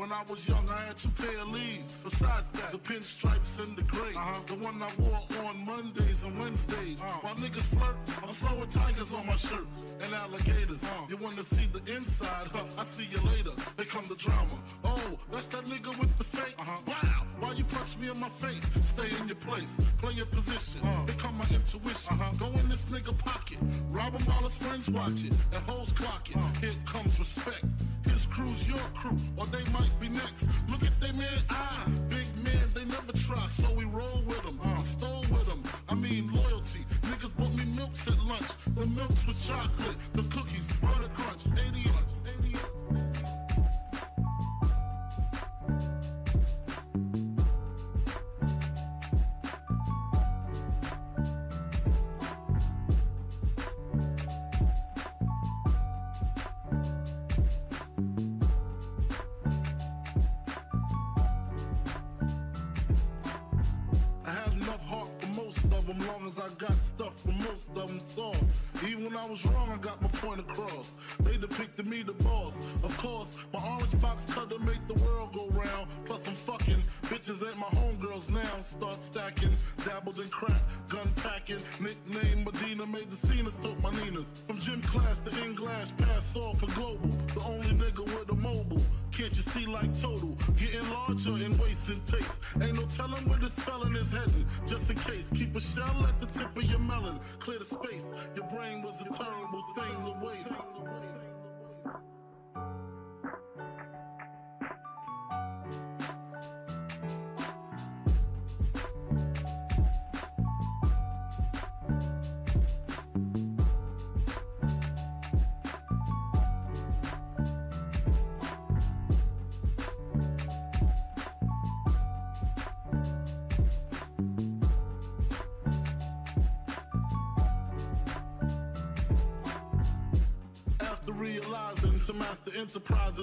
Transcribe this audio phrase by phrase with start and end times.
[0.00, 2.02] When I was young, I had two pair of leaves.
[2.02, 4.14] Besides that, the pinstripes and the gray.
[4.16, 4.40] Uh-huh.
[4.46, 7.02] The one I wore on Mondays and Wednesdays.
[7.02, 7.18] Uh-huh.
[7.20, 9.66] While niggas flirt, I'm throwing tigers on my shirt
[10.00, 10.82] and alligators.
[10.82, 11.04] Uh-huh.
[11.10, 12.48] You wanna see the inside?
[12.50, 12.62] Huh?
[12.78, 13.50] I see you later.
[13.76, 14.56] Here come the drama.
[14.84, 16.54] Oh, that's that nigga with the fake.
[16.58, 16.78] Uh-huh.
[16.86, 17.19] Wow.
[17.40, 18.70] Why you punch me in my face?
[18.82, 19.74] Stay in your place.
[19.98, 20.82] Play your position.
[20.82, 21.06] Uh-huh.
[21.06, 22.12] Here come my intuition.
[22.12, 22.32] Uh-huh.
[22.38, 23.58] Go in this nigga pocket.
[23.88, 25.32] Rob him while his friends watch it.
[25.52, 26.36] And hoes clock it.
[26.36, 26.60] Uh-huh.
[26.60, 27.64] Here comes respect.
[28.04, 30.48] His crew's your crew, or they might be next.
[30.68, 31.86] Look at they man eye.
[32.10, 34.60] Big man, they never try, so we roll with them.
[34.62, 34.82] Uh.
[34.82, 35.62] Stole with them.
[35.88, 36.84] I mean loyalty.
[37.02, 38.50] Niggas bought me milks at lunch.
[38.76, 39.96] The milks with chocolate.
[40.12, 41.46] The cookies, butter crunch.
[41.46, 41.88] 80
[42.26, 42.69] 80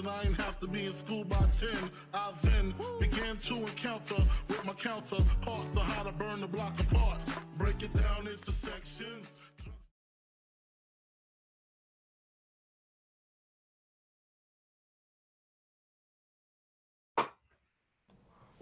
[0.08, 1.68] I ain't have to be in school by 10,
[2.14, 7.20] I then began to encounter with my counterparts on how to burn the block apart.
[7.58, 9.26] Break it down into sections.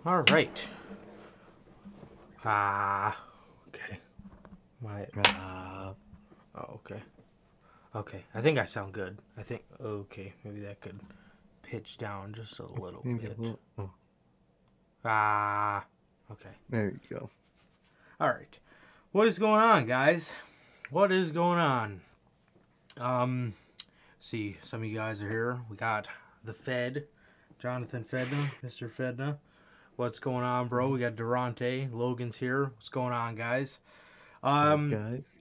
[0.04, 0.60] All right.
[2.44, 3.18] Ah,
[3.68, 3.98] okay.
[4.80, 5.94] My Uh,
[6.54, 7.02] oh, okay,
[7.94, 8.24] okay.
[8.32, 9.18] I think I sound good.
[9.36, 10.32] I think okay.
[10.44, 11.00] Maybe that could
[11.66, 13.38] pitch down just a little a bit.
[13.38, 13.90] little- oh,
[15.04, 15.84] Ah,
[16.30, 16.50] okay.
[16.68, 17.30] there you go.
[18.20, 18.58] All right.
[19.12, 20.30] What is going on, guys?
[20.90, 22.00] What is going on?
[22.98, 23.54] Um,
[24.20, 25.60] see, some of you guys are here.
[25.68, 26.06] We got
[26.44, 27.06] the Fed,
[27.58, 28.90] Jonathan Fedna, Mr.
[28.90, 29.38] Fedna.
[29.96, 30.88] What's going on, bro?
[30.90, 31.88] We got Durante.
[31.90, 32.64] Logan's here.
[32.76, 33.78] What's going on, guys?
[34.42, 35.32] Um, guys.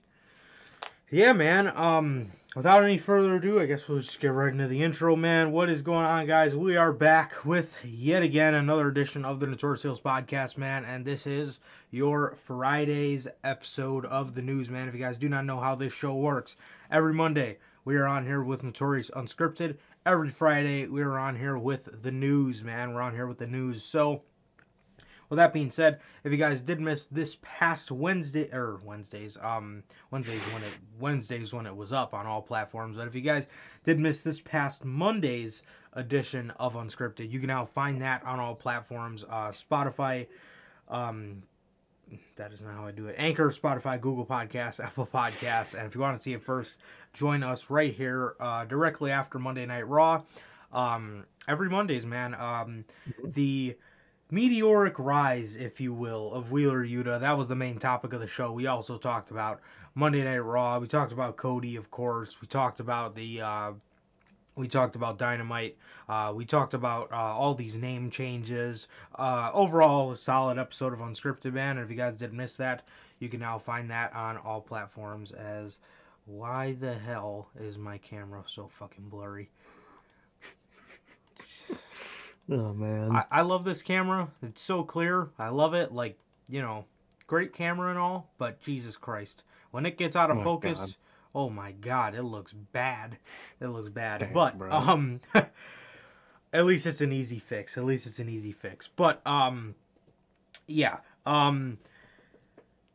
[1.08, 1.72] Yeah, man.
[1.76, 5.52] Um, without any further ado, I guess we'll just get right into the intro, man.
[5.52, 6.56] What is going on, guys?
[6.56, 10.84] We are back with yet again another edition of the Notorious Heels Podcast, man.
[10.84, 11.60] And this is
[11.92, 14.88] your Friday's episode of the news, man.
[14.88, 16.56] If you guys do not know how this show works,
[16.90, 19.76] every Monday we are on here with Notorious Unscripted.
[20.04, 22.92] Every Friday we are on here with the news, man.
[22.92, 23.84] We're on here with the news.
[23.84, 24.22] So,
[25.28, 29.82] with that being said, if you guys did miss this past Wednesday or Wednesdays, um,
[30.10, 33.46] Wednesdays when it Wednesdays when it was up on all platforms, but if you guys
[33.84, 35.62] did miss this past Monday's
[35.92, 40.26] edition of Unscripted, you can now find that on all platforms, uh, Spotify,
[40.88, 41.42] um,
[42.36, 43.16] that is not how I do it.
[43.18, 46.76] Anchor, Spotify, Google Podcasts, Apple Podcasts, and if you want to see it first,
[47.14, 50.22] join us right here uh, directly after Monday Night Raw.
[50.72, 52.34] Um, every Mondays, man.
[52.34, 52.84] Um,
[53.24, 53.76] the
[54.30, 57.20] meteoric rise, if you will, of Wheeler Yuta.
[57.20, 58.52] That was the main topic of the show.
[58.52, 59.60] We also talked about
[59.94, 60.78] Monday Night Raw.
[60.78, 62.40] We talked about Cody, of course.
[62.40, 63.40] We talked about the.
[63.40, 63.72] Uh,
[64.56, 65.76] we talked about Dynamite.
[66.08, 68.88] Uh, we talked about uh, all these name changes.
[69.14, 71.76] Uh, overall, a solid episode of Unscripted Man.
[71.76, 72.82] And if you guys did miss that,
[73.18, 75.30] you can now find that on all platforms.
[75.30, 75.76] As
[76.24, 79.50] why the hell is my camera so fucking blurry?
[82.50, 83.12] Oh man.
[83.12, 84.28] I, I love this camera.
[84.42, 85.30] It's so clear.
[85.38, 85.92] I love it.
[85.92, 86.84] Like, you know,
[87.26, 89.42] great camera and all, but Jesus Christ.
[89.72, 90.96] When it gets out of Oh focus, God.
[91.34, 93.18] oh my god, it looks bad.
[93.60, 94.20] It looks bad.
[94.20, 94.70] Damn, but bro.
[94.70, 95.20] um
[96.52, 97.76] at least it's an easy fix.
[97.76, 98.88] At least it's an easy fix.
[98.94, 99.74] But um
[100.66, 100.98] yeah.
[101.26, 101.78] Um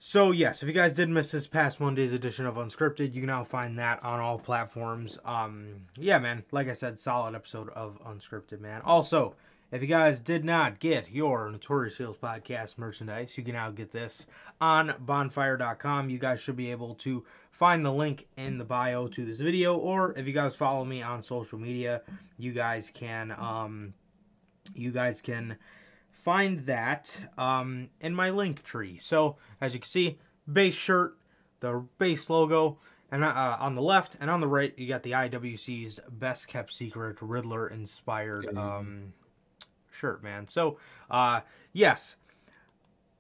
[0.04, 3.28] So yes, if you guys did miss this past Monday's edition of Unscripted, you can
[3.28, 5.20] now find that on all platforms.
[5.24, 6.44] Um, yeah, man.
[6.50, 8.82] Like I said, solid episode of Unscripted, man.
[8.84, 9.36] Also,
[9.72, 13.92] if you guys did not get your Notorious Heels podcast merchandise, you can now get
[13.92, 14.26] this
[14.60, 16.10] on bonfire.com.
[16.10, 19.78] You guys should be able to find the link in the bio to this video,
[19.78, 22.02] or if you guys follow me on social media,
[22.40, 23.94] you guys can um,
[24.74, 25.58] you guys can
[26.24, 29.00] find that um, in my link tree.
[29.02, 30.20] So as you can see,
[30.52, 31.18] base shirt,
[31.60, 32.78] the base logo,
[33.12, 36.74] and uh, on the left and on the right, you got the IWC's best kept
[36.74, 39.14] secret Riddler inspired um,
[39.92, 40.48] shirt, man.
[40.48, 40.78] So
[41.10, 41.42] uh,
[41.74, 42.16] yes.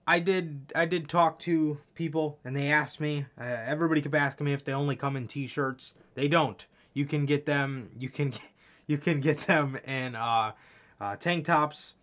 [0.07, 0.73] I did.
[0.75, 3.27] I did talk to people, and they asked me.
[3.39, 5.93] Uh, everybody kept asking me if they only come in T-shirts.
[6.15, 6.65] They don't.
[6.93, 7.91] You can get them.
[7.97, 8.31] You can.
[8.31, 8.41] Get,
[8.87, 10.51] you can get them in uh,
[10.99, 11.93] uh, tank tops,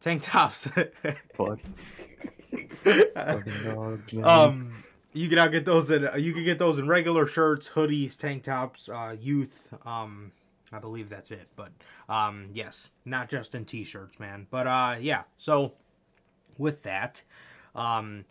[0.00, 0.68] tank tops.
[1.34, 1.58] Fuck.
[3.14, 6.08] Dog, um, you can get those in.
[6.16, 9.68] You can get those in regular shirts, hoodies, tank tops, uh, youth.
[9.84, 10.32] Um,
[10.72, 11.48] I believe that's it.
[11.56, 11.72] But
[12.08, 14.46] um, yes, not just in t-shirts, man.
[14.50, 15.22] But uh, yeah.
[15.38, 15.72] So
[16.56, 17.22] with that,
[17.74, 18.24] um,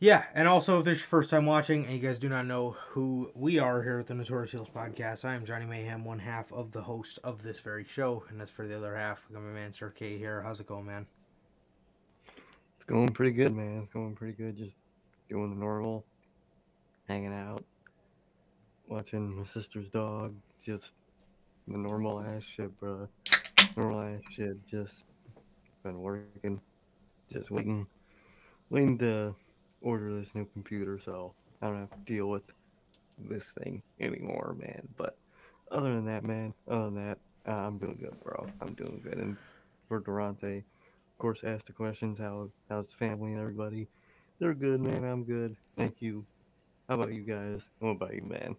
[0.00, 2.46] yeah, and also if this is your first time watching and you guys do not
[2.46, 6.18] know who we are here at the Notorious Heels podcast, I am Johnny Mayhem, one
[6.18, 9.20] half of the host of this very show, and that's for the other half.
[9.28, 10.40] I got my man Sir K here.
[10.40, 11.06] How's it going, man?
[12.76, 13.80] It's going pretty good, man.
[13.82, 14.56] It's going pretty good.
[14.56, 14.76] Just
[15.28, 16.06] doing the normal,
[17.06, 17.62] hanging out,
[18.88, 20.34] watching my sister's dog.
[20.64, 20.92] Just
[21.68, 23.06] the normal ass shit, bro.
[23.76, 24.66] Normal ass shit.
[24.66, 25.04] Just
[25.82, 26.58] been working,
[27.30, 27.86] just waiting,
[28.70, 29.34] waiting to
[29.80, 32.42] order this new computer, so I don't have to deal with
[33.18, 34.88] this thing anymore, man.
[34.96, 35.16] But
[35.70, 38.46] other than that, man, other than that, uh, I'm doing good, bro.
[38.60, 39.18] I'm doing good.
[39.18, 39.36] And
[39.88, 42.18] for Durante, of course, asked the questions.
[42.18, 43.88] How how's the family and everybody?
[44.38, 45.04] They're good, man.
[45.04, 45.56] I'm good.
[45.76, 46.24] Thank you.
[46.88, 47.70] How about you guys?
[47.78, 48.56] What about you, man?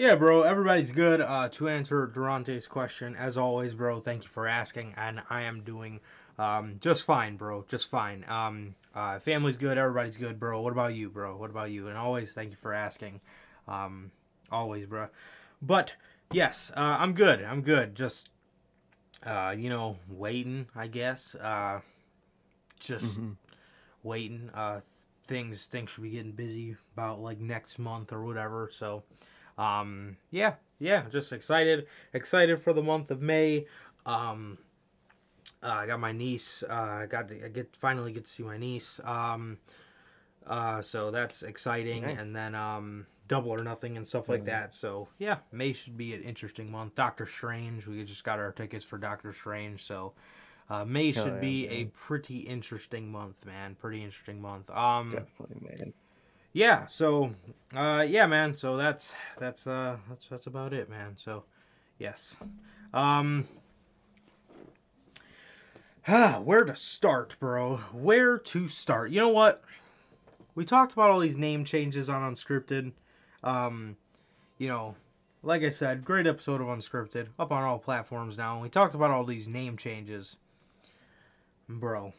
[0.00, 1.20] Yeah, bro, everybody's good.
[1.20, 5.60] Uh, to answer Durante's question, as always, bro, thank you for asking, and I am
[5.62, 6.00] doing
[6.38, 8.24] um, just fine, bro, just fine.
[8.26, 10.60] Um, uh, family's good, everybody's good, bro.
[10.60, 11.36] What about you, bro?
[11.36, 11.88] What about you?
[11.88, 13.20] And always, thank you for asking.
[13.68, 14.10] Um,
[14.50, 15.08] always, bro.
[15.62, 15.94] But
[16.32, 17.42] yes, uh, I'm good.
[17.42, 17.94] I'm good.
[17.94, 18.28] Just
[19.24, 21.34] uh, you know, waiting, I guess.
[21.34, 21.80] Uh,
[22.80, 23.36] just Mhm.
[24.02, 24.50] waiting.
[24.54, 24.80] Uh,
[25.24, 28.68] things things should be getting busy about like next month or whatever.
[28.72, 29.04] So,
[29.58, 33.66] um, yeah, yeah, just excited, excited for the month of May.
[34.06, 34.58] Um,
[35.62, 36.62] uh, I got my niece.
[36.68, 36.72] Uh,
[37.02, 39.00] I got to, I get finally get to see my niece.
[39.04, 39.58] Um,
[40.46, 42.18] uh, so that's exciting, Nice.
[42.18, 44.46] and then um, double or nothing and stuff like Mhm.
[44.46, 44.74] that.
[44.74, 46.94] So yeah, May should be an interesting month.
[46.94, 50.14] Doctor Strange, we just got our tickets for Doctor Strange, so
[50.70, 53.74] uh, May should yeah, be a pretty interesting month, man.
[53.74, 54.70] Pretty interesting month.
[54.70, 55.92] Um, Definitely, man.
[56.52, 57.32] yeah so
[57.76, 61.44] uh yeah man so that's that's uh that's that's about it man so
[61.98, 62.34] yes
[62.92, 63.46] um
[66.08, 67.78] ah, where to start bro?
[67.92, 69.10] Where to start?
[69.10, 69.62] You know what?
[70.54, 72.92] We talked about all these name changes on unscripted.
[73.42, 73.96] Um
[74.58, 74.94] you know
[75.42, 78.94] like i said great episode of unscripted up on all platforms now and we talked
[78.94, 80.36] about all these name changes.
[81.68, 82.12] Bro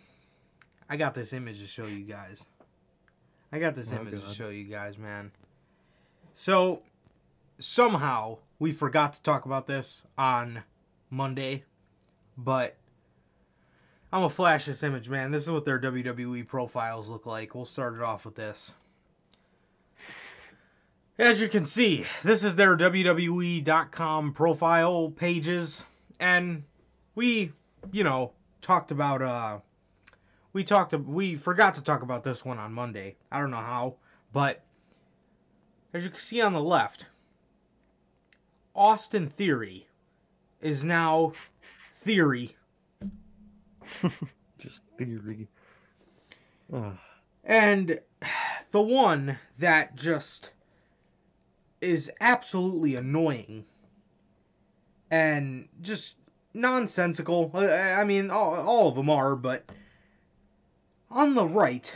[0.90, 2.44] i got this image to show you guys.
[3.52, 5.32] I got this Oh, image to show you guys, man.
[6.34, 6.82] So
[7.60, 10.64] somehow we forgot to talk about this on
[11.10, 11.64] Monday,
[12.38, 12.76] but
[14.14, 15.32] I'm gonna flash this image, man.
[15.32, 17.56] This is what their WWE profiles look like.
[17.56, 18.72] We'll start it off with this.
[21.18, 25.84] As you can see, this is their WWE.com profile pages,
[26.20, 26.64] and
[27.16, 27.54] we,
[27.92, 29.60] you know, talked about uh
[30.52, 33.16] we talked we forgot to talk about this one on Monday.
[33.32, 33.96] I don't know how,
[34.34, 34.64] but
[35.94, 37.06] as you can see on the left,
[38.76, 39.88] Austin Theory
[40.60, 41.32] is now
[41.98, 42.56] Theory,
[44.58, 45.48] Just theory.
[46.74, 47.00] Ah,
[47.44, 48.00] and
[48.72, 50.52] the one that just
[51.82, 53.66] is absolutely annoying
[55.10, 56.16] and just
[56.54, 57.52] nonsensical.
[57.54, 59.66] I I mean, all, all of them are, but
[61.10, 61.94] on the right,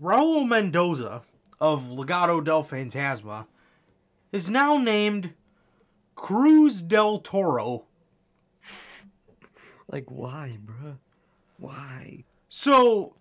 [0.00, 1.22] Raul Mendoza
[1.60, 3.46] of Legado del Fantasma
[4.32, 5.34] is now named
[6.14, 7.84] Cruz del Toro.
[9.92, 10.96] Like why, bruh?
[11.58, 12.24] Why?
[12.48, 13.14] So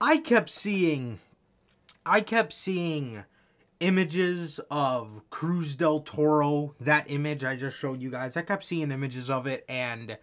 [0.00, 1.20] I kept seeing
[2.04, 3.24] I kept seeing
[3.80, 8.36] images of Cruz del Toro, that image I just showed you guys.
[8.36, 10.18] I kept seeing images of it and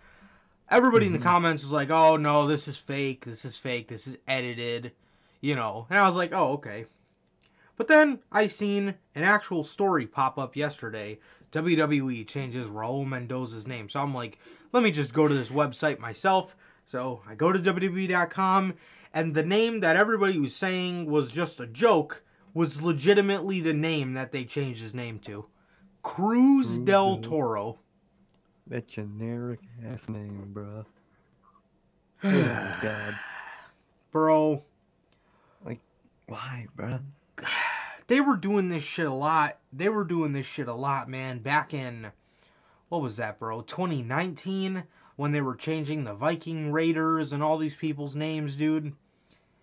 [0.69, 1.27] everybody in the mm-hmm.
[1.27, 3.25] comments was like, "Oh no, this is fake.
[3.25, 3.87] This is fake.
[3.87, 4.91] This is edited."
[5.41, 5.87] you know.
[5.89, 6.85] And I was like, oh, okay.
[7.75, 11.19] But then I seen an actual story pop up yesterday.
[11.51, 13.89] WWE changes Raul Mendoza's name.
[13.89, 14.37] So I'm like,
[14.71, 16.55] let me just go to this website myself.
[16.85, 18.73] So I go to WWE.com,
[19.13, 22.23] and the name that everybody was saying was just a joke
[22.53, 25.45] was legitimately the name that they changed his name to
[26.03, 27.79] Cruz del Toro.
[28.67, 30.85] That generic ass name, bruh.
[32.23, 33.17] Oh god.
[34.11, 34.63] Bro,
[35.65, 35.79] Like,
[36.27, 36.99] Why, bro?
[38.07, 39.57] they were doing this shit a lot.
[39.73, 42.11] They were doing this shit a lot, man, back in
[42.91, 43.61] what was that, bro?
[43.61, 44.83] 2019
[45.15, 48.91] when they were changing the Viking Raiders and all these people's names, dude.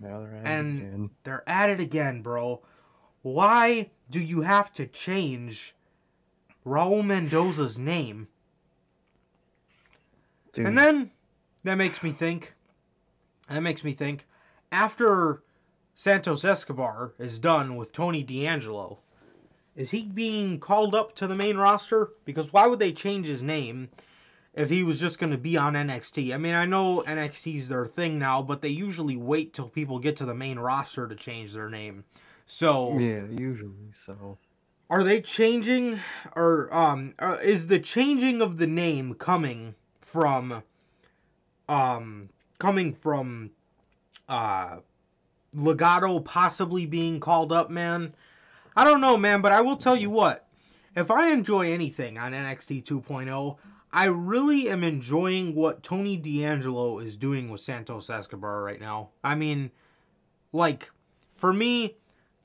[0.00, 1.10] Now they're at And- it again.
[1.24, 2.62] They're at it again, bro.
[3.20, 5.74] Why do you have to change
[6.64, 8.28] Raul Mendoza's name?
[10.54, 11.10] Dude, And then
[11.64, 12.54] that makes me think.
[13.50, 14.26] That makes me think.
[14.72, 15.42] After
[15.94, 19.00] Santos Escobar is done with Tony D'Angelo,
[19.78, 22.10] is he being called up to the main roster?
[22.24, 23.90] Because why would they change his name
[24.52, 26.34] if he was just going to be on NXT?
[26.34, 30.16] I mean, I know NXT's their thing now, but they usually wait till people get
[30.16, 32.02] to the main roster to change their name.
[32.44, 34.38] So yeah, usually so.
[34.90, 36.00] are they changing
[36.34, 40.62] or um uh, is the changing of the name coming from
[41.68, 43.50] um coming from
[44.30, 44.78] uh
[45.54, 48.14] Legado possibly being called up man
[48.78, 50.46] i don't know man but i will tell you what
[50.94, 53.56] if i enjoy anything on nxt 2.0
[53.92, 59.34] i really am enjoying what tony d'angelo is doing with santos escobar right now i
[59.34, 59.70] mean
[60.52, 60.90] like
[61.32, 61.96] for me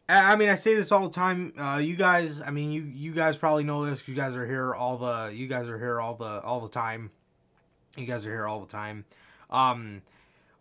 [0.09, 1.53] I mean, I say this all the time.
[1.57, 4.05] Uh, you guys, I mean, you you guys probably know this.
[4.05, 5.33] You guys are here all the.
[5.33, 7.11] You guys are here all the all the time.
[7.95, 9.05] You guys are here all the time.
[9.49, 10.01] Um,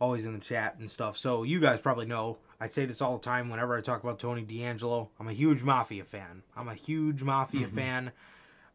[0.00, 1.16] always in the chat and stuff.
[1.16, 2.38] So you guys probably know.
[2.62, 5.10] I say this all the time whenever I talk about Tony D'Angelo.
[5.18, 6.44] I'm a huge Mafia fan.
[6.56, 8.12] I'm a huge Mafia fan.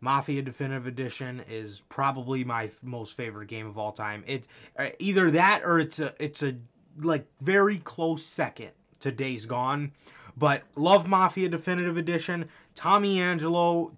[0.02, 4.26] Mafia Definitive Edition is probably my f- most favorite game of all time.
[4.28, 4.46] It's
[4.78, 6.58] uh, either that or it's a it's a
[7.00, 9.94] like very close second to Days Gone.
[10.36, 12.50] But love Mafia Definitive Edition.
[12.76, 13.94] Tommy Angelo,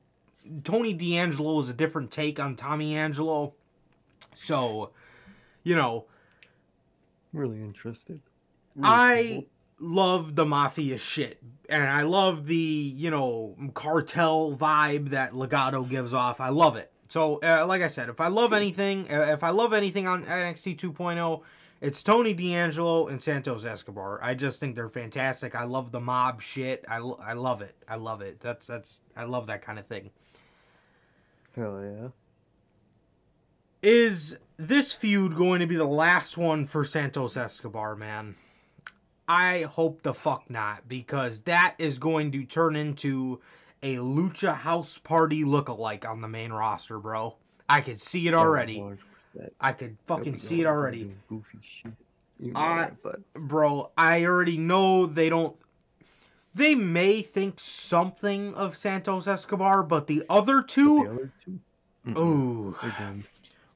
[0.64, 3.56] Tony D'Angelo is a different take on Tommy Angelo.
[4.36, 4.92] So,
[5.64, 6.06] you know,
[7.34, 8.22] Really interested.
[8.76, 9.46] Really I cool.
[9.80, 16.14] Love the mafia shit, and I love the you know cartel vibe that Legado gives
[16.14, 16.42] off.
[16.42, 16.92] I love it.
[17.10, 20.24] So, uh, like I said, if I love anything, uh, if I love anything on
[20.26, 21.44] NXT 2.0, oh,
[21.82, 24.20] it's Tony D'Angelo and Santos Escobar.
[24.22, 25.56] I just think they're fantastic.
[25.56, 26.86] I love the mob shit.
[26.88, 27.76] I, I love it.
[27.88, 28.40] I love it.
[28.42, 30.12] That's that's I love that kind of thing.
[31.56, 32.08] Hell yeah.
[33.82, 38.36] Is this feud going to be the last one for Santos Escobar, man?
[39.30, 43.40] I hope the fuck not, because that is going to turn into
[43.84, 47.36] a Lucha House Party lookalike on the main roster, bro.
[47.70, 48.80] I could see it oh, already.
[48.80, 48.98] 100%.
[49.62, 51.14] I could fucking see it already.
[51.30, 51.94] Goofy shit.
[52.40, 55.56] You know I- that, Bro, I already know they don't.
[56.56, 61.60] They may think something of Santos Escobar, but the other two, the other two,
[62.08, 62.76] mm-mm, ooh.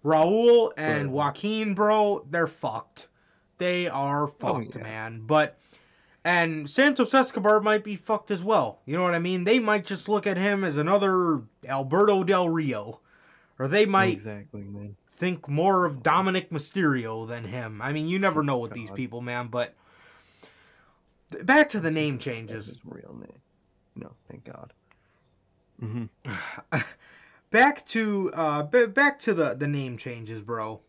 [0.03, 3.07] Raul and Joaquin, bro, they're fucked.
[3.63, 4.84] They are fucked, yeah.
[4.84, 5.22] man.
[5.25, 5.58] But
[6.25, 8.82] and Santos Escobar might be fucked as well.
[8.86, 9.46] You know what I mean?
[9.46, 13.00] They might just look at him as another Alberto Del Rio,
[13.58, 14.98] or they might exactly, man.
[15.10, 17.82] think more of Dominic Mysterio than him.
[17.82, 19.48] I mean, you never know with these people, man.
[19.48, 19.75] But
[21.43, 22.65] back to the name That's changes.
[22.67, 23.39] his real name.
[23.96, 24.74] No, thank God.
[25.79, 26.05] hmm
[27.50, 30.82] back to uh b- back to the the name changes bro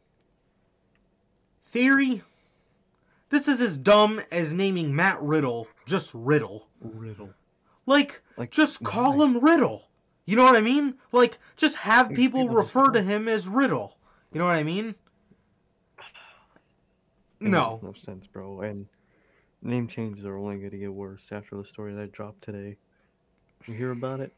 [1.66, 2.22] theory
[3.34, 7.30] this is as dumb as naming matt riddle just riddle Riddle.
[7.86, 9.24] like Like just call why?
[9.26, 9.88] him riddle
[10.24, 13.98] you know what i mean like just have people people refer to him as riddle
[14.32, 14.94] you know what i mean
[17.40, 18.60] no no sense, bro.
[18.62, 18.86] And
[19.60, 22.76] name changes are only going to get worse after the story that dropped today.
[23.66, 24.32] You hear about it?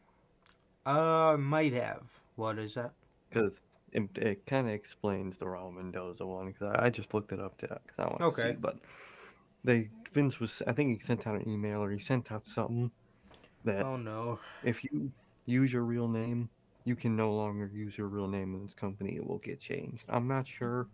[0.87, 2.03] uh might have
[2.37, 2.93] what is that
[3.29, 3.61] Because
[3.97, 6.49] it, it kind of explains the Raul Mendoza one.
[6.49, 8.53] Because I, I just looked it up because I want to Okay.
[8.53, 8.57] see.
[8.61, 8.79] But
[9.65, 12.91] they Vince was I think he sent out an email or he sent out something
[13.65, 15.13] that oh no if you
[15.47, 16.51] use your real name,
[16.85, 19.17] you can no longer use your real name in this company.
[19.17, 20.05] It will get changed.
[20.09, 20.89] I'm not sure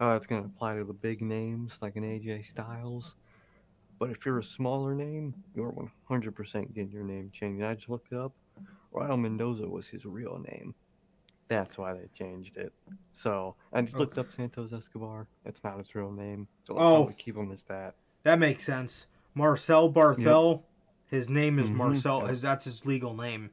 [0.00, 3.16] how it's going to apply to the big names like an AJ Styles.
[3.98, 5.72] But if you're a smaller name, you're
[6.10, 7.64] 100% getting your name changed.
[7.64, 8.34] I just looked it up.
[8.94, 10.74] Raul Mendoza was his real name.
[11.50, 12.72] That's why they changed it.
[13.12, 15.26] So I just looked up Santos Escobar.
[15.44, 16.46] It's not his real name.
[16.64, 17.12] So Oh.
[17.18, 17.96] Keep him as that.
[18.22, 20.62] that makes sense Marcel Barthel.
[21.06, 21.74] His name is Mhm.
[21.74, 22.20] Marcel.
[22.26, 23.50] His that's his legal name.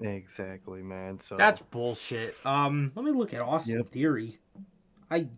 [0.00, 1.18] Exactly, man.
[1.20, 2.36] So That's bullshit.
[2.46, 3.88] Um, let me look at Austin Yep.
[3.90, 4.38] Theory.
[5.10, 5.28] I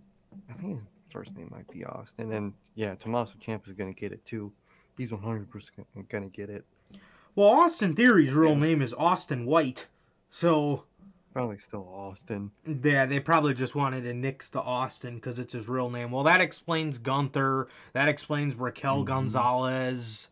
[0.49, 3.93] I think his first name might be Austin, and then, yeah, Tommaso Ciampa is gonna
[3.95, 4.53] get it too.
[4.97, 6.67] He's 100 percent gonna get it.
[7.35, 8.59] well, Austin Theory's real Yeah.
[8.59, 9.87] name is Austin White.
[10.31, 10.85] So
[11.39, 12.51] Probably still Austin.
[12.83, 16.11] yeah, they probably just wanted to nix the Austin because it's his real name.
[16.11, 17.69] Well, that explains Gunther.
[17.93, 19.07] That explains Raquel Mhm.
[19.07, 20.31] Gonzalez.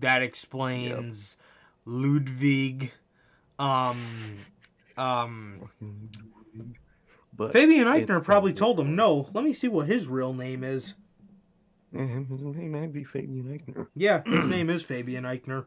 [0.00, 1.36] That explains
[1.84, 2.92] Ludwig.
[3.58, 3.98] Um,
[4.96, 5.68] um,
[7.36, 9.28] But Fabian Eichner probably probably told him no.
[9.34, 10.94] Let me see what his real name is.
[11.92, 13.88] Yeah, his name might be Fabian Eichner.
[13.94, 15.66] Yeah, his name is Fabian Eichner.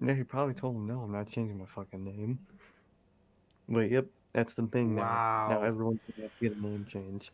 [0.00, 1.00] Yeah, he probably told him no.
[1.00, 2.38] I'm not changing my fucking name.
[3.72, 5.46] But yep, that's the thing now.
[5.50, 7.32] Now everyone's gonna have to get a name change.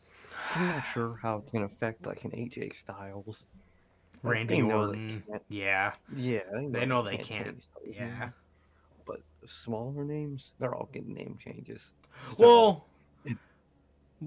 [0.54, 3.44] I'm not sure how it's gonna affect like an AJ Styles.
[4.22, 5.22] Randy they know they Orton.
[5.30, 6.40] can't- Yeah, Yeah,
[6.70, 7.46] They know they can't.
[7.46, 8.30] change yeah.
[9.04, 11.92] But smaller names, they're all getting name changes.
[12.36, 12.84] So, Well,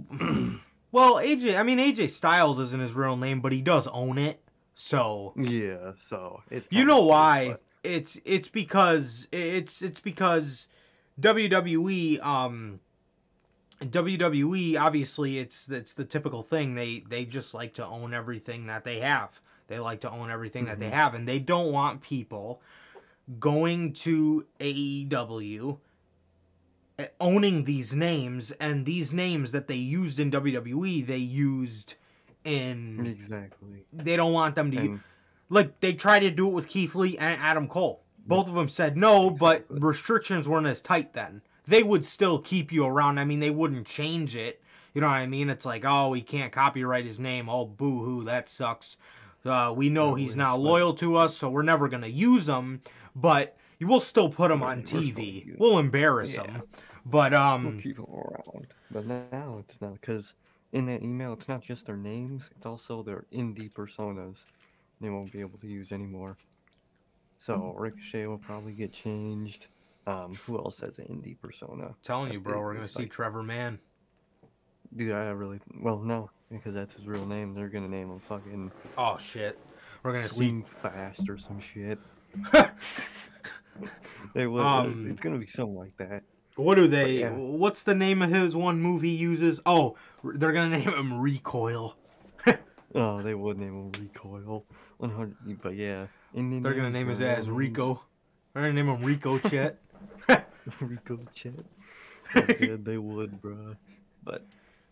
[0.92, 1.58] well, AJ.
[1.58, 4.42] I mean, AJ Styles isn't his real name, but he does own it.
[4.74, 7.58] So yeah, so it's you know why?
[7.84, 10.68] It's it's because it's it's because
[11.20, 12.80] WWE um
[13.84, 18.84] WWE obviously it's it's the typical thing they they just like to own everything that
[18.84, 19.40] they have.
[19.68, 20.94] They like to own everything that they Mhm.
[20.94, 22.62] have and they don't want people
[23.40, 25.78] going to AEW
[27.00, 31.96] eh, owning these names and these names that they used in WWE they used
[32.44, 33.86] in Exactly.
[33.94, 35.00] they don't want them to And
[35.50, 38.01] like they tried to do it with Keith Lee and Adam Cole.
[38.26, 41.42] Both of them said no, but restrictions weren't as tight then.
[41.68, 43.20] They would still keep you around.
[43.20, 44.62] I mean, they wouldn't change it.
[44.94, 45.50] You know what I mean?
[45.50, 47.50] It's like, oh, we can't copyright his name.
[47.50, 48.98] Oh, boo hoo, that sucks.
[49.46, 52.82] Uh, we know No, he's not loyal to us, so we're never gonna use him.
[53.16, 55.58] But you will still put him on TV.
[55.58, 56.44] We'll embarrass Yeah.
[56.44, 56.64] him.
[57.06, 58.68] But we'll um, keep them around.
[58.92, 60.34] But now it's not because
[60.72, 64.44] in that email, it's not just their names; it's also their indie personas.
[65.00, 66.38] They won't be able to use anymore.
[67.42, 67.82] So Mm-hmm.
[67.82, 69.66] Ricochet will probably get changed.
[70.06, 71.96] Um, who else has an indie persona?
[72.04, 73.80] telling you, bro, we're gonna see like- Trevor Mann.
[74.96, 77.56] Dude, I really well no because that's his real name.
[77.56, 79.58] They're gonna name him fucking Oh shit,
[80.04, 81.98] we're gonna Swing Fast or some shit.
[84.36, 84.62] They will.
[84.62, 86.24] Um, it's gonna be something like that.
[86.56, 87.20] What do they?
[87.20, 87.32] yeah.
[87.32, 89.60] What's the name of his one move he uses?
[89.66, 91.96] Oh, they're gonna name him Recoil.
[92.94, 94.66] Oh, they would name him Recoil.
[95.02, 95.62] 100.
[95.62, 97.48] But yeah, Indian They're gonna name his ass.
[97.48, 98.04] Rico.
[98.54, 99.80] They're gonna name him Rico Chet.
[100.80, 101.54] Rico Chet.
[102.34, 103.76] They did, they would, bruh.
[104.24, 104.46] But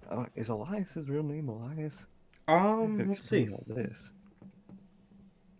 [0.09, 1.47] uh, is Elias his real name?
[1.47, 2.05] Elias?
[2.49, 3.47] um, let's see.
[3.49, 4.11] all this.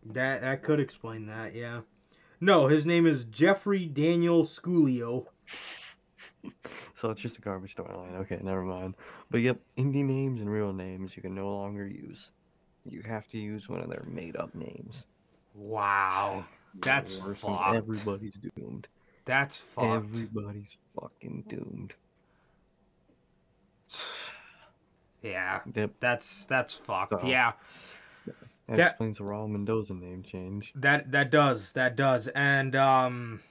[0.06, 1.56] That that could explain that.
[1.56, 1.82] Yeah.
[2.42, 5.28] No, his name is Jeffrey Daniel Sciullo.
[6.96, 8.14] So it's just a garbage storyline.
[8.22, 8.94] Okay, never mind.
[9.32, 12.32] But yep, indie names and real names you can no longer use.
[12.90, 15.06] You have to use one of their made-up names.
[15.56, 16.46] Wow,
[16.82, 17.76] That's fucked.
[17.76, 18.88] Everybody's doomed.
[19.26, 19.86] that's fucked.
[19.88, 21.94] Everybody's fucking doomed.
[25.22, 27.10] Yeah, Yep, that's that's fucked.
[27.10, 27.52] So- Yeah,
[28.26, 28.36] that,
[28.78, 30.72] That- explains the Raul Mendoza name change.
[30.76, 33.42] that that does that does and um.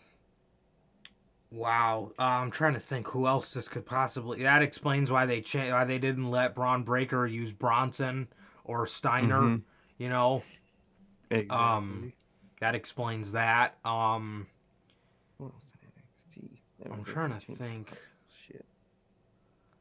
[1.51, 4.43] Wow, uh, I'm trying to think who else this could possibly.
[4.43, 8.29] That explains why they cha- why they didn't let Bron Breakker use Bronson
[8.69, 9.41] or Steiner.
[9.41, 9.63] Mhm.
[9.99, 10.45] You know,
[11.31, 11.49] Exactly.
[11.57, 12.13] Um,
[12.61, 13.77] that explains that.
[13.85, 14.47] Um,
[15.39, 15.89] What else in
[16.49, 16.93] NXT?
[16.93, 17.89] I'm trying to think.
[17.89, 18.05] titles.
[18.47, 18.67] Shit.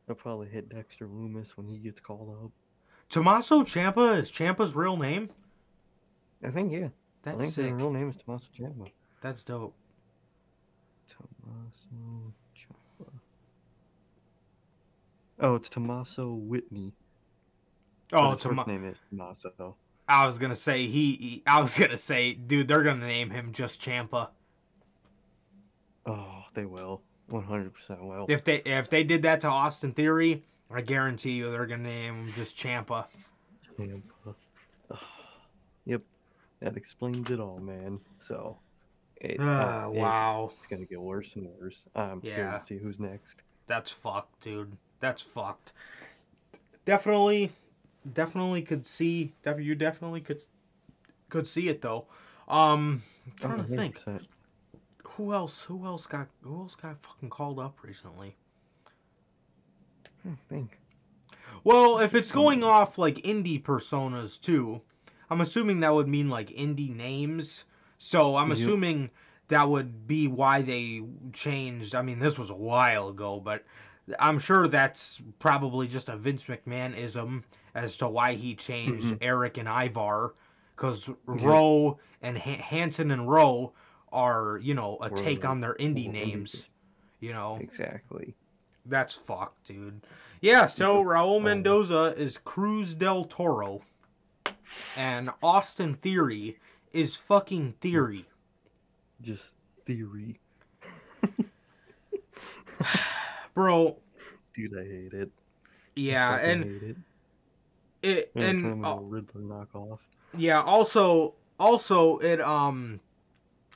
[0.05, 2.51] They'll probably hit Dexter Lumis when he gets called up.
[3.09, 5.29] Tommaso Ciampa is Ciampa's real name.
[6.43, 6.87] I think yeah.
[6.87, 6.89] I
[7.23, 7.65] That's think sick.
[7.65, 8.91] their real name is Tommaso Ciampa.
[9.21, 9.75] That's dope.
[11.07, 13.09] Tommaso Ciampa.
[15.39, 16.93] Oh, it's Tommaso Whitney.
[18.13, 19.75] Oh, his first name is Tommaso.
[20.07, 21.43] I was gonna say he, he.
[21.45, 24.29] I was gonna say, dude, they're gonna name him just Ciampa.
[26.05, 27.01] Oh, they will.
[27.29, 28.25] 100% will.
[28.29, 32.25] If they if they did that to Austin Theory, I guarantee you they're gonna name
[32.27, 33.07] him just Champa.
[33.77, 34.35] Ciampa.
[35.85, 36.01] Yep.
[36.59, 38.01] That explains it all, man.
[38.17, 38.57] So,
[39.17, 41.85] it, uh, it- wow, it's gonna get worse and worse.
[41.95, 42.57] I'm scared Yeah.
[42.57, 43.41] to see who's next.
[43.67, 44.75] that's fucked, dude.
[44.99, 45.71] That's fucked.
[46.85, 47.51] Definitely,
[48.13, 49.33] definitely could see.
[49.45, 50.41] You definitely could
[51.29, 52.07] could see it though.
[52.47, 54.03] Um, I'm trying Oh, to think.
[55.11, 55.63] Who else?
[55.63, 56.27] Who else got?
[56.43, 58.35] Who else got fucking called up recently?
[60.25, 60.79] I think.
[61.63, 64.81] Well, if it's going off like indie personas too,
[65.29, 67.63] I'm assuming that would mean like indie names.
[67.97, 68.57] So I'm Yep.
[68.57, 69.09] assuming
[69.47, 71.95] that would be why they changed.
[71.95, 73.65] I mean, this was a while ago, but
[74.19, 77.43] I'm sure that's probably just a Vince McMahon ism
[77.77, 79.17] as to why he changed Mhm.
[79.21, 80.33] Eric and Ivar,
[80.75, 83.73] because Rowe and Han- Hanson and Rowe
[84.11, 86.67] are you know a take on their indie names.
[87.19, 88.35] You know, Exactly.
[88.85, 90.01] that's fucked, dude.
[90.41, 93.81] Yeah, so Raul Mendoza is Cruz del Toro,
[94.95, 96.57] and Austin Theory
[96.93, 98.25] is fucking Theory.
[99.21, 99.53] Just
[99.85, 100.39] theory.
[103.53, 103.97] Bro,
[104.53, 105.31] Dude, I hate it.
[105.95, 107.03] yeah, Fucking and
[108.01, 108.31] it.
[108.35, 109.99] Yeah, and kind of a uh, Riddler knockoff.
[110.35, 112.99] yeah, also also it um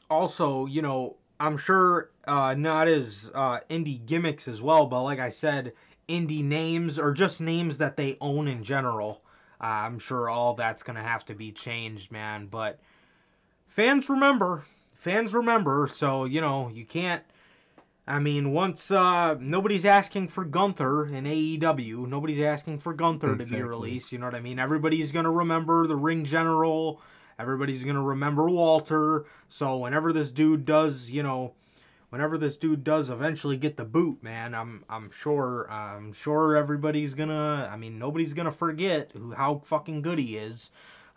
[0.10, 5.20] also, you know, I'm sure uh not as uh indie gimmicks as well, but like
[5.20, 5.74] I said,
[6.08, 9.22] indie names or just names that they own in general.
[9.60, 12.80] Uh, I'm sure all that's going to have to be changed, man, but
[13.68, 14.66] fans remember.
[14.96, 17.24] Fans remember, so you know, you can't
[18.12, 23.46] I mean, once uh nobody's asking for Gunther in AEW, nobody's asking for Gunther to
[23.46, 24.60] be released, you know what I mean?
[24.60, 27.02] Everybody's going to remember the Ring General,
[27.40, 29.24] everybody's going to remember Walter.
[29.48, 31.54] So whenever this dude does, you know,
[32.10, 37.14] whenever this dude does eventually get the boot, man, I'm I'm sure I'm sure everybody's
[37.14, 40.70] going to I mean, nobody's going to forget who how fucking good he is.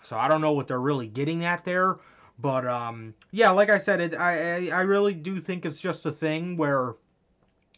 [0.04, 1.96] So I don't know what they're really getting at there.
[2.38, 6.04] But um, yeah, like I said, it, I, I I really do think it's just
[6.04, 6.94] a thing where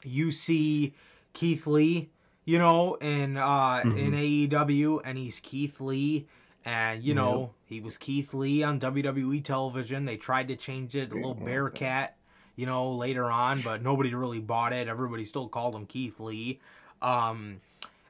[0.03, 0.95] you see
[1.35, 2.11] Keith Lee,
[2.45, 6.27] you know, in uh in AEW, and he's Keith Lee,
[6.65, 10.07] and you know he was Keith Lee on WWE television.
[10.07, 12.17] They tried to change it, a little Bearcat,
[12.55, 14.89] you know, later on, but nobody really bought it.
[14.89, 16.61] Everybody still called him Keith Lee.
[17.03, 17.61] Um,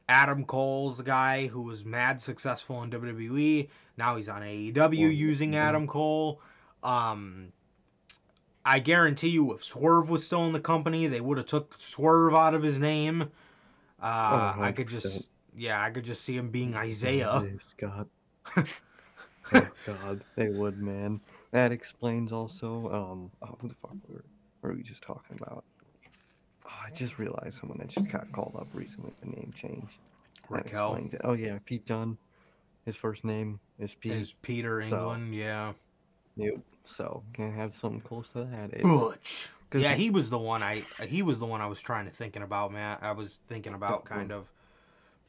[0.08, 3.68] Adam Cole's the guy who was mad successful in WWE.
[3.96, 5.68] Now he's on AEW Well, using yeah.
[5.68, 6.40] Adam Cole.
[6.82, 7.52] Um,
[8.64, 12.34] I guarantee you, if Swerve was still in the company, they would have took Swerve
[12.34, 13.30] out of his name.
[14.02, 17.42] Uh, Oh, I could just, yeah, I could just see him being Isaiah.
[17.60, 18.08] Scott.
[18.56, 21.20] oh God, they would, man.
[21.52, 22.90] That explains also.
[22.92, 24.24] Um, oh, who the fuck were,
[24.62, 25.64] were we just talking about?
[26.66, 29.12] Oh, I just realized someone that just got called up recently.
[29.22, 29.98] The name change.
[30.50, 31.20] That Raquel explains it.
[31.24, 32.18] Oh yeah, Pete Dunne.
[32.86, 34.12] His first name is Pete.
[34.12, 35.74] is Peter So- England, yeah.
[36.36, 36.60] Yep.
[36.86, 38.72] So can have something close to that.
[38.72, 39.50] It's- Butch.
[39.74, 42.42] Yeah, he was the one I he was the one I was trying to thinking
[42.42, 42.98] about, man.
[43.02, 44.46] I was thinking about kind of.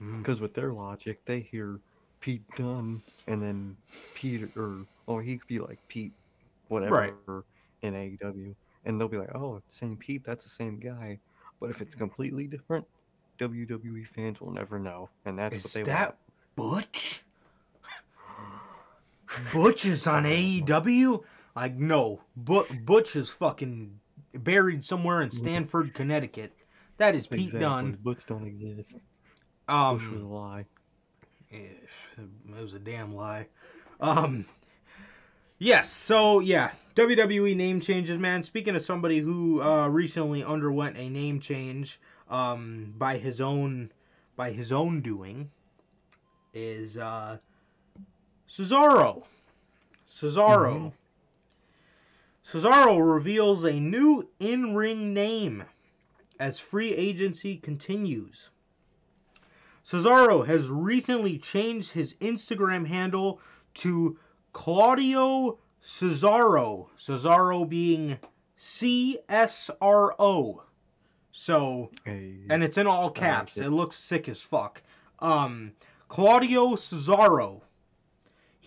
[0.02, 0.20] Mm.
[0.20, 1.80] Because with their logic, they hear
[2.20, 3.76] Pete Dunne and then
[4.13, 6.13] Peter, or oh, he could be like Pete,
[6.67, 7.43] whatever,
[7.82, 11.20] in AEW, and they'll be like, oh, same Pete, that's the same guy.
[11.60, 12.86] But if it's completely different,
[13.39, 16.17] WWE fans will never know, and that's Is what they that
[16.56, 17.24] Butch?
[19.54, 21.23] Butch is on AEW?
[21.56, 22.21] Like, no.
[22.36, 24.00] Bu- Butch is fucking
[24.34, 26.54] buried somewhere in Stamford, Connecticut.
[26.97, 27.28] That is.
[27.28, 27.60] Pete exactly.
[27.60, 27.97] Dunne.
[28.02, 28.93] Butch don't exist.
[28.93, 29.00] Bush
[29.67, 30.65] was a Um, lie.
[31.52, 31.58] eh,
[32.17, 33.47] it was a damn lie.
[34.00, 34.45] Um,
[35.60, 35.91] yes.
[35.91, 38.43] So yeah, WWE name changes, man.
[38.43, 43.91] Speaking of somebody who uh, recently underwent a name change, um, by his own,
[44.36, 45.52] by his own doing,
[46.54, 47.38] is uh,
[48.50, 49.24] Cesaro.
[50.10, 50.94] Cesaro.
[52.50, 55.66] Cesaro reveals a new in-ring name
[56.40, 58.50] as free agency continues.
[59.86, 63.40] Cesaro has recently changed his Instagram handle
[63.74, 64.18] to
[64.54, 66.88] Claudio Cesaro.
[66.98, 68.18] Cesaro being
[68.56, 70.64] C S R O.
[71.32, 73.58] So, Hey, and it's in all caps.
[73.58, 73.66] it.
[73.68, 74.82] It looks sick as fuck.
[75.20, 75.74] Um,
[76.08, 77.62] Claudio Cesaro.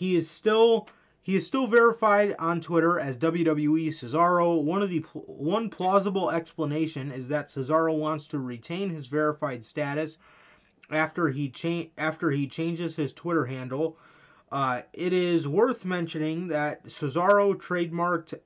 [0.00, 0.88] He is still
[1.20, 4.62] he is still verified on Twitter as WWE Cesaro.
[4.62, 10.16] One of the one plausible explanation is that Cesaro wants to retain his verified status
[10.90, 13.98] after he cha- after he changes his Twitter handle.
[14.50, 18.40] Uh, it is worth mentioning that Cesaro trademarked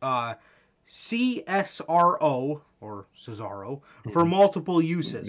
[0.00, 0.34] uh,
[0.88, 5.28] CSRO or Cesaro for multiple uses.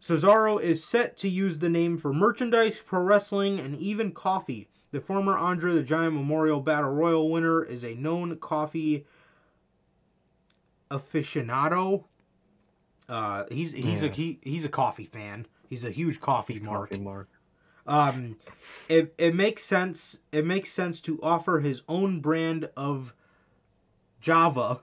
[0.00, 4.68] Cesaro is set to use the name for merchandise, pro wrestling, and even coffee.
[4.92, 9.06] The former Andre the Giant Memorial Battle Royal winner is a known coffee
[10.90, 12.04] aficionado.
[13.08, 15.46] Uh, he's he's a he, he's a coffee fan.
[15.68, 16.90] He's a huge coffee mark.
[16.90, 17.28] Coffee Mark.
[17.86, 18.36] Um,
[18.88, 20.18] it it makes sense.
[20.32, 23.14] It makes sense to offer his own brand of
[24.20, 24.80] Java,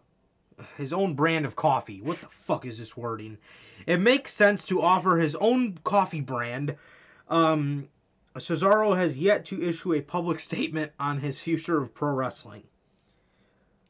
[0.78, 2.02] his own brand of coffee.
[2.02, 3.38] What the fuck is this wording?
[3.86, 6.76] It makes sense to offer his own coffee brand,
[7.30, 7.90] um,
[8.40, 12.64] Cesaro has yet to issue a public statement on his future of pro wrestling.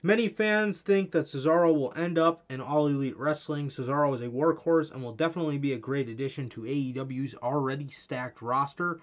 [0.03, 3.69] Many fans think that Cesaro will end up in All Elite Wrestling.
[3.69, 8.41] Cesaro is a workhorse and will definitely be a great addition to AEW's already stacked
[8.41, 8.99] roster.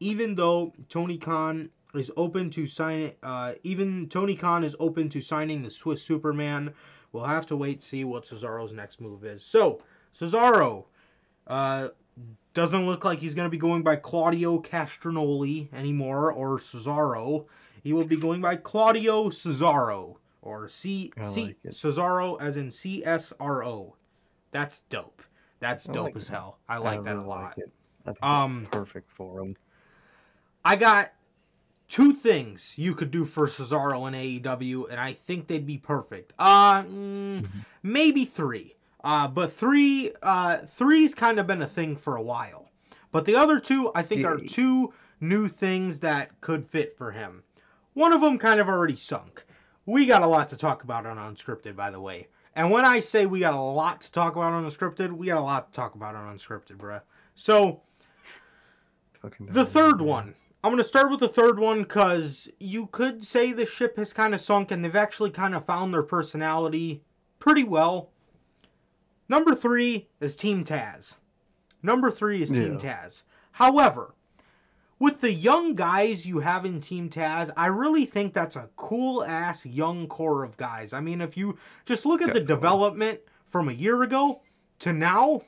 [0.00, 5.20] Even though Tony Khan is open to sign, uh, even Tony Khan is open to
[5.20, 6.72] signing the Swiss Superman.
[7.12, 9.44] We'll have to wait see what Cesaro's next move is.
[9.44, 9.80] So
[10.14, 10.84] Cesaro
[11.46, 11.88] uh,
[12.54, 17.46] doesn't look like he's going to be going by Claudio Castagnoli anymore or Cesaro.
[17.82, 21.72] He will be going by Claudio Cesaro or C I C it.
[21.72, 23.96] Cesaro as in C S R O.
[24.50, 25.22] That's dope.
[25.60, 26.58] That's dope like as hell.
[26.68, 27.58] I like that really a lot.
[28.06, 28.16] Like.
[28.22, 29.56] I Um, perfect for him.
[30.64, 31.12] I got
[31.88, 36.32] two things you could do for Cesaro in AEW, and I think they'd be perfect.
[36.38, 37.46] Uh, mm,
[37.82, 38.74] maybe three.
[39.02, 42.68] Uh, but three, uh, three's kind of been a thing for a while.
[43.10, 47.42] But the other two, I think, are two new things that could fit for him.
[47.94, 49.44] One of them kind of already sunk.
[49.86, 52.28] We got a lot to talk about on Unscripted, by the way.
[52.54, 55.38] And when I say we got a lot to talk about on Unscripted, we got
[55.38, 57.00] a lot to talk about on Unscripted, bruh.
[57.34, 57.80] So,
[59.40, 60.34] the third one.
[60.62, 64.12] I'm going to start with the third one because you could say the ship has
[64.12, 67.02] kind of sunk and they've actually kind of found their personality
[67.38, 68.10] pretty well.
[69.28, 71.14] Number three is Team Taz.
[71.82, 73.22] Number three is Team Taz.
[73.52, 74.14] However,
[74.98, 79.22] with the young guys you have in Team Taz, I really think that's a cool
[79.22, 80.92] ass young core of guys.
[80.92, 84.42] I mean, if you just look at the development from a year ago
[84.80, 85.42] to now,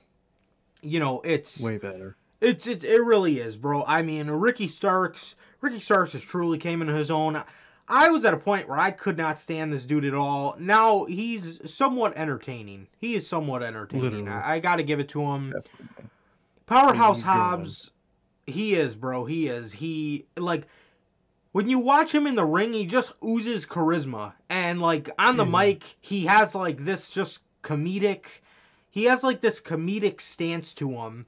[0.83, 2.16] you know, it's Way better.
[2.40, 3.85] It's it, it really is, bro.
[3.87, 7.42] I mean, Ricky Starks, Ricky Starks has truly came into his own.
[7.88, 10.57] I was at a point where I could not stand this dude at all.
[10.59, 12.87] Now he's somewhat entertaining.
[12.98, 14.05] He is somewhat entertaining.
[14.05, 14.29] Literally.
[14.29, 15.53] I, I got to give it to him.
[15.53, 16.11] Definitely.
[16.66, 17.92] Powerhouse He's Hobbs,
[18.46, 19.24] he is, bro.
[19.24, 19.72] He is.
[19.72, 20.68] He like
[21.53, 25.44] when you watch him in the ring, he just oozes charisma, and like on the
[25.44, 28.24] mic, he has like this just comedic.
[28.88, 31.26] He has like this comedic stance to him,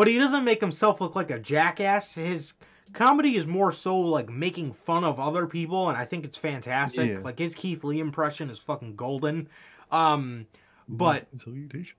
[0.00, 2.14] but he doesn't make himself look like a jackass.
[2.14, 2.54] His
[2.94, 7.10] comedy is more so like making fun of other people, and I think it's fantastic.
[7.10, 7.18] Yeah.
[7.18, 9.50] Like his Keith Lee impression is fucking golden.
[9.90, 10.46] Um,
[10.88, 11.98] but Salutation.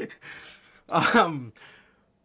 [0.88, 1.52] um,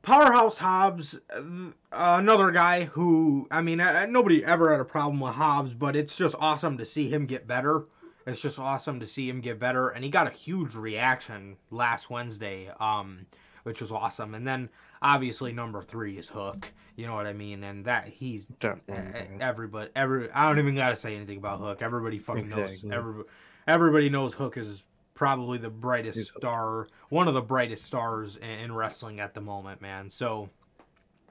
[0.01, 1.43] Powerhouse Hobbs, uh,
[1.91, 6.15] another guy who, I mean, uh, nobody ever had a problem with Hobbs, but it's
[6.15, 7.85] just awesome to see him get better.
[8.25, 12.09] It's just awesome to see him get better, and he got a huge reaction last
[12.09, 13.27] Wednesday, um,
[13.65, 14.35] which was awesome.
[14.35, 14.69] And then
[15.01, 16.71] obviously number three is Hook.
[16.95, 17.63] You know what I mean?
[17.63, 18.95] And that he's Definitely.
[18.95, 19.89] uh, everybody.
[19.95, 21.81] Every I don't even gotta say anything about Hook.
[21.81, 22.89] Everybody fucking Exactly.
[22.89, 22.97] knows.
[22.97, 23.23] Every,
[23.67, 24.83] everybody knows Hook is
[25.15, 29.41] probably the brightest He's star, one of the brightest stars in, in wrestling at the
[29.41, 30.09] moment, man.
[30.09, 30.49] So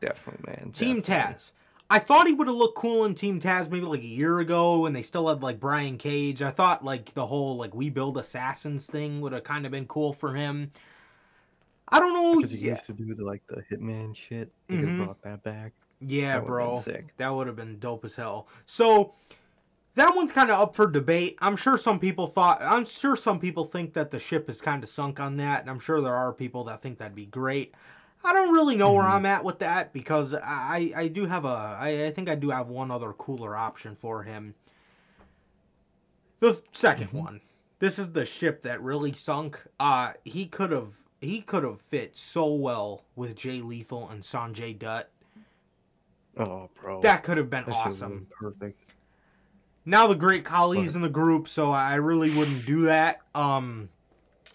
[0.01, 0.73] Definitely, man.
[0.73, 1.35] Team definitely.
[1.37, 1.53] Taz.
[1.91, 4.81] I thought he would have looked cool in Team Taz maybe like a year ago
[4.81, 6.43] when they still had like Brian Cage.
[6.43, 9.87] I thought like the whole like we build assassins thing would have kind of been
[9.87, 10.73] cool for him.
[11.89, 12.37] I don't know.
[12.37, 14.53] Because he Yeah, used to do the like the hitman shit.
[14.69, 14.81] They Mhm.
[14.85, 15.73] could brought that back.
[16.01, 16.81] yeah That bro.
[16.81, 17.15] sick.
[17.19, 18.49] That would have been dope as hell.
[18.67, 19.15] So
[19.95, 21.37] that one's kind of up for debate.
[21.41, 22.61] I'm sure some people thought.
[22.61, 25.71] I'm sure some people think that the ship is kind of sunk on that, and
[25.71, 27.75] I'm sure there are people that think that'd be great.
[28.25, 29.11] I don't really know where Mhm.
[29.11, 32.51] I'm at with that because I I do have a I, I think I do
[32.51, 34.55] have one other cooler option for him.
[36.41, 37.13] The 2nd Mhm.
[37.13, 37.41] one.
[37.79, 39.63] This is the ship that really sunk.
[39.79, 44.79] Uh he could have he could have fit so well with Jay Lethal and Sanjay
[44.79, 45.11] Dutt.
[46.37, 47.01] Oh, bro.
[47.01, 48.11] That could have been That awesome.
[48.11, 48.81] been Perfect.
[49.85, 53.21] now the great Khali's But- in the group, so I really wouldn't do that.
[53.35, 53.89] Um,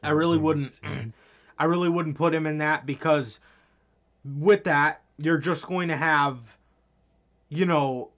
[0.03, 0.79] I really Mhm, wouldn't.
[1.59, 3.39] I really wouldn't put him in that because
[4.23, 6.57] with that you're just going to have,
[7.49, 8.11] you know,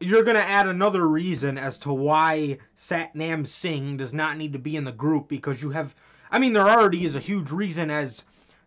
[0.00, 4.58] you're going to add another reason as to why Satnam Singh does not need to
[4.58, 5.94] be in the group because you have.
[6.30, 8.22] I mean, there already is a huge reason as.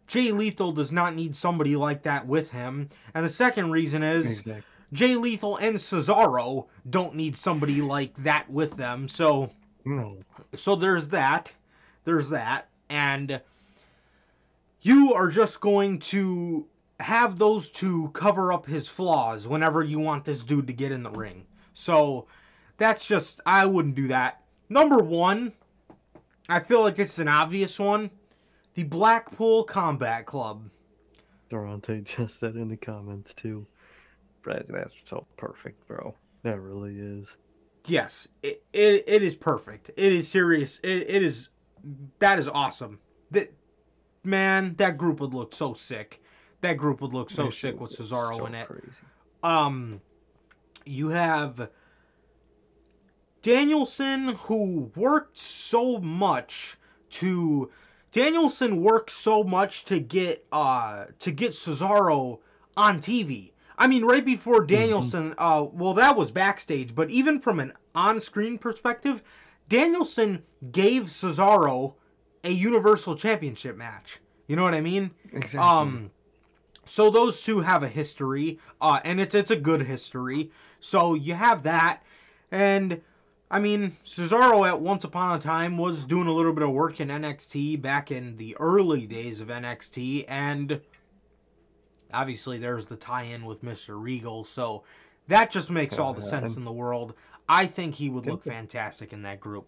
[0.08, 2.90] Jay Lethal does not need somebody like that with him.
[3.14, 4.64] And the second reason is Exactly.
[4.92, 9.08] Jay Lethal and Cesaro don't need somebody like that with them.
[9.08, 9.52] So
[9.86, 10.18] No.
[10.56, 11.52] so there's that.
[12.06, 12.70] There's that.
[12.90, 13.42] And
[14.82, 16.66] you are just going to
[17.00, 21.04] have those two cover up his flaws whenever you want this dude to get in
[21.04, 21.46] the ring.
[21.76, 22.26] So
[22.78, 24.42] that's just I wouldn't do that.
[24.70, 25.54] Number 1,
[26.50, 28.10] I feel like this is an obvious one.
[28.74, 30.70] The Blackpool Combat Club.
[31.50, 33.66] Durante just said in the comments too.
[34.42, 36.16] Brad, that's so perfect, bro.
[36.44, 37.38] That really is.
[37.86, 39.92] Yes, it, it, it is perfect.
[39.96, 40.80] It is serious.
[40.84, 41.50] It, it is
[42.20, 43.00] that is awesome.
[43.32, 43.54] That
[44.24, 46.22] man, that group would look so sick.
[46.62, 48.68] that group would look so That sick with Cesaro so in it.
[48.68, 48.88] Crazy.
[49.44, 50.02] Um,
[50.86, 51.70] you have
[53.42, 56.78] Danielson who worked so much
[57.12, 57.70] to
[58.12, 62.40] Danielson worked so much to get uh to get Cesaro
[62.76, 63.52] on TV.
[63.78, 68.58] I mean, right before Danielson, uh, well, that was backstage, but even from an on-screen
[68.58, 69.24] perspective,
[69.70, 71.94] Danielson gave Cesaro
[72.44, 74.20] a Universal Championship match.
[74.48, 75.12] You know what I mean?
[75.32, 75.60] Exactly.
[75.60, 76.12] Um,
[76.86, 80.52] so those two have a history, uh, and it's it's a good history.
[80.82, 82.02] So you have that,
[82.52, 83.02] and
[83.52, 87.00] I mean Cesaro at once upon a time was doing a little bit of work
[87.00, 90.82] in NXT back in the early days of NXT, and
[92.14, 94.44] obviously there's the tie-in with Mister Regal.
[94.44, 94.84] So
[95.28, 97.14] that just makes all the sense in the world.
[97.48, 99.68] I think he would look fantastic in that group.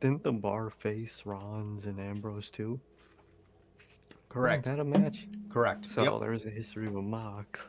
[0.00, 2.80] Didn't the bar face Rollins and Ambrose too?
[4.28, 4.64] Correct.
[4.64, 5.28] That a match.
[5.50, 5.86] Correct.
[5.88, 6.20] So Yep.
[6.20, 7.68] there's a history with Mox.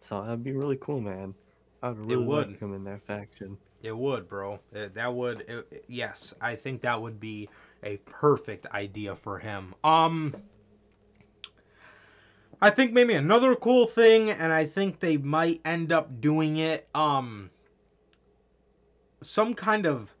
[0.00, 1.34] So that'd be really cool, man.
[1.82, 2.48] I'd really would.
[2.48, 3.58] like him in that faction.
[3.84, 4.60] It would, bro.
[4.72, 5.42] It- that would.
[5.42, 7.50] it- it- yes, I think that would be
[7.82, 9.74] a perfect idea for him.
[9.84, 10.36] Um,
[12.62, 16.88] I think maybe another cool thing, and I think they might end up doing it.
[16.94, 17.50] Um,
[19.20, 20.14] some kind of,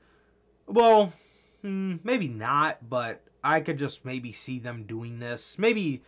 [0.66, 1.14] well,
[1.62, 5.58] hmm, maybe not, but I could just maybe see them doing this.
[5.58, 6.02] Maybe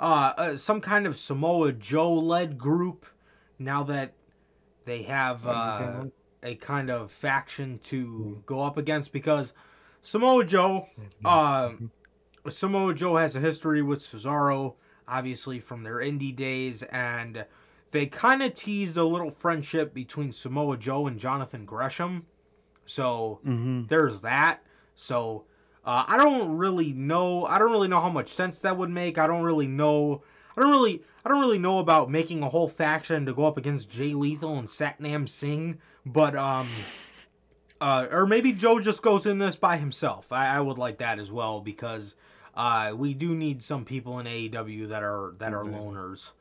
[0.00, 3.04] uh, uh some kind of Samoa Joe led group.
[3.58, 4.14] Now that
[4.86, 6.04] they have uh.
[6.42, 9.52] A kind of faction to go up against, because
[10.02, 10.86] Samoa Joe,
[11.24, 11.72] uh,
[12.48, 14.74] Samoa Joe has a history with Cesaro,
[15.06, 17.44] obviously from their indie days, and
[17.92, 22.26] they kind of teased a little friendship between Samoa Joe and Jonathan Gresham.
[22.86, 23.86] So Mm-hmm.
[23.88, 24.60] there's that.
[24.94, 25.44] So
[25.84, 27.44] uh, I don't really know.
[27.44, 29.18] I don't really know how much sense that would make.
[29.18, 30.22] I don't really know.
[30.56, 31.02] I don't really.
[31.24, 34.58] I don't really know about making a whole faction to go up against Jay Lethal
[34.58, 35.78] and Satnam Singh.
[36.04, 36.68] But um,
[37.80, 40.32] uh, or maybe Joe just goes in this by himself.
[40.32, 42.14] I, I would like that as well because
[42.54, 45.74] uh, we do need some people in AEW that are that are Mhm.
[45.74, 46.32] loners.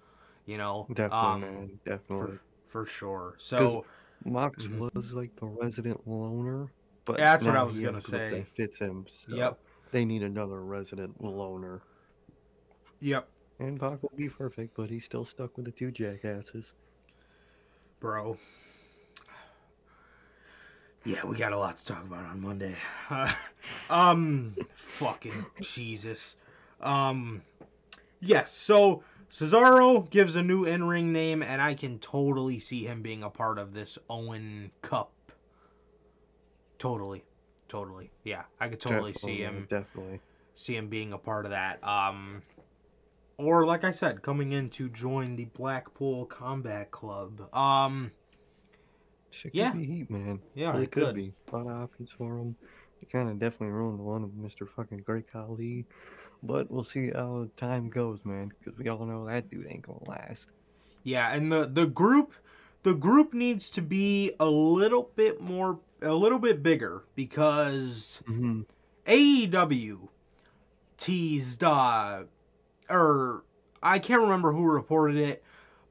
[0.47, 1.79] You know, Definitely, um, man.
[1.85, 2.37] Definitely.
[2.37, 3.35] for for sure.
[3.37, 3.85] So
[4.25, 4.89] Mox Mhm.
[4.95, 6.71] was like the resident loner,
[7.05, 8.29] but Yeah, that's what I was gonna has a group say.
[8.39, 9.05] That fits him.
[9.11, 9.59] So Yep.
[9.91, 11.81] They need another resident loner.
[12.99, 13.29] yep,
[13.61, 16.73] And Pac will be perfect, but he's still stuck with the two jackasses.
[17.99, 18.37] bro.
[21.05, 22.75] Yeah, we got a lot to talk about on Monday.
[23.89, 26.37] um, fucking Jesus.
[26.79, 27.43] Um,
[28.19, 28.51] yes.
[28.51, 33.29] So Cesaro gives a new in-ring name, and I can totally see him being a
[33.29, 35.11] part of this Owen Cup.
[36.79, 37.23] Totally,
[37.69, 38.09] totally.
[38.23, 40.19] Yeah, I could totally see him Definitely.
[40.55, 41.83] see him being a part of that.
[41.83, 42.41] Um,
[43.41, 47.53] or like I said, coming in to join the Blackpool Combat Club.
[47.55, 48.11] Um,
[49.29, 49.71] Shit Yeah.
[49.71, 50.41] could be heat, man.
[50.55, 51.15] Yeah, really it could could.
[51.15, 51.33] be.
[51.51, 52.55] A lot of options for him.
[52.99, 54.67] He kind of definitely ruined the one of Mr.
[54.69, 55.85] fucking Great Khali.
[56.43, 58.51] But we'll see how the time goes, man.
[58.59, 60.51] Because we all know that dude ain't gonna last.
[61.03, 62.33] yeah, and the the group,
[62.83, 68.61] the group needs to be a little bit more, a little bit bigger because Mm-hmm.
[69.07, 70.09] AEW
[70.97, 72.23] teased, uh,
[72.91, 73.43] or
[73.81, 75.43] I can't remember who reported it,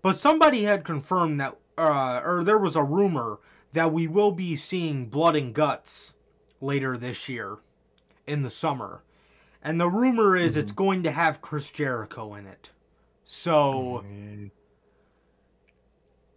[0.03, 3.39] but somebody had confirmed that, uh, or there was a rumor
[3.73, 6.15] that we will be seeing Blood and Guts
[6.61, 7.59] later this year
[8.27, 9.03] in the summer.
[9.63, 12.71] And the rumor is it's going to have Chris Jericho in it.
[13.25, 14.05] So,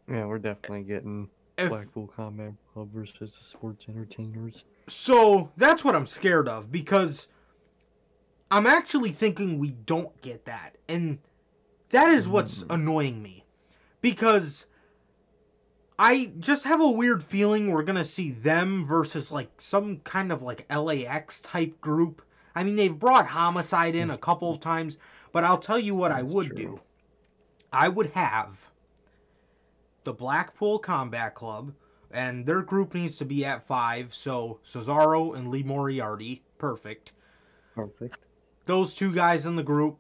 [0.10, 4.66] Yeah, we're definitely getting if, Blackpool Combat Club versus the Sports Entertainers.
[4.90, 7.28] So that's what I'm scared of because
[8.54, 10.78] I'm actually thinking we don't get that.
[10.88, 11.18] And
[11.90, 12.76] that is what's mm.
[12.76, 13.46] annoying me.
[14.00, 14.68] Because
[15.98, 20.32] I just have a weird feeling we're going to see them versus like some kind
[20.32, 22.22] of like LAX type group.
[22.54, 25.00] I mean, they've brought Homicide in a couple of times,
[25.32, 26.56] but I'll tell you what I would true.
[26.56, 26.82] do.
[27.72, 28.70] I would have
[30.04, 31.74] the Blackpool Combat Club,
[32.12, 34.14] and their group needs to be at five.
[34.14, 37.14] So Cesaro and Lee Moriarty, perfect.
[37.74, 38.18] Perfect.
[38.66, 39.98] Those two guys in the group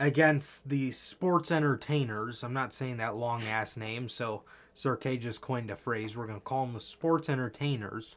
[0.00, 2.42] against the Sports Entertainers.
[2.42, 4.42] I'm not saying that long ass name, so
[4.74, 6.16] Sir K just coined a phrase.
[6.16, 8.16] We're gonna call them the Sports Entertainers.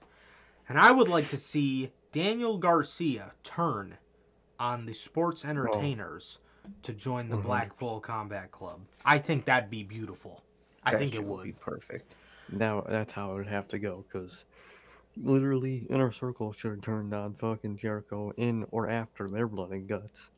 [0.67, 3.97] And I would like to see Daniel Garcia turn
[4.59, 6.39] on the Sports Entertainers
[6.81, 7.43] to join the Mhm.
[7.43, 8.81] Blackpool Combat Club.
[9.05, 10.43] I think that'd be beautiful.
[10.83, 11.43] I That think it shit would.
[11.43, 12.15] be perfect.
[12.49, 14.45] Now that's how it would have to go, because
[15.23, 19.87] literally Inner Circle should have turned on fucking Jericho in or after their blood and
[19.87, 20.31] guts.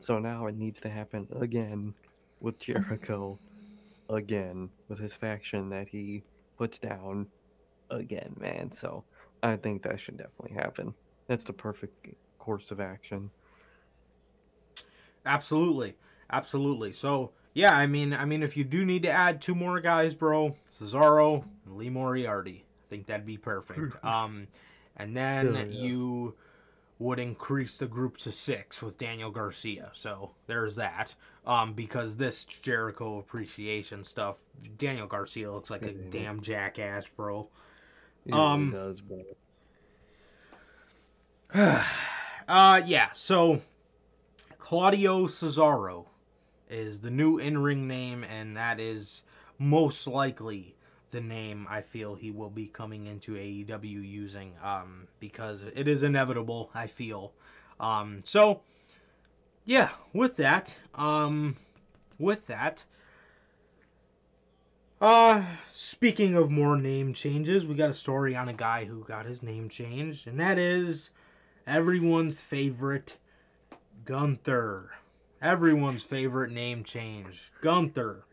[0.00, 1.94] So now it needs to happen again
[2.40, 3.38] with Jericho,
[4.08, 6.22] again with his faction that he
[6.58, 7.26] puts down
[7.90, 8.70] again, man.
[8.72, 9.04] So
[9.42, 10.94] I think that should definitely happen.
[11.28, 12.08] That's the perfect
[12.38, 13.30] course of action.
[15.24, 15.96] Absolutely,
[16.30, 16.92] absolutely.
[16.92, 20.14] So yeah, I mean, I mean, if you do need to add two more guys,
[20.14, 23.96] bro, Cesaro and Lee Moriarty, think that'd be perfect.
[24.04, 24.48] Um,
[24.96, 25.82] and then Hell yeah.
[25.82, 26.34] you
[26.98, 29.90] would increase the group to six with Daniel Garcia.
[29.94, 31.14] So there's that.
[31.46, 34.36] Um, because this Jericho appreciation stuff,
[34.78, 35.98] Daniel Garcia looks like a Yeah.
[36.10, 37.48] damn jackass, bro.
[38.24, 39.22] He Um, really does, bro.
[42.48, 43.10] Uh, yeah.
[43.14, 43.62] So
[44.58, 46.06] Claudio Cesaro
[46.68, 49.22] is the new in-ring name, and that is
[49.58, 50.74] most likely
[51.12, 56.02] the name I feel he will be coming into AEW using, um, because it is
[56.02, 56.70] inevitable.
[56.74, 57.32] I feel.
[57.78, 58.62] Um, so
[59.64, 59.90] yeah.
[60.12, 61.56] With that, um,
[62.18, 62.84] with that.
[65.00, 69.26] Uh, speaking of more name changes, we got a story on a guy who got
[69.26, 71.10] his name changed, and that is
[71.66, 73.18] everyone's favorite
[74.04, 74.90] Gunther.
[75.40, 78.24] Everyone's favorite name change, Gunther.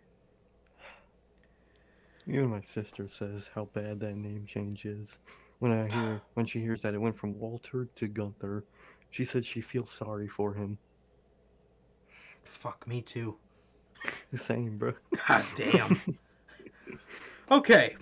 [2.30, 5.18] Even my sister says how bad that name change is.
[5.58, 8.64] When I hear when she hears that it went from Walter to Gunther,
[9.10, 10.78] she said she feels sorry for him.
[12.44, 13.38] Fuck me too.
[14.36, 14.94] Same, bro.
[15.28, 16.00] God damn.
[17.52, 17.96] okay.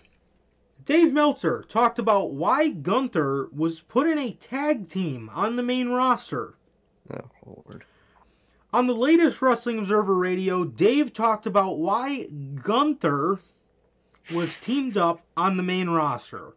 [0.84, 5.89] Dave Meltzer talked about why Gunther was put in a tag team on the main
[5.89, 6.55] roster.
[7.13, 7.86] Oh lord.
[8.73, 13.39] On the latest Wrestling Observer Radio, Dave talked about why Gunther
[14.32, 16.53] was teamed up on the main roster.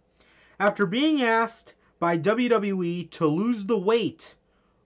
[0.59, 4.35] After being asked by WWE to lose the weight,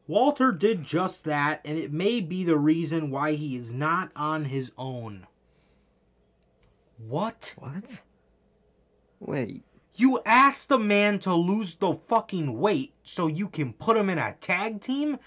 [0.07, 4.47] Walter did just that, and it may be the reason why he is not on
[4.47, 5.26] his own.
[6.99, 7.55] What?
[7.57, 8.03] What?
[9.18, 9.62] Wait.
[9.97, 14.18] You asked the man to lose the fucking weight so you can put him in
[14.18, 15.18] a tag team?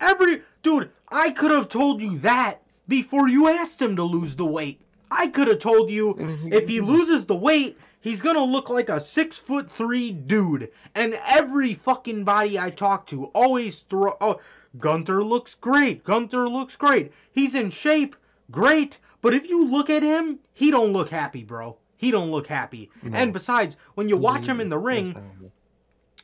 [0.00, 4.44] Every dude, I could have told you that before you asked him to lose the
[4.44, 4.82] weight.
[5.10, 6.14] I could have told you
[6.52, 10.70] if he loses the weight, he's gonna look like a six foot three dude.
[10.94, 14.16] And every fucking body I talk to always throw.
[14.20, 14.40] Oh,
[14.78, 16.04] Gunther looks great.
[16.04, 17.12] Gunther looks great.
[17.32, 18.14] He's in shape,
[18.50, 18.98] great.
[19.22, 21.78] But if you look at him, he don't look happy, bro.
[21.96, 22.90] He don't look happy.
[23.16, 25.50] And besides, when you watch him in the ring,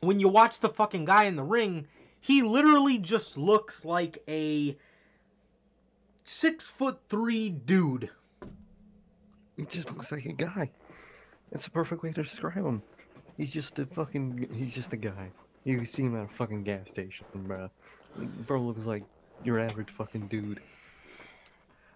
[0.01, 1.87] when you watch the fucking guy in the ring,
[2.21, 4.77] he literally just looks like a
[6.25, 8.11] six foot three dude.
[9.57, 10.71] He just looks like a guy.
[11.51, 12.83] That's the perfect way to describe him.
[13.37, 14.49] He's just a fucking.
[14.55, 15.31] He's just a guy.
[15.65, 17.71] You can see him at a fucking gas station, bro.
[18.47, 19.05] Bro looks like
[19.45, 20.61] your average fucking dude.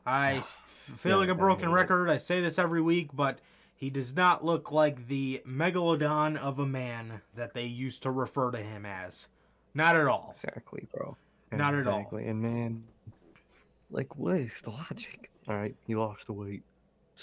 [0.07, 2.09] I feel like a broken record.
[2.09, 3.41] I say this every week, but
[3.75, 8.51] he does not look like the megalodon of a man that they used to refer
[8.53, 9.27] to him as.
[9.75, 10.35] Not at all.
[10.35, 11.17] Exactly, bro.
[11.53, 11.99] Not at all.
[11.99, 12.27] exactly.
[12.29, 12.85] And man,
[13.91, 15.31] like, what is the logic?
[15.49, 16.63] All right, he lost the weight.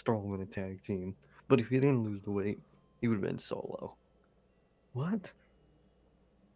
[0.05, 1.15] Him in a tag team.
[1.47, 2.59] But if he didn't lose the weight,
[3.01, 3.95] he would have been solo.
[4.93, 5.31] What?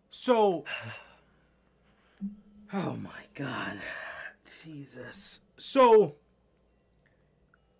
[0.10, 0.64] So,
[2.74, 3.80] oh my god,
[4.64, 5.40] Jesus.
[5.58, 6.16] So,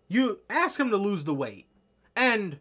[0.08, 1.66] you ask him to lose the weight,
[2.14, 2.58] and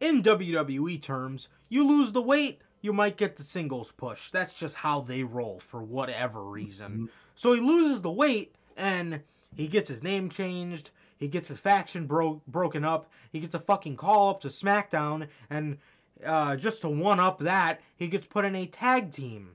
[0.00, 4.30] in WWE terms, you lose the weight, you might get the singles push.
[4.30, 6.92] That's just how they roll for whatever reason.
[6.92, 7.06] Mm-hmm.
[7.34, 9.20] So he loses the weight, and
[9.54, 10.90] he gets his name changed.
[11.20, 13.10] He gets his faction bro- broken up.
[13.30, 15.76] He gets a fucking call up to SmackDown, and
[16.24, 19.54] uh, just to one up that, he gets put in a tag team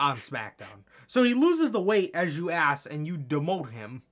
[0.00, 0.84] on SmackDown.
[1.06, 4.02] So he loses the weight as you ask, and you demote him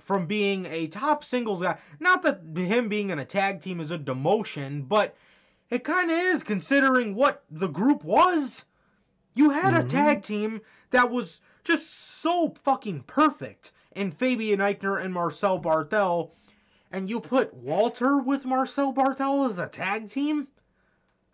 [0.00, 1.78] from being a top singles guy.
[1.98, 5.16] Not that him being in a tag team is a demotion, but
[5.70, 8.64] it kind of is considering what the group was.
[9.34, 10.60] You had a tag team
[10.90, 16.30] that was just so fucking perfect in Fabian Aichner and Marcel Barthel,
[16.90, 20.48] and you put Walter with Marcel Barthel as a tag team?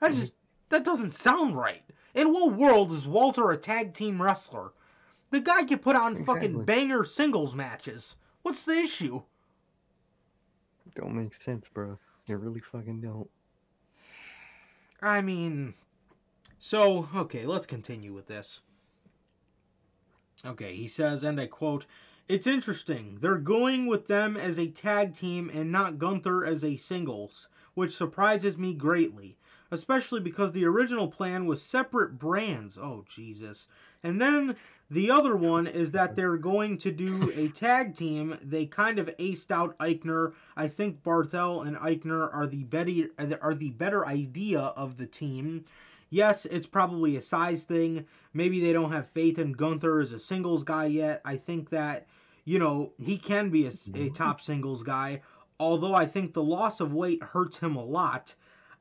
[0.01, 0.33] That just
[0.69, 1.83] that doesn't sound right.
[2.15, 4.73] In what world is Walter a tag team wrestler?
[5.31, 8.17] The guy can put on fucking banger singles matches.
[8.43, 9.23] What's the issue?
[10.95, 11.99] Don't make sense, bro.
[12.27, 13.29] You really fucking don't.
[15.01, 15.75] I mean,
[16.59, 18.61] so, okay, let's continue with this.
[20.45, 21.87] Okay, he says, and I quote,
[22.29, 23.19] It's interesting.
[23.21, 27.97] They're going with them as a tag team and not Gunther as a singles, which
[27.97, 29.37] surprises me greatly.
[29.71, 32.79] especially because the original plan was separate brands.
[32.79, 33.69] Oh, Jesus.
[34.03, 34.57] And then
[34.91, 38.39] the other one is that they're going to do a tag team.
[38.43, 40.33] They kind of aced out Aichner.
[40.57, 42.91] I think Barthel and Aichner are the better
[43.43, 45.65] are the better idea of the team.
[46.11, 48.07] Yes, it's probably a size thing.
[48.33, 51.21] Maybe they don't have faith in Gunther as a singles guy yet.
[51.25, 52.07] I think that
[52.45, 54.13] you know he can be a, a mm-hmm.
[54.13, 55.23] top singles guy.
[55.61, 58.35] Although I think the loss of weight hurts him a lot.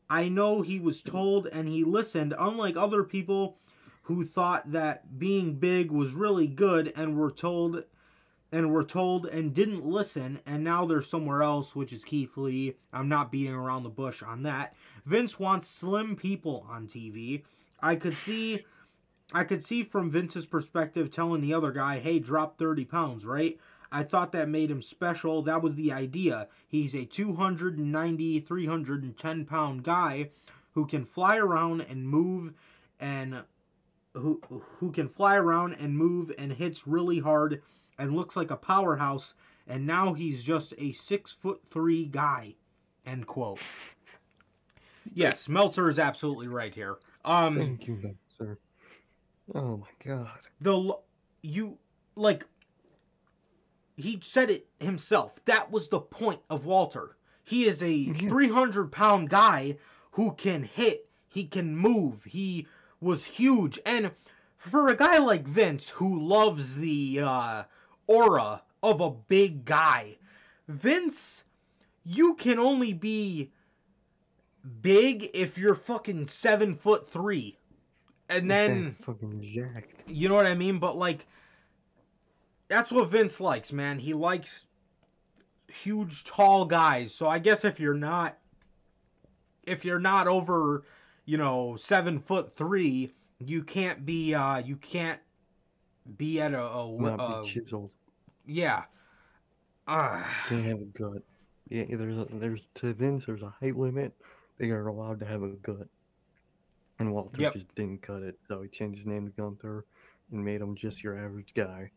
[0.09, 3.57] I know he was told and he listened, unlike other people
[4.03, 7.83] who thought that being big was really good and were told
[8.51, 12.75] and were told and didn't listen and now they're somewhere else which is Keith Lee.
[12.93, 14.73] I'm not beating around the bush on that.
[15.07, 17.43] Vince wants slim people on TV.
[17.79, 18.65] I could see
[19.33, 23.57] I could see from Vince's perspective telling the other guy, "Hey, drop 30 pounds," right?
[23.89, 25.41] I thought that made him special.
[25.41, 26.49] That was the idea.
[26.67, 30.31] He's a 290, 310 pound guy
[30.73, 32.53] who can fly around and move
[32.99, 33.43] and
[34.13, 34.41] who
[34.79, 37.61] who can fly around and move and hits really hard
[37.97, 39.35] and looks like a powerhouse
[39.65, 42.55] and now he's just a six foot three guy
[43.05, 43.59] end quote
[45.13, 46.97] yes meltzer is absolutely right here.
[47.25, 48.57] Um Thank you, sir.
[49.53, 50.39] Oh my god.
[50.59, 50.93] the
[51.41, 51.77] you
[52.15, 52.45] like
[53.95, 55.43] he said it himself.
[55.45, 57.17] That was the point of walter.
[57.43, 58.29] He is a Yeah.
[58.29, 59.77] 300 pound guy
[60.11, 61.07] who can hit.
[61.27, 62.23] He can move.
[62.25, 62.67] He
[62.99, 63.79] was huge.
[63.85, 64.11] And
[64.57, 67.63] for a guy like vince who loves the uh,
[68.07, 70.17] aura of a big guy
[70.67, 71.43] vince
[72.03, 73.51] you can only be
[74.81, 77.57] big if you're fucking seven foot three
[78.29, 80.01] and then fucking jacked.
[80.07, 80.79] you know what I mean?
[80.79, 81.25] But like,
[82.67, 83.99] that's what Vince likes, man.
[83.99, 84.65] He likes
[85.71, 87.13] huge, tall guys.
[87.13, 88.37] So I guess if you're not,
[89.63, 90.83] if you're not over,
[91.25, 95.19] you know, seven foot three, you can't be, uh, you can't
[96.17, 97.91] be at a, a, a be chiseled.
[98.45, 98.83] yeah.
[99.87, 101.21] Uh, Can't have a gut.
[101.69, 103.25] Yeah, there's a, there's to Vince.
[103.25, 104.13] There's a height limit.
[104.57, 105.87] They are allowed to have a gut.
[106.99, 107.53] And Walter Yep.
[107.53, 109.85] just didn't cut it, so he changed his name to Gunther
[110.31, 111.91] and made him just your average guy.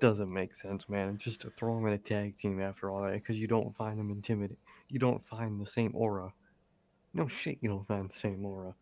[0.00, 1.18] Doesn't make sense, man.
[1.18, 3.98] Just to throw him in a tag team after all that, because you don't find
[4.00, 4.56] him intimidating.
[4.88, 6.32] You don't find the same aura.
[7.14, 8.74] No shit, you don't find the same aura.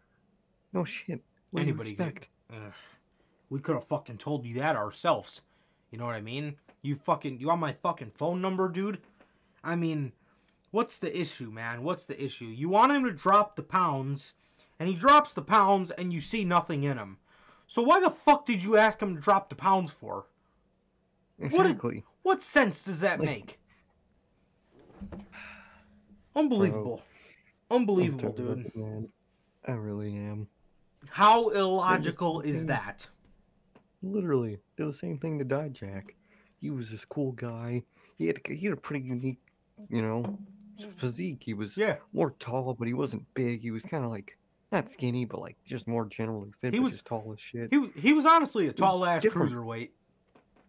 [0.72, 1.22] No shit.
[1.50, 2.28] What Anybody could- expect?
[3.50, 5.42] We could have fucking told you that ourselves.
[5.90, 6.56] You know what I mean?
[6.82, 9.00] You fucking, you want my fucking phone number, dude?
[9.62, 10.12] I mean,
[10.74, 11.84] what's the issue, man?
[11.84, 12.46] What's the issue?
[12.46, 14.32] You want him to drop the pounds,
[14.78, 17.18] and he drops the pounds, and you see nothing in him.
[17.68, 20.26] So why the fuck did you ask him to drop the pounds for?
[21.36, 22.04] What Exactly.
[22.22, 25.20] What sense does that Like- make?
[26.36, 27.02] Unbelievable.
[27.70, 28.72] I'm Unbelievable, dude.
[28.74, 29.10] it.
[29.66, 30.48] I really am.
[31.08, 33.08] How illogical is that?
[34.02, 36.10] Literally, did the same thing to Dijak.
[36.60, 37.82] He was this cool guy.
[38.18, 39.40] He had he had a pretty unique,
[39.88, 40.38] you know,
[40.96, 41.42] physique.
[41.42, 41.96] He was Yeah.
[42.12, 43.60] more tall, but he wasn't big.
[43.60, 44.36] He was kind of like
[44.72, 46.74] not skinny, but like just more generally fit.
[46.74, 47.72] He was- tall as shit.
[47.72, 49.52] He, he was honestly a tall ass different.
[49.52, 49.90] cruiserweight.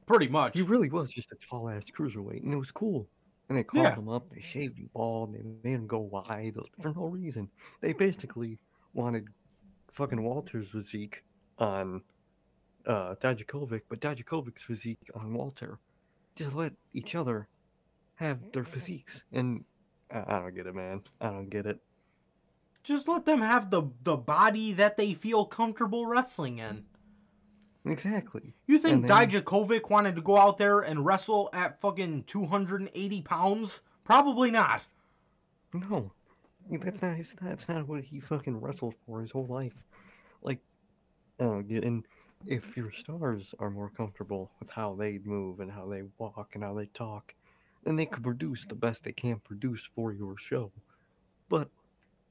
[0.06, 0.56] Pretty much.
[0.56, 3.08] He really was just a tall ass cruiserweight, and it was cool.
[3.50, 3.96] And they called Yeah.
[3.96, 4.30] him up.
[4.30, 5.34] They shaved him bald.
[5.34, 7.50] They made him go wide for no reason.
[7.82, 8.60] They basically
[8.94, 9.28] wanted
[9.94, 11.24] fucking Walter's physique
[11.58, 12.02] on
[12.86, 15.80] uh, Dijakovic, but Dijakovic's physique on Walter.
[16.36, 17.48] Just let each other
[18.16, 19.64] have their physiques, and
[20.12, 21.02] I, don't get it, man.
[21.20, 21.80] I don't get it.
[22.84, 26.86] Just let them have the the body that they feel comfortable wrestling in.
[27.86, 28.54] Exactly.
[28.68, 33.82] You think then- Dijakovic wanted to go out there and wrestle at fucking 280 pounds?
[34.04, 34.86] Probably not.
[35.74, 36.12] No,
[36.70, 37.20] that's not.
[37.20, 37.50] It's not.
[37.50, 39.74] That's not what he fucking wrestled for his whole life.
[40.42, 40.60] Like,
[41.40, 41.84] I don't get.
[41.84, 42.06] And
[42.46, 46.64] if your stars are more comfortable with how they move and how they walk and
[46.64, 47.34] how they talk,
[47.86, 50.72] then they could produce the best they can produce for your show.
[51.48, 51.70] But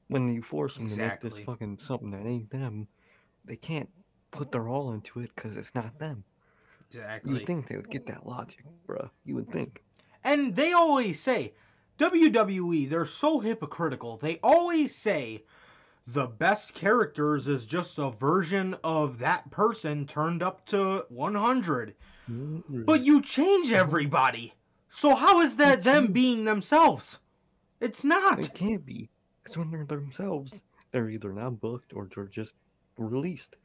[0.07, 2.87] when you force them to make this fucking something that ain't them,
[3.45, 3.89] they can't
[4.31, 6.23] put their all into it because it's not them.
[6.89, 7.33] Exactly.
[7.33, 9.09] You'd think they would get that logic, bruh.
[9.23, 9.81] You would think.
[10.23, 11.53] And they always say,
[11.97, 14.17] WWE, they're so hypocritical.
[14.17, 15.45] They always say
[16.05, 21.95] the best characters is just a version of that person turned up to 100.
[22.27, 24.53] But you change everybody.
[24.95, 27.19] So how is that them being themselves?
[27.81, 28.39] It's not.
[28.39, 29.09] It can't be.
[29.45, 30.61] It's when they're themselves.
[30.93, 32.55] They're either not booked or they're just
[32.97, 33.57] released.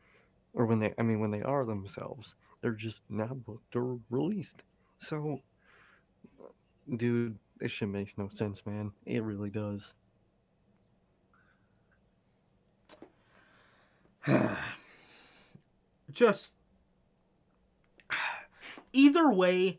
[0.55, 4.64] Or when they, I mean, when they are themselves, they're just not booked or released.
[4.99, 5.41] So,
[6.97, 8.91] dude, this shit makes no sense, man.
[9.07, 9.95] It really does.
[16.12, 16.55] just
[18.93, 19.78] either way,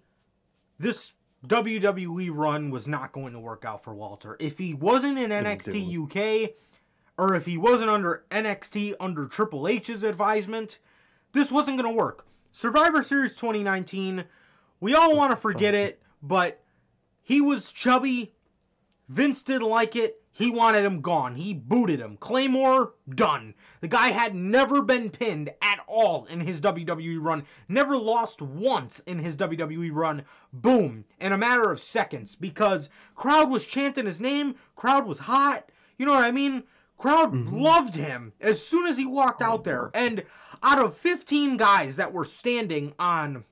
[0.80, 1.12] this
[1.48, 4.38] WWE run was not going to work out for Walter.
[4.40, 6.52] If he wasn't in NXT UK,
[7.18, 10.78] or if he wasn't under NXT under Triple H's advisement,
[11.34, 12.26] this wasn't going to work.
[12.52, 14.26] Survivor Series 2019,
[14.80, 16.62] we all want to forget it, but
[17.22, 18.34] he was chubby.
[19.08, 20.21] Vince didn't like it.
[20.34, 21.36] He wanted him gone.
[21.36, 22.18] He booted him.
[22.18, 23.54] Claymore, done.
[23.82, 27.44] The guy had never been pinned at all in his WWE run.
[27.68, 30.24] Never lost once in his WWE run.
[30.54, 31.04] Boom.
[31.20, 32.36] In a matter of seconds.
[32.36, 34.56] Because crowd was chanting his name.
[34.76, 35.70] Crowd was hot.
[35.98, 36.64] You know what I mean?
[36.98, 37.58] Crowd mm-hmm.
[37.58, 39.92] loved him as soon as he walked out there.
[39.94, 40.24] And
[40.64, 43.44] out of 15 guys that were standing on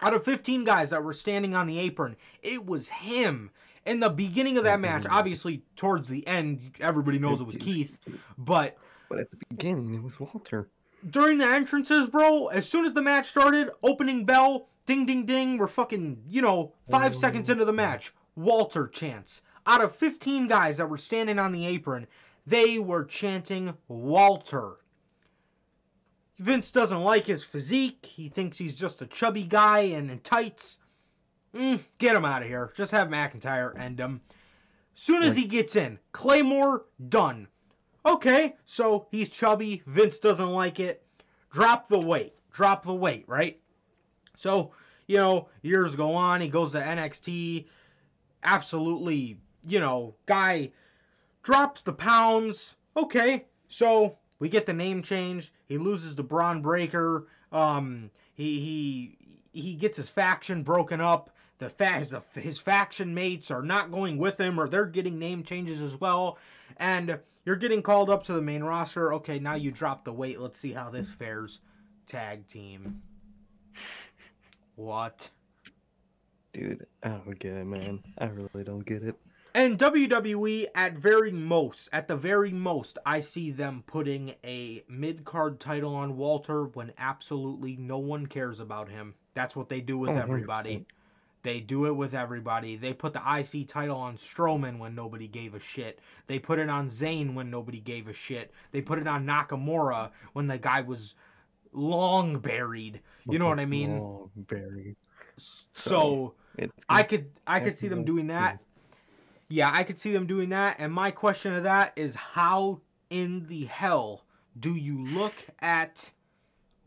[0.00, 3.50] out of 15 guys that were standing on the apron, it was him
[3.86, 4.82] in the beginning of that mm-hmm.
[4.82, 7.64] match, obviously towards the end, everybody knows it was mm-hmm.
[7.64, 7.98] Keith,
[8.38, 8.76] but
[9.08, 10.68] but at the beginning it was Walter.
[11.08, 15.58] During the entrances, bro, as soon as the match started, opening bell, ding ding ding,
[15.58, 17.18] we're fucking, you know, 5 oh.
[17.18, 19.42] seconds into the match, Walter chants.
[19.66, 22.06] Out of 15 guys that were standing on the apron,
[22.46, 24.76] they were chanting Walter.
[26.38, 28.04] Vince doesn't like his physique.
[28.06, 30.78] He thinks he's just a chubby guy and in tights.
[31.54, 32.72] Mm, get him out of here.
[32.76, 34.22] Just have McIntyre end him.
[34.94, 37.48] Soon as he gets in, Claymore, done.
[38.06, 39.82] Okay, so he's chubby.
[39.86, 41.04] Vince doesn't like it.
[41.50, 42.34] Drop the weight.
[42.52, 43.60] Drop the weight, right?
[44.36, 44.72] So,
[45.06, 46.40] you know, years go on.
[46.40, 47.66] He goes to NXT.
[48.42, 50.72] Absolutely, you know, guy
[51.42, 52.76] drops the pounds.
[52.96, 55.52] Okay, so we get the name change.
[55.66, 57.26] He loses to Bron Breakker.
[57.50, 63.50] Um, he he he gets his faction broken up the fa- his, his faction mates
[63.50, 66.38] are not going with him or they're getting name changes as well
[66.76, 69.12] and you're getting called up to the main roster.
[69.14, 70.40] Okay now you drop the weight.
[70.40, 71.60] Let's see how this fares
[72.06, 73.02] tag team.
[74.76, 75.30] What?
[76.52, 78.02] Dude i don't get it man.
[78.18, 79.16] I really don't get it.
[79.56, 85.24] And WWE, at very most, at the very most, I see them putting a mid
[85.24, 89.14] card title on Walter when absolutely no one cares about him.
[89.34, 90.86] That's what they do with oh, everybody.
[91.44, 92.74] They do it with everybody.
[92.74, 96.00] They put the IC title on Strowman when nobody gave a shit.
[96.26, 98.50] They put it on Zayn when nobody gave a shit.
[98.72, 101.14] They put it on Nakamura when the guy was
[101.70, 103.02] long buried.
[103.28, 103.98] You know what I mean?
[103.98, 104.96] Long buried.
[105.36, 106.34] So, so
[106.88, 108.60] I could I could see them doing that.
[109.50, 110.76] Yeah, I could see them doing that.
[110.78, 112.80] And my question to that is how
[113.10, 114.24] in the hell
[114.58, 116.12] do you look at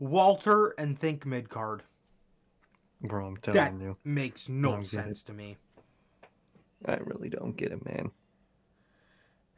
[0.00, 1.84] Walter and think mid card?
[3.00, 3.96] Bro, I'm telling that you.
[4.04, 5.56] makes no sense to me.
[6.84, 8.10] I really don't get it, man.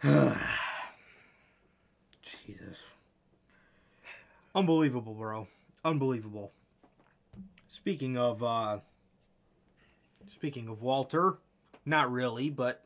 [2.22, 2.84] Jesus.
[4.54, 5.46] Unbelievable, bro.
[5.84, 6.52] Unbelievable.
[7.68, 8.80] Speaking of uh
[10.28, 11.38] speaking of Walter,
[11.84, 12.84] not really, but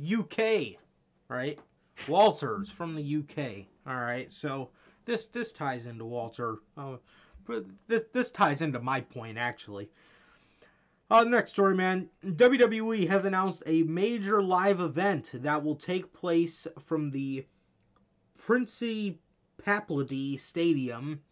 [0.00, 0.76] UK,
[1.28, 1.58] right?
[2.06, 3.66] Walter's from the UK.
[3.86, 4.32] All right.
[4.32, 4.70] So
[5.04, 6.58] this this ties into Walter.
[6.76, 6.96] Uh,
[7.86, 9.90] this this ties into my point actually.
[11.10, 12.10] Uh, next story, man.
[12.22, 17.46] WWE has announced a major live event that will take place from the
[18.36, 19.20] Princey
[19.62, 21.22] Paplady Stadium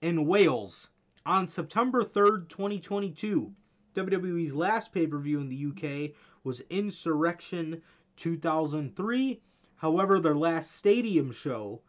[0.00, 0.88] in Wales
[1.26, 3.52] on September 3rd, 2022.
[3.94, 6.14] WWE's last pay per view in the UK
[6.44, 7.80] was Insurrextion
[8.16, 9.40] 2003.
[9.76, 11.80] However, their last stadium show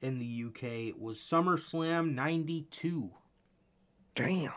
[0.00, 3.10] in the UK was SummerSlam 92.
[4.14, 4.52] Damn.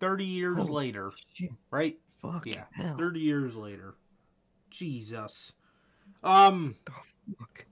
[0.00, 1.12] 30 years Holy later.
[1.32, 1.50] Shit.
[1.70, 1.98] Right?
[2.20, 2.46] Fuck.
[2.46, 2.64] Yeah.
[2.72, 2.96] Hell.
[2.98, 3.94] 30 years later.
[4.70, 5.52] Jesus.
[6.22, 6.76] Um.
[6.90, 7.02] Oh,
[7.38, 7.66] fuck.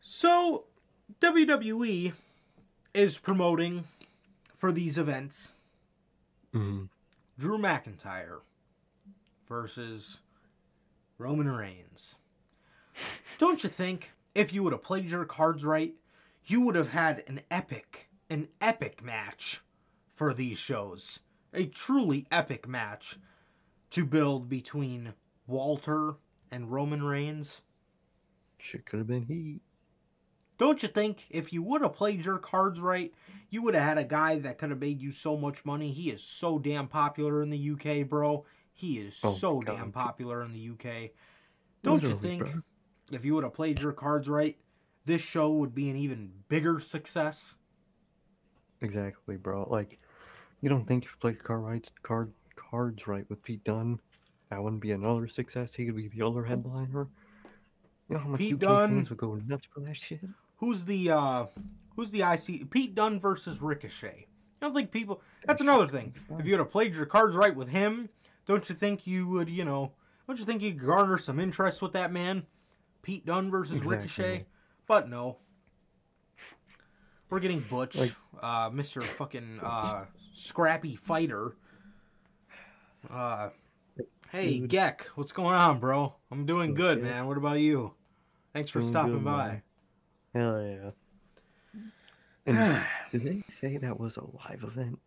[0.00, 0.64] So,
[1.20, 2.12] WWE
[2.94, 3.84] is promoting
[4.54, 5.52] for these events
[6.54, 6.84] mm-hmm.
[7.38, 8.40] Drew McIntyre
[9.48, 10.18] versus
[11.18, 12.16] Roman Reigns.
[13.38, 15.94] Don't you think if you would have played your cards right,
[16.44, 19.62] you would have had an epic, an epic match
[20.14, 21.20] for these shows.
[21.54, 23.18] A truly epic match
[23.90, 25.14] to build between
[25.46, 26.14] Walter
[26.50, 27.60] and Roman Reigns.
[28.58, 29.60] Shit could have been heat.
[30.58, 33.12] Don't you think if you would have played your cards right,
[33.50, 35.90] you would have had a guy that could have made you so much money?
[35.90, 38.44] He is so damn popular in the UK, bro.
[38.72, 39.76] He is oh, so God.
[39.76, 41.10] damn popular in the UK.
[41.82, 42.62] Don't Literally, you think bro.
[43.10, 44.56] if you would have played your cards right,
[45.04, 47.56] this show would be an even bigger success.
[48.80, 49.66] Exactly, bro.
[49.70, 49.98] Like,
[50.60, 54.00] you don't think if you played card right, card cards right with Pete Dunne,
[54.50, 55.74] that wouldn't be another success?
[55.74, 57.08] He could be the other headliner.
[58.08, 60.20] You know how much Pete UK Dunne, fans would go nuts for that shit.
[60.56, 61.46] Who's the uh,
[61.96, 62.70] Who's the IC?
[62.70, 64.26] Pete Dunne versus Ricochet.
[64.60, 65.20] I don't think people.
[65.44, 66.14] That's another thing.
[66.38, 68.08] If you would have played your cards right with him,
[68.46, 69.48] don't you think you would?
[69.48, 69.92] You know,
[70.26, 72.44] don't you think you garner some interest with that man?
[73.02, 73.96] Pete Dunne versus Exactly.
[73.96, 74.46] Ricochet.
[74.92, 75.38] But no.
[77.30, 78.12] We're getting Butch, Like-
[78.42, 79.02] uh, Mr.
[79.02, 81.56] fucking uh, Scrappy Fighter.
[83.10, 83.48] Uh,
[84.30, 84.68] hey, Dude.
[84.68, 86.16] Geck, what's going on, bro?
[86.30, 87.26] I'm doing up, good, man.
[87.26, 87.94] What about you?
[88.52, 89.46] Thanks for Doing stopping good, by.
[89.46, 89.62] man.
[90.34, 91.80] Hell yeah.
[92.44, 92.82] And
[93.12, 94.98] did they say that was a live event?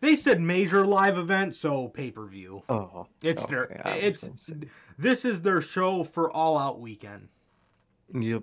[0.00, 2.62] They said major live event, so pay per view.
[2.68, 4.30] Oh, It's okay, their it's
[4.96, 7.30] this is their show for All Out Weekend.
[8.14, 8.42] Yep.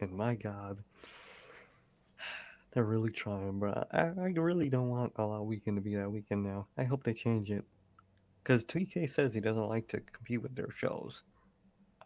[0.00, 0.78] And my God,
[2.72, 3.84] they're really trying, bro.
[3.92, 6.66] I, I really don't want All Out Weekend to be that weekend now.
[6.76, 7.64] I hope they change it.
[8.42, 11.22] Because TK says he doesn't like to compete with their shows.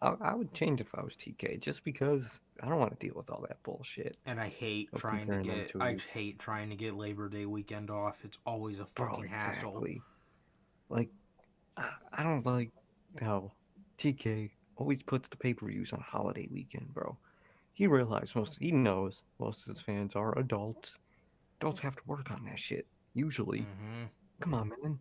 [0.01, 3.15] I, I would change if I was TK, just because I don't want to deal
[3.15, 4.17] with all that bullshit.
[4.25, 7.45] And I hate Of trying to get to I hate trying to get Labor Day
[7.45, 8.17] weekend off.
[8.23, 9.85] It's always a Bro, fucking hassle.
[10.89, 11.09] Like,
[11.77, 12.71] I, I don't like
[13.21, 13.51] how
[13.97, 14.49] TK
[14.83, 17.17] always puts the pay per views on holiday weekend, bro.
[17.71, 20.99] He realizes most, he knows most of his fans are adults.
[21.61, 23.61] Adults have to work on that shit, usually.
[23.61, 24.09] Mhm.
[24.41, 24.99] Come on, man.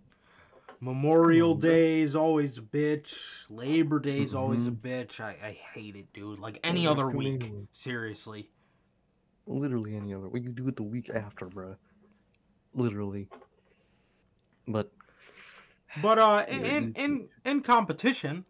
[0.81, 1.69] Memorial on, bro.
[1.71, 3.45] Day is always a bitch.
[3.51, 5.19] Labor Day is always a bitch.
[5.21, 6.39] I, I hate it, dude.
[6.39, 7.45] Like any Yeah, other week.
[7.45, 7.67] in.
[7.73, 8.51] Seriously.
[9.47, 10.29] Literally any other.
[10.29, 11.75] We you do it the week after, bro.
[12.73, 13.29] Literally.
[14.69, 14.93] But
[16.01, 18.45] But uh Yeah, in you- in in competition,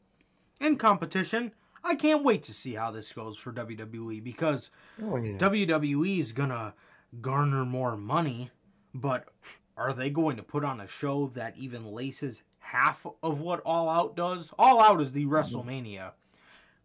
[0.62, 1.52] in competition,
[1.84, 4.70] I can't wait to see how this goes for WWE because
[5.02, 6.74] oh yeah, WWE is gonna
[7.20, 8.50] garner more money,
[8.94, 9.28] but
[9.76, 13.88] are they going to put on a show that even laces half of what All
[13.88, 14.52] Out does?
[14.58, 16.12] All Out is the WrestleMania.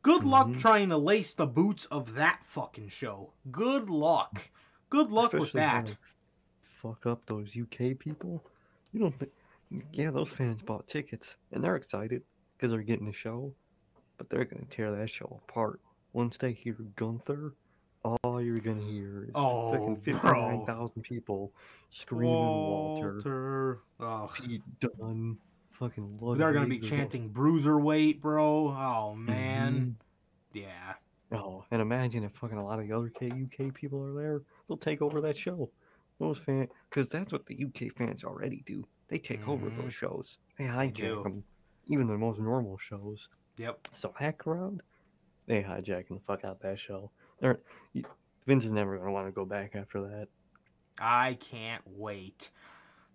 [0.01, 0.59] Good luck Mhm.
[0.59, 3.33] trying to lace the boots of that fucking show.
[3.51, 4.49] Good luck.
[4.89, 5.97] Good luck with that.
[6.81, 8.43] Fuck up those UK people.
[8.93, 9.31] You don't think?
[9.91, 12.23] Yeah, those fans bought tickets and they're excited
[12.55, 13.53] because they're getting the show,
[14.17, 15.79] but they're gonna tear that show apart
[16.13, 17.53] once they hear Gunther.
[18.23, 21.51] All you're gonna hear is Oh, fucking fifty-nine thousand people
[21.89, 23.79] screaming Walter, Walter.
[23.99, 24.29] Ugh.
[24.33, 25.37] Pete Dunne,
[25.71, 26.17] fucking.
[26.37, 28.69] They're gonna be chanting bruiserweight, bro.
[28.69, 29.97] Oh man.
[30.53, 30.59] Mhm.
[30.61, 30.93] Yeah.
[31.33, 34.77] Oh, and imagine if fucking a lot of the other UK people are there, they'll
[34.77, 35.69] take over that show.
[36.19, 38.87] Those fans, because that's what the UK fans already do.
[39.09, 39.77] They take over Mhm.
[39.81, 40.37] those shows.
[40.57, 41.43] They hijack them,
[41.87, 43.27] even the most normal shows.
[43.57, 43.87] Yep.
[43.93, 44.81] So that crowd,
[45.47, 47.11] they hijacking the fuck out that show.
[47.39, 47.59] They're,
[48.45, 50.27] Vince is never gonna want to go back after that.
[50.99, 52.49] I can't wait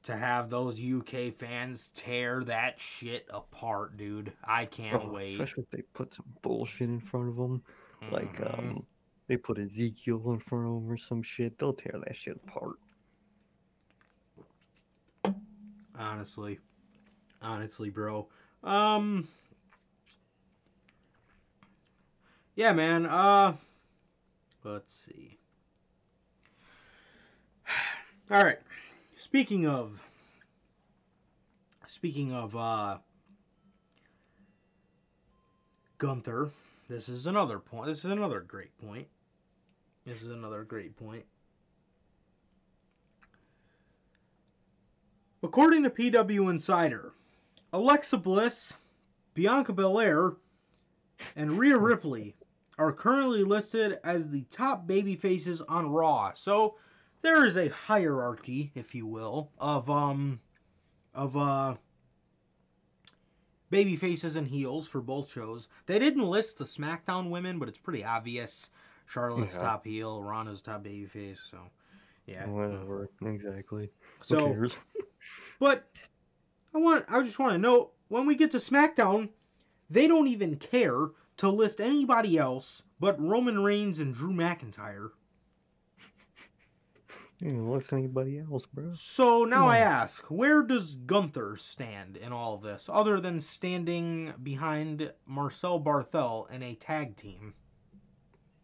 [0.05, 4.33] to have those UK fans tear that shit apart, dude.
[4.45, 5.29] I can't Oh, wait.
[5.29, 7.63] especially if they put some bullshit in front of them,
[8.11, 8.59] like Mhm.
[8.59, 8.87] um,
[9.29, 11.57] they put Ezekiel in front of them or some shit.
[11.57, 12.77] They'll tear that shit apart.
[15.99, 16.59] honestly.
[17.41, 18.29] Honestly, bro.
[18.65, 19.29] Um
[22.55, 23.07] Yeah, man.
[23.07, 23.55] Uh
[24.65, 25.39] let's see.
[28.31, 28.59] All right.
[29.17, 30.01] Speaking of
[31.87, 32.99] speaking of uh
[35.99, 36.51] Gunther,
[36.89, 37.87] this is another point.
[37.87, 39.07] This is another great point.
[40.05, 41.25] This is another great point.
[45.45, 47.13] According to PW Insider,
[47.73, 48.73] Alexa Bliss,
[49.35, 50.33] Bianca Belair,
[51.35, 52.35] and Rhea Ripley
[52.79, 56.33] are currently listed as the top baby faces on Raw.
[56.35, 56.77] So
[57.23, 60.41] there is a hierarchy, if you will, of um
[61.15, 61.75] of uh
[63.71, 65.69] baby faces and heels for both shows.
[65.87, 68.71] They didn't list the SmackDown women, but it's pretty obvious.
[69.07, 69.61] Charlotte's Yeah.
[69.61, 71.59] top heel, Ronda's top baby face, so
[72.27, 72.47] yeah.
[72.47, 73.91] Whatever, exactly.
[74.19, 74.77] Who So cares?
[75.59, 75.87] but
[76.75, 79.31] I want I just want to note when we get to SmackDown,
[79.91, 81.09] they don't even care
[81.39, 85.11] to list anybody else but Roman Reigns and Drew McIntyre.
[87.39, 88.93] You didn't listen to anybody else, bro.
[88.95, 94.33] So now I ask, where does Gunther stand in all of this, other than standing
[94.41, 97.55] behind Marcel Barthel in a tag team?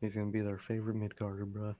[0.01, 1.75] He's gonna be their favorite mid carder, bro.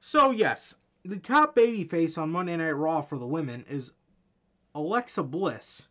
[0.00, 0.74] So yes,
[1.04, 3.92] the top babyface on Monday Night Raw for the women is
[4.74, 5.87] Alexa Bliss,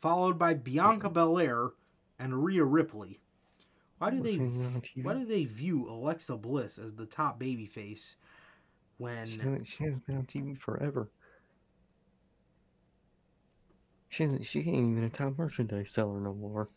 [0.00, 1.70] followed by Bianca Belair
[2.18, 3.20] and Rhea Ripley.
[3.98, 5.04] Why do they Listening on TV.
[5.04, 8.16] why do they view Alexa Bliss as the top babyface
[8.98, 11.08] when She hasn't, she hasn't been on TV forever.
[14.08, 16.68] She hasn't, she ain't even a top merchandise seller no more.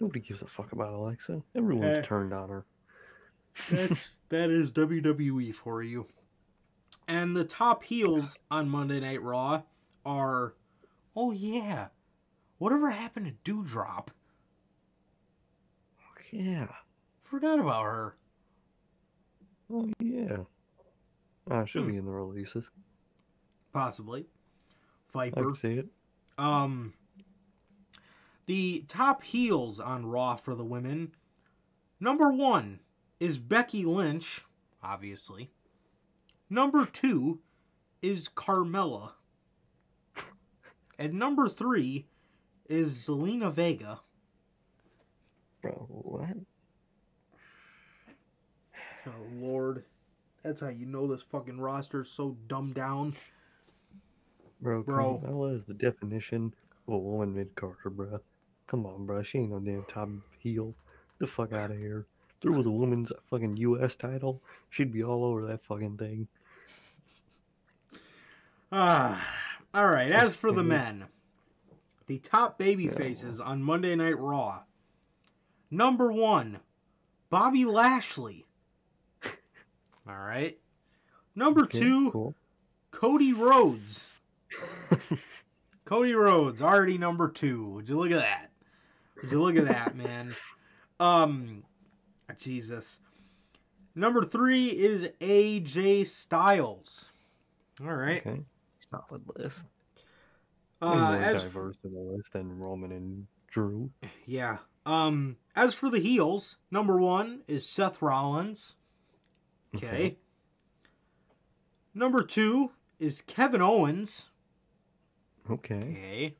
[0.00, 1.42] Nobody gives a fuck about Alexa.
[1.54, 2.02] Everyone's Eh.
[2.02, 2.64] turned on her.
[3.70, 6.06] That's that is WWE for you.
[7.08, 9.62] And the top heels on Monday Night Raw
[10.04, 10.54] are
[11.16, 11.88] oh yeah.
[12.62, 14.10] Whatever happened to Doudrop?
[16.30, 16.68] Yeah.
[17.24, 18.14] Forgot about her.
[19.68, 20.44] Oh yeah.
[21.50, 21.90] Ah, she'll Hmm.
[21.90, 22.70] be in the releases.
[23.72, 24.26] Possibly.
[25.12, 25.42] I Viper.
[25.42, 25.88] can see it.
[26.38, 26.94] Um
[28.46, 31.16] the top heels on Raw for the women.
[31.98, 32.78] Number one
[33.18, 34.44] is Becky Lynch,
[34.84, 35.50] obviously.
[36.48, 37.40] Number two
[38.02, 39.14] is Carmella.
[40.96, 42.06] And number three
[42.72, 44.00] is Zelina Vega.
[45.60, 46.36] Bro, what?
[49.06, 49.84] Oh Lord.
[50.42, 53.14] That's how you know this fucking roster's so dumbed down.
[54.60, 55.22] Bro, Bro.
[55.22, 56.54] Carmella is the definition
[56.88, 58.20] of a woman mid carder, bro.
[58.66, 59.22] Come on, bro.
[59.22, 60.08] She ain't no damn top
[60.38, 60.74] heel.
[61.18, 62.06] The fuck out of here.
[62.30, 63.96] If there was a woman's fucking U.S.
[63.96, 66.26] title, she'd be all over that fucking thing.
[68.72, 69.24] Ah,
[69.74, 70.10] all right.
[70.10, 71.04] As for the men,
[72.12, 72.94] the top baby Yeah.
[72.94, 74.62] faces on Monday Night Raw.
[75.70, 76.60] Number one,
[77.30, 78.44] Bobby Lashley.
[80.06, 80.58] All right.
[81.34, 82.34] Number Okay, two, cool.
[82.90, 84.04] Cody Rhodes.
[85.86, 87.66] Cody Rhodes, already number two.
[87.70, 88.50] Would you look at that?
[89.22, 90.34] Would you look at that, man?
[91.00, 91.64] Um,
[92.38, 92.98] Jesus.
[93.94, 97.06] Number three is AJ Styles.
[97.80, 98.24] All right.
[98.26, 98.42] Okay.
[98.90, 99.64] Solid list.
[100.82, 103.90] Uh, more as diverse in the list than Roman and Drew.
[104.26, 104.58] Yeah.
[104.84, 108.74] Um, as for the heels, number one is Seth Rollins.
[109.76, 109.86] Okay.
[109.86, 110.16] Okay.
[111.94, 114.24] Number two is Kevin Owens.
[115.48, 115.74] Okay.
[115.74, 116.36] Okay.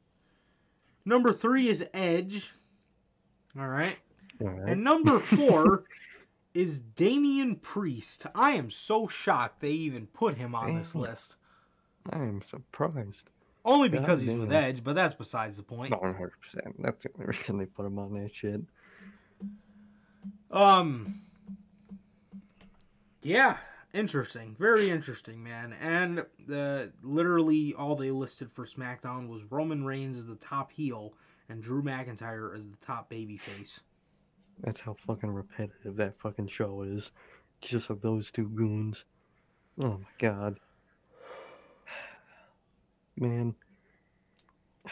[1.04, 2.52] Number three is Edge.
[3.58, 3.98] All right.
[4.40, 4.70] All right.
[4.70, 5.84] And number four
[6.54, 8.26] is Damian Priest.
[8.34, 11.36] I am so shocked they even put him on this list.
[12.10, 13.30] I am surprised.
[13.64, 14.64] Only because he's with damn.
[14.64, 15.92] Edge, but that's besides the point.
[15.92, 16.30] 100%.
[16.78, 18.62] That's the only reason they put him on that shit.
[20.50, 21.22] Um.
[23.22, 23.58] Yeah,
[23.94, 24.56] interesting.
[24.58, 25.74] Very interesting, man.
[25.80, 31.14] And the literally all they listed for SmackDown was Roman Reigns as the top heel
[31.48, 33.78] and Drew McIntyre as the top babyface.
[34.60, 37.12] That's how fucking repetitive that fucking show is.
[37.60, 39.04] Just of those two goons.
[39.82, 40.58] Oh my god.
[43.22, 43.54] Man.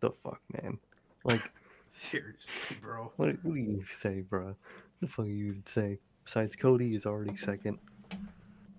[0.00, 0.78] The fuck, man.
[1.24, 1.42] Like,
[1.90, 3.12] Seriously, bro.
[3.16, 4.46] what, what do you say, bro?
[4.46, 4.56] What
[5.02, 5.98] the fuck you say?
[6.24, 7.78] Besides, Cody is already second.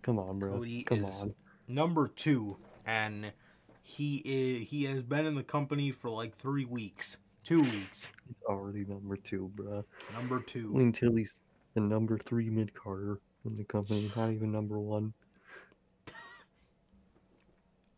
[0.01, 0.53] Come on, bro.
[0.57, 1.35] Cody Come is- on.
[1.67, 3.31] Number two, and
[3.83, 8.07] he is he has been in the company for like three weeks, two weeks.
[8.27, 9.85] He's already number two, bro.
[10.15, 10.73] Number two.
[10.77, 11.39] Until he's
[11.75, 15.13] the number three mid carder in the company, not even number one.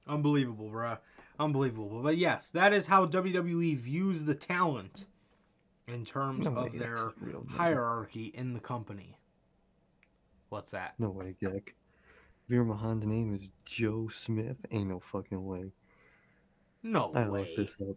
[0.07, 0.97] Unbelievable, bruh.
[1.39, 2.01] Unbelievable.
[2.03, 5.05] But yes, that is how WWE views the talent
[5.87, 7.11] in terms No of their
[7.49, 9.17] hierarchy in the company.
[10.49, 10.93] What's that?
[10.99, 11.69] No way, Gek.
[12.49, 14.57] Veer Mahaan's name is Joe Smith.
[14.71, 15.71] Ain't no fucking way.
[16.83, 17.39] No I way.
[17.39, 17.95] looked this up.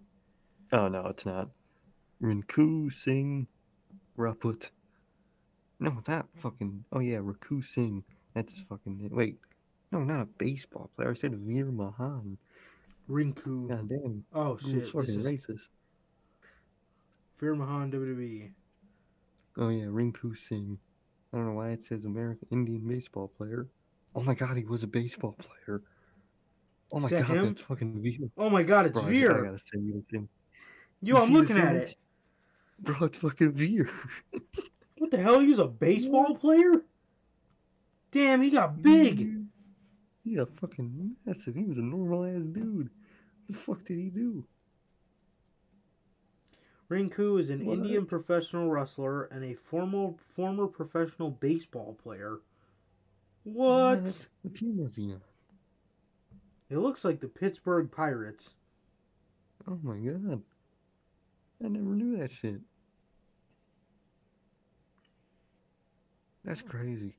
[0.73, 1.51] Oh no, it's not.
[2.23, 3.47] Rinku Singh
[4.17, 4.71] Rajput.
[5.81, 6.85] No, that fucking.
[6.93, 8.05] Oh yeah, Raku Singh.
[8.35, 9.11] That's his fucking name.
[9.13, 9.39] Wait,
[9.99, 11.11] no, not a baseball player.
[11.11, 12.37] I said Veer Mahaan.
[13.09, 13.69] Rinku.
[13.69, 14.81] God damn, Oh shit.
[14.81, 15.69] This fucking is racist.
[17.41, 18.51] Veer Mahaan WWE.
[19.59, 20.79] Oh yeah, Rinku Singh.
[21.33, 23.67] I don't know why it says American Indian baseball player.
[24.15, 25.83] Oh my god, he was a baseball player.
[26.93, 27.45] Oh my god, him?
[27.47, 28.29] that's fucking Veer.
[28.39, 29.43] Oh my god, it's Bro, I- I, Veer.
[29.45, 30.23] gotta send you this.
[31.03, 31.97] Yo, You I'm looking at it.
[32.81, 33.89] Bro, it's fucking Veer.
[34.99, 35.41] What the hell?
[35.41, 36.83] He was a baseball player?
[38.13, 39.46] Damn, he got big.
[40.27, 41.55] He got fucking massive.
[41.55, 42.91] He was a normal ass dude.
[43.47, 44.45] What the fuck did he do?
[46.91, 47.79] Rinku is an What?
[47.79, 52.41] Indian professional wrestler and a former former professional baseball player.
[53.45, 54.27] What?
[54.43, 55.21] What team was he on?
[56.71, 58.51] It looks like the Pittsburgh Pirates.
[59.69, 60.43] Oh my god.
[61.65, 62.61] I never knew that shit.
[66.45, 67.15] That's crazy.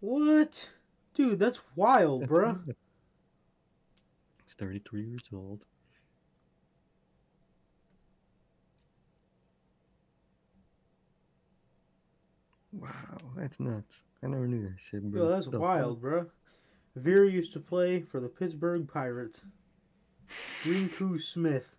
[0.00, 0.70] What?
[1.14, 2.74] Dude, that's wild, That's wild.
[4.44, 5.64] He's 33 years old.
[12.72, 13.94] Wow, that's nuts.
[14.22, 15.22] I never knew that shit, bro.
[15.24, 15.60] Yo, that's The fuck?
[15.60, 16.26] wild, bruh.
[16.96, 19.40] Veer used to play for the Pittsburgh Pirates.
[20.62, 21.76] Rinku Smith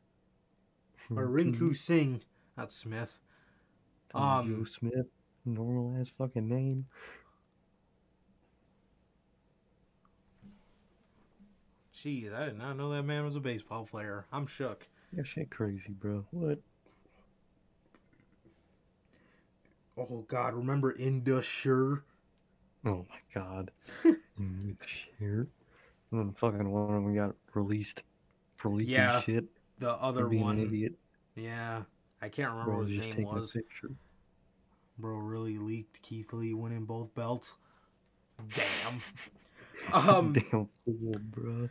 [1.15, 2.21] or Rinku Singh,
[2.57, 3.19] not Smith.
[4.13, 5.07] Um, Joe Smith,
[5.45, 6.85] normal ass fucking name.
[12.03, 14.25] Jeez, I did not know that man was a baseball player.
[14.31, 14.87] I'm shook.
[15.15, 16.25] Yeah, shit crazy, bro.
[16.31, 16.59] What?
[19.97, 22.01] Oh God, remember Indusher?
[22.85, 23.71] Oh my god.
[24.85, 25.19] Shit.
[25.19, 25.47] And
[26.11, 28.01] then fucking one of them got released
[28.55, 29.45] for leaking Yeah, shit.
[29.77, 30.57] The other being one.
[30.57, 30.93] an idiot.
[31.35, 31.83] Yeah,
[32.21, 33.55] I can't remember Bro what his name was.
[34.97, 37.53] Bro really leaked Keith Lee winning both belts.
[38.55, 39.01] Damn.
[39.93, 41.69] Um, Damn fool, bro.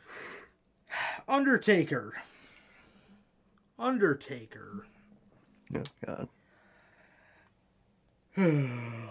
[1.28, 2.14] Undertaker.
[3.78, 4.86] Undertaker.
[5.74, 6.28] Oh god.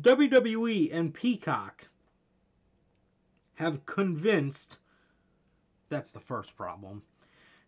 [0.00, 1.88] WWE and Peacock
[3.56, 4.78] have convinced
[5.88, 7.02] that's the first problem.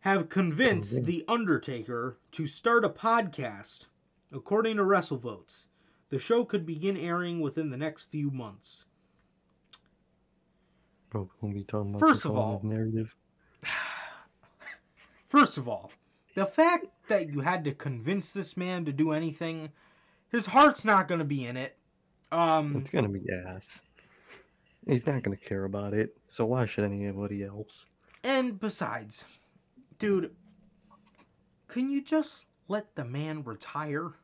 [0.01, 1.07] Have convinced Convinced.
[1.07, 3.87] The Undertaker to start a podcast.
[4.33, 5.67] According to WrestleVotes,
[6.15, 8.85] the show could begin airing within the next few months.
[11.11, 13.17] Bro, we'll be talking about First of all- narrative.
[15.27, 15.91] First of all,
[16.37, 19.73] the fact that you had to convince this man to do anything,
[20.29, 21.77] his heart's not going to be in it.
[22.31, 23.81] Um, It's gonna be ass.
[24.89, 27.87] He's not gonna care about it, so why should anybody else?
[28.25, 29.25] And besides,
[29.99, 30.35] dude,
[31.69, 34.15] can you just let the man retire?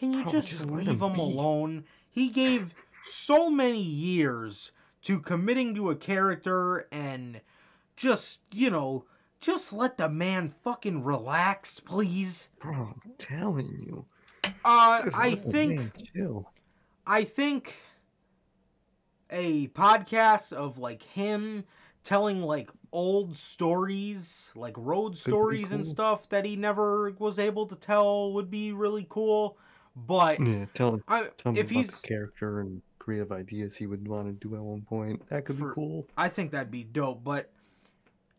[0.00, 1.84] Can you Bro, just, just leave him him alone?
[2.08, 2.72] He gave
[3.04, 4.72] so many years
[5.02, 7.42] to committing to a character and
[7.96, 9.04] just, you know,
[9.42, 12.48] just let the man fucking relax, please.
[12.58, 14.06] Bro, I'm telling you.
[14.64, 15.92] Uh, I think.
[17.06, 17.76] I think
[19.28, 21.64] a podcast of like him
[22.04, 27.76] telling like old stories, like road stories and stuff that he never was able to
[27.76, 29.58] tell would be really cool.
[29.96, 33.86] But Yeah, tell him, I, tell him if he's, the character and creative ideas he
[33.86, 35.28] would want to do at one point.
[35.28, 36.06] That could For- be cool.
[36.16, 37.24] I think that'd be dope.
[37.24, 37.50] But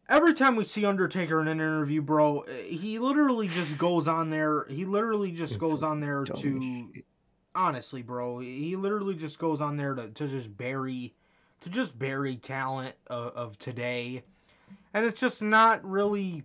[0.08, 4.30] every time we see Undertaker in an interview, bro, eh, he literally just goes on
[4.30, 4.66] there.
[4.70, 7.06] He literally just It's goes on there to shit.
[7.54, 11.14] honestly, bro, he literally just goes on there to, to just bury
[11.62, 14.24] to just bury talent of, of today.
[14.94, 16.44] And it's just not really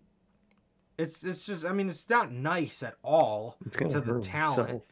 [0.98, 4.68] it's it's just I mean it's not nice at all gonna the talent.
[4.68, 4.82] himself.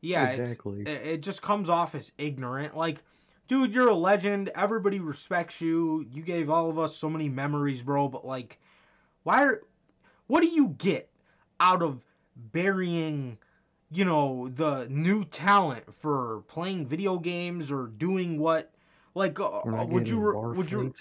[0.00, 0.82] Yeah, exactly.
[0.82, 2.76] it's it, it just comes off as ignorant.
[2.76, 3.02] Like
[3.48, 4.50] dude, you're a legend.
[4.54, 6.06] Everybody respects you.
[6.12, 8.58] You gave all of us so many memories, bro, but like
[9.22, 9.62] why are
[10.26, 11.10] what do you get
[11.58, 12.04] out of
[12.36, 13.38] burying
[13.90, 18.72] you know the new talent for playing video games or doing what
[19.14, 20.20] like uh, would you
[20.54, 20.92] would you.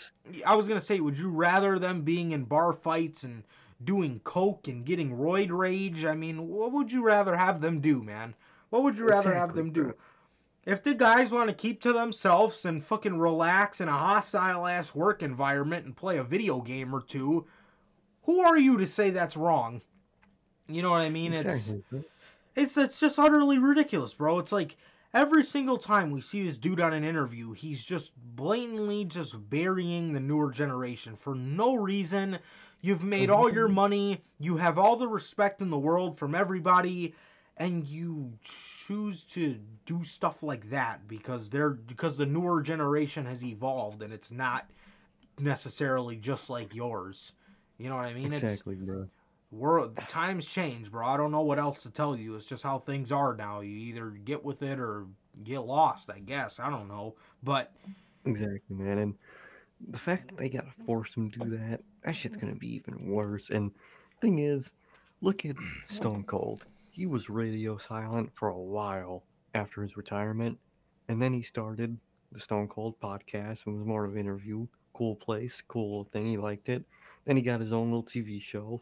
[0.46, 3.44] I was gonna say would you rather them being in bar fights and
[3.84, 8.02] doing coke and getting roid rage I mean what would you rather have them do
[8.02, 8.36] man
[8.76, 9.94] what would you rather have them do bro.
[10.66, 14.94] if the guys want to keep to themselves and fucking relax in a hostile ass
[14.94, 17.46] work environment and play a video game or two
[18.24, 19.82] who are you to say that's wrong
[20.68, 22.04] you know what I mean it's Exactly, bro.
[22.56, 24.40] it's it's just utterly ridiculous, bro.
[24.40, 24.76] It's like
[25.14, 30.14] every single time we see this dude on an interview, he's just blatantly just burying
[30.14, 32.40] the newer generation for no reason.
[32.82, 37.14] You've made all your money, you have all the respect in the world from everybody,
[37.58, 43.44] and you choose to do stuff like that because they're because the newer generation has
[43.44, 44.70] evolved and it's not
[45.40, 47.34] necessarily just like yours.
[47.78, 48.34] You know what I mean?
[48.34, 49.08] It's Exactly, bro.
[49.52, 51.06] world times change, bro.
[51.06, 52.36] I don't know what else to tell you.
[52.36, 53.62] It's just how things are now.
[53.62, 55.06] You either get with it or
[55.44, 56.60] get lost, I guess.
[56.60, 57.16] I don't know.
[57.44, 57.72] But
[58.26, 58.98] Exactly, man.
[58.98, 59.16] And
[59.90, 63.08] the fact that they gotta force him to do that, that shit's gonna be even
[63.08, 63.50] worse.
[63.50, 63.72] And
[64.22, 64.74] thing is,
[65.22, 65.56] look at
[65.88, 66.66] Stone Cold.
[66.96, 70.60] He was radio silent for a while after his retirement,
[71.10, 72.00] and then he started
[72.32, 74.68] the Stone Cold podcast and was more of an interview.
[74.94, 76.26] Cool place, cool thing.
[76.26, 76.86] He liked it.
[77.26, 78.82] Then he got his own little TV show.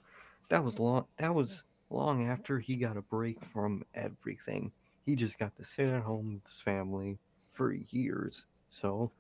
[0.50, 1.08] That was long.
[1.18, 4.72] That was long after he got a break from everything.
[5.06, 7.20] He just got to sit at home with his family
[7.54, 8.46] for years.
[8.70, 9.12] So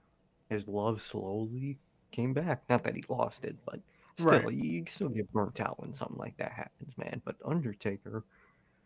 [0.50, 1.80] his love slowly
[2.12, 2.64] came back.
[2.70, 3.82] Not that he lost it, but
[4.18, 4.52] still, Right.
[4.52, 7.22] you still get burnt out when something like that happens, man.
[7.26, 8.24] But Undertaker,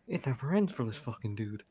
[0.08, 1.62] it never ends for this fucking dude.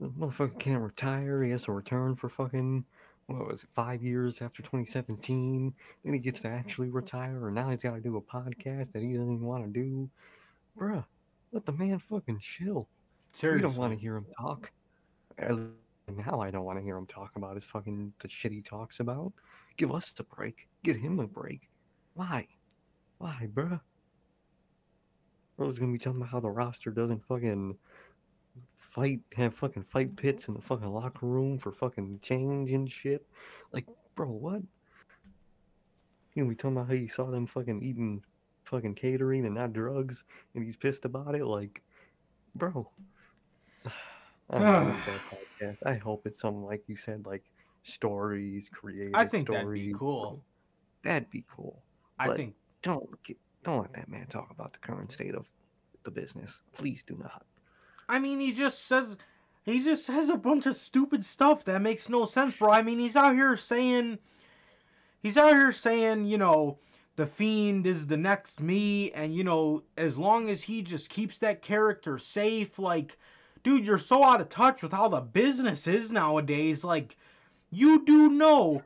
[0.00, 1.42] The motherfucker can't retire.
[1.42, 2.84] He has to return for fucking
[3.26, 5.72] what was it, five years after 2017.
[6.04, 9.02] Then he gets to actually retire, and now he's got to do a podcast that
[9.02, 10.10] he doesn't even want to do.
[10.78, 11.04] Bruh,
[11.52, 12.88] let the man fucking chill.
[13.32, 14.70] seriously, We don't want to hear him talk.
[15.38, 19.00] Now I don't want to hear him talk about his fucking the shit he talks
[19.00, 19.32] about.
[19.76, 20.68] Give us a break.
[20.82, 21.70] Give him a break.
[22.14, 22.46] Why?
[23.18, 23.80] Why, bruh?
[25.56, 27.76] Bro's gonna be talking about how the roster doesn't fucking
[28.78, 33.26] fight, have fucking fight pits in the fucking locker room for fucking change and shit.
[33.72, 34.62] Like, bro, what?
[36.34, 38.22] You know, we talking about how you saw them fucking eating
[38.64, 40.24] fucking catering and not drugs,
[40.54, 41.44] and he's pissed about it.
[41.44, 41.82] Like,
[42.54, 42.88] bro.
[44.50, 44.96] I.
[45.86, 47.44] I hope it's something like you said, like
[47.84, 49.62] stories, creative I think stories.
[49.62, 50.42] that'd be cool.
[51.04, 51.82] That'd be cool.
[52.18, 55.46] I But- think Don't get, don't let that man talk about the current state of
[56.04, 56.60] the business.
[56.72, 57.44] Please do not.
[58.08, 59.16] I mean, he just says
[59.64, 62.70] he just says a bunch of stupid stuff that makes no sense, bro.
[62.70, 64.18] I mean, he's out here saying
[65.22, 66.78] he's out here saying, you know,
[67.16, 71.38] the fiend is the next me and you know, as long as he just keeps
[71.38, 73.18] that character safe, like
[73.62, 76.82] dude, you're so out of touch with how the business is nowadays.
[76.82, 77.16] Like
[77.70, 78.82] you do know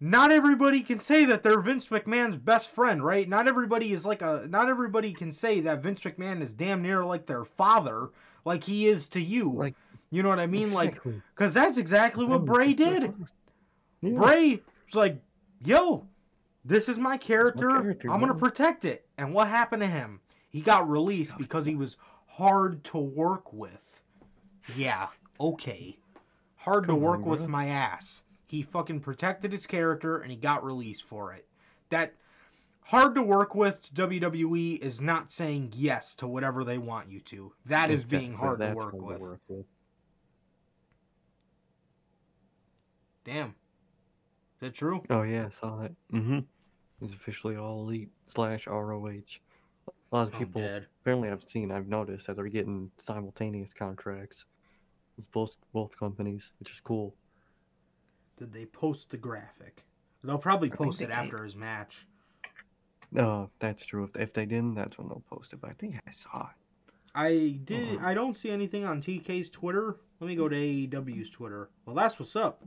[0.00, 3.28] not everybody can say that they're Vince McMahon's best friend, right?
[3.28, 7.04] Not everybody is like a not everybody can say that Vince McMahon is damn near
[7.04, 8.08] like their father,
[8.46, 9.52] like he is to you.
[9.52, 9.74] Like,
[10.10, 10.72] you know what I mean?
[10.72, 10.98] Like,
[11.34, 13.12] cause that's exactly what Bray did.
[14.00, 14.18] Yeah.
[14.18, 15.20] Bray was like,
[15.62, 16.06] "Yo,
[16.64, 17.68] this is my character.
[17.68, 20.20] character, I'm gonna protect it." And what happened to him?
[20.48, 24.00] He got released because he was hard to work with.
[24.74, 25.98] Yeah, okay.
[26.56, 28.22] Hard to work on, with my ass.
[28.50, 31.46] He fucking protected his character and he got released for it.
[31.90, 32.14] That
[32.86, 37.52] hard to work with WWE is not saying yes to whatever they want you to.
[37.66, 39.20] That is being hard to work hard with.
[39.20, 39.66] work with.
[43.24, 43.50] Damn.
[43.50, 43.54] Is
[44.62, 45.04] that true?
[45.10, 45.92] Oh yeah, I saw that.
[46.12, 46.40] Mm-hmm.
[46.98, 49.06] He's officially all elite slash ROH.
[49.06, 50.60] A lot of people
[51.02, 54.44] apparently I've seen, I've noticed that they're getting simultaneous contracts
[55.16, 57.14] with both both companies, which is cool.
[58.40, 59.84] Did they post the graphic?
[60.24, 61.16] They'll probably I post they it did.
[61.16, 62.06] after his match.
[63.14, 64.04] Uh, that's true.
[64.04, 65.60] If, if they didn't, that's when they'll post it.
[65.60, 66.94] But I think I saw it.
[67.14, 67.98] I did.
[67.98, 68.08] Uh-huh.
[68.08, 69.96] I don't see anything on TK's Twitter.
[70.20, 71.68] Let me go to AEW's Twitter.
[71.84, 72.64] Well, that's what's up.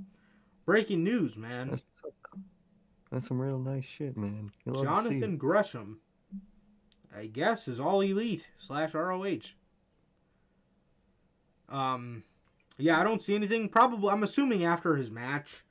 [0.64, 1.72] Breaking news, man.
[1.72, 1.84] That's,
[3.12, 4.52] that's some real nice shit, man.
[4.66, 5.38] You love to see Jonathan.
[5.38, 6.02] Gresham,
[7.18, 9.54] I guess, is all elite slash ROH.
[11.68, 12.24] Um,
[12.78, 13.70] yeah, I don't see anything.
[13.70, 15.64] Probably, I'm assuming after his match.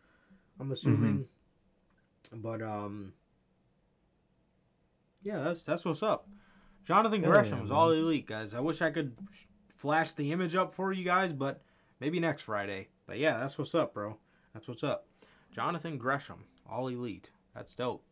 [0.61, 1.27] I'm assuming,
[2.33, 3.15] but um,
[5.23, 6.29] yeah, that's that's what's up.
[6.85, 8.55] Jonathan Gresham yeah, is all elite, guys.
[8.55, 9.17] I wish I could
[9.77, 11.63] flash the image up for you guys, but
[12.01, 12.89] maybe next Friday.
[13.07, 14.19] But yeah, that's what's up, bro.
[14.53, 15.07] That's what's up.
[15.53, 17.31] Jonathan Gresham, all elite.
[17.55, 18.05] That's dope.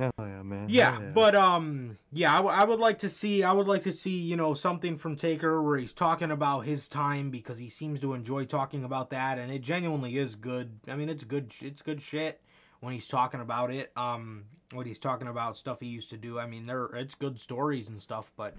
[0.00, 0.66] Hell yeah, man.
[0.70, 3.82] Yeah, Hell but um, yeah, I, w- I would like to see, I would like
[3.82, 7.68] to see, you know, something from Taker where he's talking about his time because he
[7.68, 10.80] seems to enjoy talking about that, and it genuinely is good.
[10.88, 12.40] I mean, it's good, it's good shit
[12.80, 13.92] when he's talking about it.
[13.94, 16.38] Um, when he's talking about stuff he used to do.
[16.38, 18.32] I mean, there, it's good stories and stuff.
[18.38, 18.54] But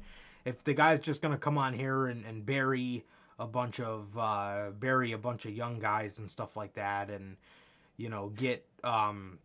[0.46, 3.04] if the guy's just gonna come on here and, and bury
[3.40, 7.38] a bunch of, uh, bury a bunch of young guys and stuff like that, and
[7.98, 9.40] you know, get um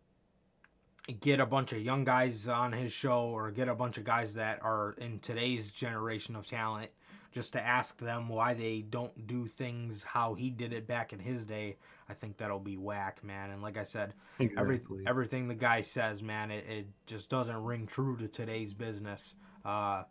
[1.13, 4.33] get a bunch of young guys on his show or get a bunch of guys
[4.33, 6.91] that are in today's generation of talent
[7.31, 11.19] just to ask them why they don't do things how he did it back in
[11.19, 11.77] his day
[12.09, 13.51] i think that'll be whack man.
[13.51, 14.13] And like i said
[14.57, 19.35] every, everything the guy says man it, it just doesn't ring true to today's business.
[19.63, 20.03] Uh,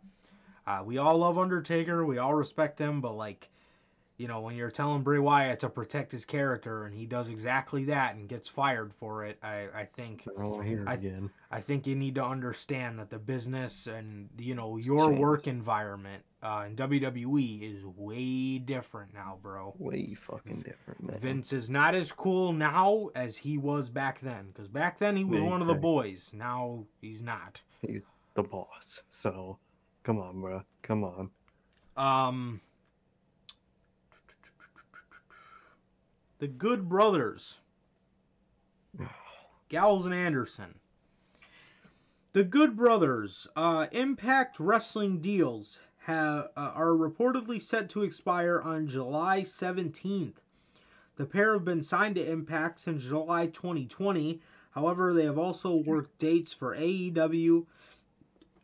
[0.65, 2.05] uh, we all love undertaker.
[2.05, 3.49] We all respect him but like
[4.17, 7.85] you know, when you're telling Bray Wyatt to protect his character and he does exactly
[7.85, 10.87] that and gets fired for it, I, I think I don't want to hear it
[10.89, 11.29] I- again.
[11.51, 15.21] I think you need to understand that the business and you know It's your changed.
[15.21, 19.73] work environment uh, in WWE is way different now, bro.
[19.77, 21.19] Way fucking different, man.
[21.19, 24.47] Vince is not as cool now as he was back then.
[24.47, 26.31] Because back then he was one of the boys.
[26.33, 27.61] Now he's not.
[27.81, 28.01] He's
[28.33, 29.03] the boss.
[29.09, 29.57] So,
[30.03, 30.63] come on, bro.
[30.81, 31.29] Come on.
[31.95, 32.61] Um,
[36.39, 37.57] the Good Brothers,
[39.69, 40.75] Gallows and Anderson.
[42.33, 48.87] The Good Brothers uh, Impact Wrestling deals have, uh, are reportedly set to expire on
[48.87, 50.35] July 17th.
[51.15, 54.39] The pair have been signed to Impact since July 2020.
[54.71, 57.65] However, they have also worked dates for AEW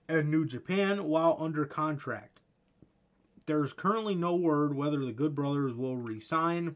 [0.08, 2.42] and New Japan while under contract.
[3.48, 6.76] There's currently no word whether the Good Brothers will resign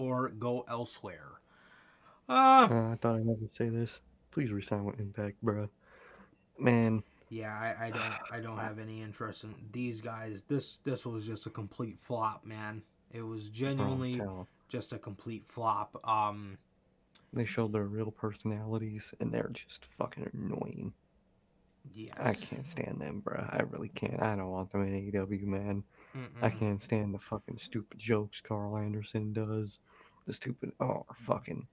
[0.00, 1.40] or go elsewhere.
[2.28, 4.00] Uh, Uh, I thought I'd never say this.
[4.30, 5.68] Please resign with Impact, bro.
[6.58, 10.44] Man, yeah, I, I don't I don't have any interest in these guys.
[10.48, 12.82] This this was just a complete flop, man.
[13.12, 14.26] It was genuinely
[14.68, 16.00] just a complete flop.
[16.06, 16.58] Um,
[17.32, 20.94] They showed their real personalities, and they're just fucking annoying.
[21.94, 22.16] yes.
[22.18, 23.46] I can't stand them, bro.
[23.50, 24.22] I really can't.
[24.22, 25.84] I don't want them in AEW, man.
[26.40, 26.50] I Mm-mm.
[26.50, 29.78] can't stand the fucking stupid jokes Karl Anderson does.
[30.30, 31.66] The stupid, oh, fucking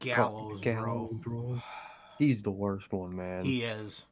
[0.00, 1.46] Gallows, Gallows, bro.
[1.46, 1.62] bro.
[2.18, 3.44] He's the worst one, man.
[3.44, 4.02] He is.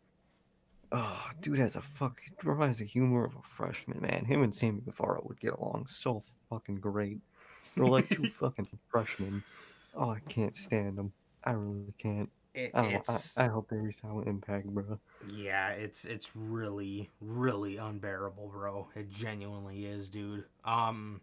[0.93, 2.21] Oh, dude has a fuck
[2.61, 4.25] has the humor of a freshman, man.
[4.25, 7.19] Him and Sammy Guevara would get along so fucking great.
[7.75, 9.43] They're like two fucking freshmen.
[9.97, 11.13] Oh, I can't stand them.
[11.43, 12.31] I really can't.
[12.55, 15.01] It, I, I, I hope they resign with Impact, bro.
[15.29, 18.87] yeah, it's it's really really unbearable, bro.
[18.95, 20.45] It genuinely is, dude.
[20.65, 21.21] Um,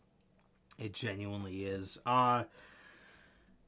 [0.77, 1.97] it genuinely is.
[2.05, 2.43] Uh,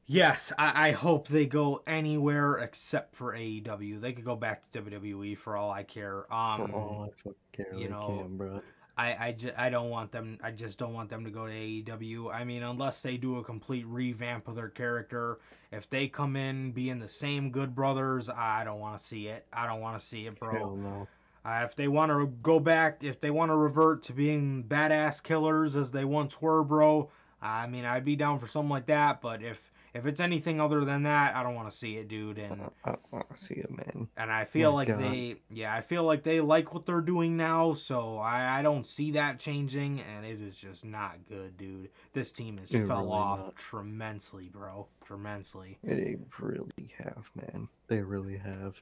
[0.06, 4.00] yes, I, I hope they go anywhere except for AEW.
[4.02, 6.26] They could go back to WWE for all I care.
[6.28, 8.62] For Um, all I care, you know, can, bro.
[9.00, 11.52] I, I, ju- I don't want them I just don't want them to go to
[11.54, 12.34] AEW.
[12.34, 15.38] I mean, unless they do a complete revamp of their character.
[15.72, 19.46] If they come in being the same Good Brothers, I don't want to see it.
[19.52, 20.52] I don't want to see it, bro.
[20.52, 21.08] Hell no.
[21.46, 25.22] Uh, if they want to go back, if they want to revert to being badass
[25.24, 27.10] killers as they once were, bro,
[27.42, 29.22] I mean, I'd be down for something like that.
[29.22, 32.38] But if if it's anything other than that, I don't want to see it, dude.
[32.38, 34.10] And I don't want to see it, man.
[34.18, 35.00] and I feel My like God.
[35.00, 38.86] they, yeah, I feel like they like what they're doing now, so I, I don't
[38.86, 41.90] see that changing, and it is just not good, dude.
[42.14, 43.56] This team has It fell really off not.
[43.56, 45.78] tremendously, bro, tremendously.
[45.84, 47.70] They really have, man.
[47.88, 48.82] They really have.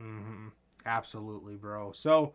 [0.00, 0.48] hmm
[0.86, 1.92] Absolutely, bro.
[1.92, 2.34] So,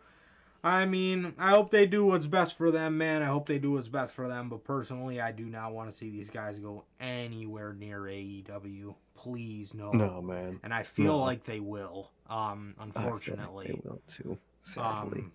[0.64, 3.22] I mean, I hope they do what's best for them, man.
[3.22, 4.50] I hope they do what's best for them.
[4.50, 8.96] But personally, I do not want to see these guys go anywhere near AEW.
[9.16, 9.92] Please, no.
[9.92, 10.60] No, man.
[10.64, 11.24] And I feel No.
[11.24, 12.12] like they will.
[12.30, 13.66] Um, I feel like unfortunately.
[13.68, 14.38] they will too.
[14.62, 15.26] Sadly.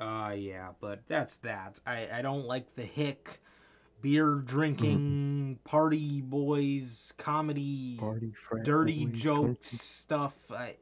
[0.00, 1.78] Um, uh, yeah, but that's that.
[1.86, 3.40] I, I don't like the hick,
[4.02, 8.32] beer drinking, party boys, comedy, Party
[8.64, 10.34] dirty jokes country- stuff.
[10.50, 10.76] I,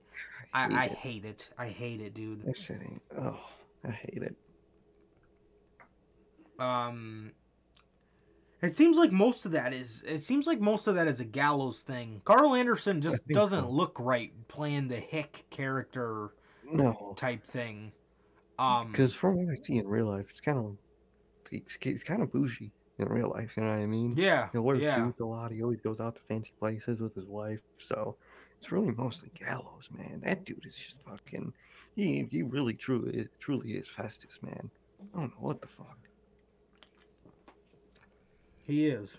[0.55, 1.51] I, I hate it.
[1.59, 2.44] I hate it, dude.
[2.47, 3.02] That shit ain't.
[3.18, 3.40] Oh,
[3.85, 4.36] I hate it.
[6.59, 7.32] Um,
[8.62, 10.05] it seems like most of that is.
[10.06, 12.22] It seems like most of that is a gallows thing.
[12.24, 13.68] Karl Anderson just doesn't so.
[13.68, 16.31] look right playing the hick character
[16.70, 17.93] No, type thing.
[18.59, 20.76] Um, because from what I see in real life, it's kind of
[21.51, 23.51] he's, he's kind of bougie in real life.
[23.56, 24.14] You know what I mean?
[24.16, 24.97] yeah, He wears yeah.
[24.97, 25.51] suits a lot.
[25.51, 27.59] He always goes out to fancy places with his wife.
[27.78, 28.16] So
[28.64, 30.22] it's really mostly Gallows, man.
[30.24, 31.52] That dude is just fucking.
[31.96, 34.70] He he really truly truly is Festus, man.
[35.14, 35.98] I don't know what the fuck.
[38.66, 39.18] He is.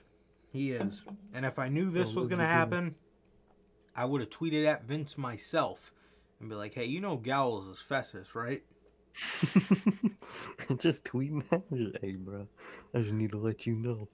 [0.51, 1.03] He is.
[1.31, 2.95] And if I knew this Well, was going to happen,
[3.95, 5.91] I would have tweeted at Vince myself
[6.39, 8.63] and be like, hey, you know Gallows is Festus, right?
[10.79, 11.61] just tweeting that.
[11.71, 12.47] Just, hey, bro.
[12.95, 14.07] I just need to let you know.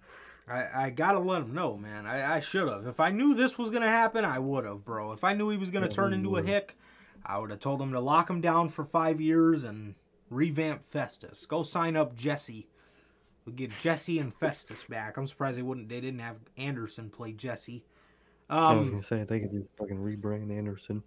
[0.52, 2.06] I, I got to let him know, man.
[2.06, 2.86] I, I should have.
[2.88, 5.12] If I knew this was to happen, I would have, bro.
[5.14, 6.48] If I knew he was to Yeah, turn into a would've.
[6.48, 6.78] hick,
[7.26, 9.96] I would have told him to lock him down for five years and
[10.30, 11.46] revamp Festus.
[11.46, 12.68] Go sign up Jesse.
[13.46, 15.18] We get Jesse and Festus back.
[15.18, 15.90] I'm surprised they wouldn't.
[15.90, 17.84] They didn't have Anderson play Jesse.
[18.68, 21.04] I was Um, gonna say they could just fucking rebrand Anderson.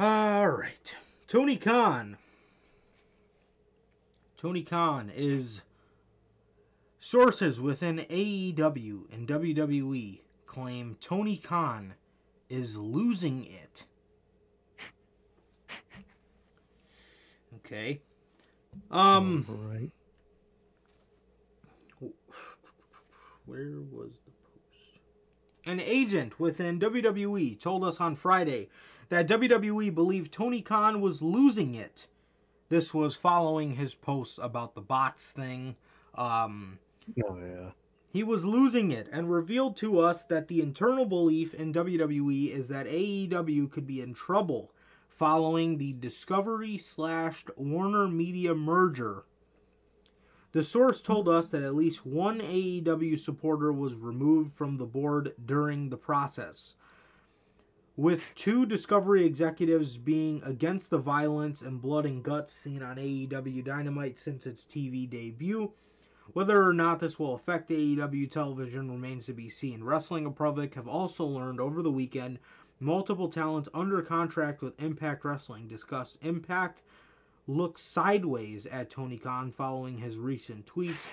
[0.00, 0.94] All right.
[1.26, 2.18] Tony Khan.
[4.40, 5.62] Tony Khan is
[7.00, 11.94] sources within AEW and WWE claim Tony Khan
[12.48, 13.86] is losing it.
[17.56, 18.00] Okay.
[18.92, 19.90] Um right.
[23.46, 25.00] Where was the post?
[25.66, 28.68] An agent within WWE told us on Friday
[29.08, 32.06] that WWE believed Tony Khan was losing it.
[32.68, 35.76] This was following his posts about the bots thing.
[36.14, 36.78] Um,
[37.26, 37.70] Oh yeah.
[38.10, 42.68] he was losing it and revealed to us that the internal belief in WWE is
[42.68, 44.72] that AEW could be in trouble
[45.08, 49.24] following the Discovery slash Warner Media merger.
[50.52, 55.34] The source told us that at least one AEW supporter was removed from the board
[55.44, 56.74] during the process.
[57.98, 63.64] With two Discovery executives being against the violence and blood and guts seen on AEW
[63.64, 65.72] Dynamite since its TV debut,
[66.32, 69.82] whether or not this will affect AEW television remains to be seen.
[69.82, 72.38] Wrestling Republic have also learned over the weekend
[72.78, 76.82] multiple talents under contract with Impact Wrestling discussed Impact
[77.48, 81.04] looks sideways at Tony Khan following his recent tweets.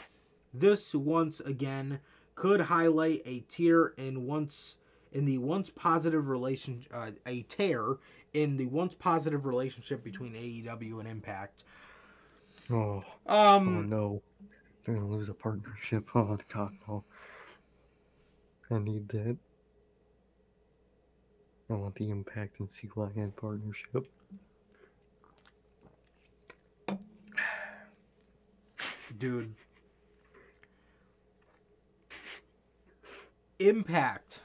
[0.53, 1.99] This once again
[2.35, 4.77] could highlight a tear in once
[5.15, 7.95] in the once positive relation, uh, a tear
[8.33, 11.63] in the once positive relationship between AEW and Impact.
[12.69, 14.21] Oh, Um, oh no.
[14.83, 16.09] They're gonna lose a partnership.
[16.13, 17.05] Oh god, no.
[18.69, 19.37] I need that.
[21.69, 24.05] I want the Impact and CYN partnership.
[29.17, 29.55] dude.
[33.59, 34.41] Impact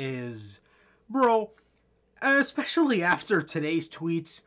[0.00, 0.60] is,
[1.08, 1.50] bro,
[2.22, 4.40] especially after today's tweets.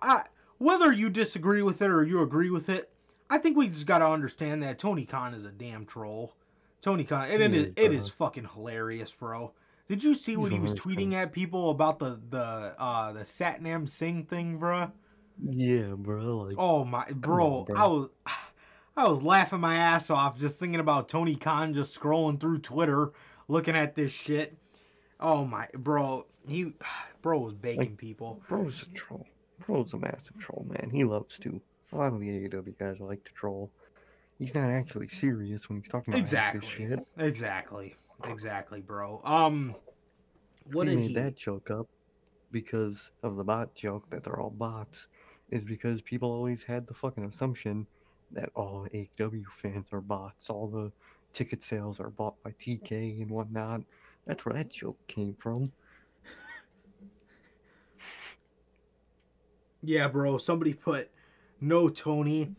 [0.00, 0.24] I,
[0.58, 2.90] whether you disagree with it or you agree with it,
[3.28, 6.34] I think we just got to understand that Tony Khan is a damn troll.
[6.80, 7.98] Tony Khan, and it is, it bro.
[7.98, 9.52] is fucking hilarious, bro.
[9.88, 13.88] Did you see what he was tweeting at people about the the uh the Satnam
[13.88, 14.90] Singh thing, bruh?
[15.44, 16.38] Yeah, bro.
[16.38, 17.76] Like, Oh my, bro, on, bro.
[17.76, 18.08] I was,
[18.96, 23.12] I was laughing my ass off just thinking about Tony Khan just scrolling through Twitter,
[23.52, 24.56] looking at this shit.
[25.20, 26.72] Oh my, bro, he,
[27.22, 28.40] bro was baking Like- people.
[28.48, 29.26] bro's a troll.
[29.66, 30.90] Bro's a massive troll, man.
[30.90, 31.60] He loves to.
[31.92, 33.70] A lot of the AEW guys like to troll.
[34.38, 37.06] He's not actually serious when he's talking about Exactly, this shit.
[37.18, 39.20] exactly, exactly, bro.
[39.24, 39.76] Um,
[40.72, 41.14] what he did made he?
[41.16, 41.86] that joke up
[42.50, 45.06] because of the bot joke that they're all bots
[45.50, 47.86] is because people always had the fucking assumption
[48.32, 50.90] that all AEW fans are bots, all the
[51.32, 53.82] ticket sales are bought by TK and whatnot.
[54.26, 55.72] That's where that joke came from.
[59.82, 60.38] Yeah, bro.
[60.38, 61.10] Somebody put,
[61.60, 62.54] no, Tony.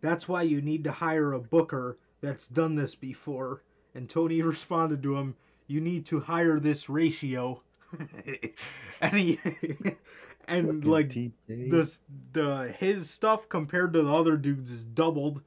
[0.00, 3.64] That's why you need to hire a booker that's done this before.
[3.94, 5.34] And Tony responded to him,
[5.66, 7.62] you need to hire this ratio.
[9.00, 9.40] and he,
[10.48, 11.70] and Fucking like TK.
[11.70, 12.00] this,
[12.32, 15.42] the his stuff compared to the other dudes is doubled.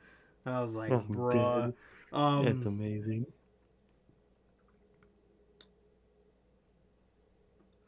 [0.45, 1.65] I was like, I'm bruh.
[1.65, 1.73] dead.
[2.11, 3.25] Um, That's amazing.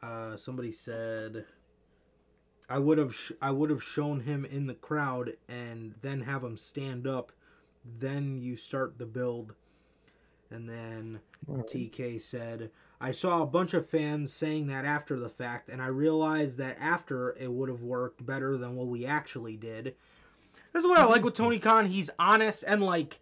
[0.01, 1.45] Uh, somebody said,
[2.69, 6.43] "I would have sh- I would have shown him in the crowd and then have
[6.43, 7.31] him stand up.
[7.85, 9.53] Then you start the build."
[10.49, 11.67] And then Alright.
[11.67, 12.69] TK said,
[12.99, 16.77] "I saw a bunch of fans saying that after the fact, and I realized that
[16.79, 19.95] after it would have worked better than what we actually did."
[20.73, 21.87] This is what I like with Tony Khan.
[21.87, 23.19] He's honest and like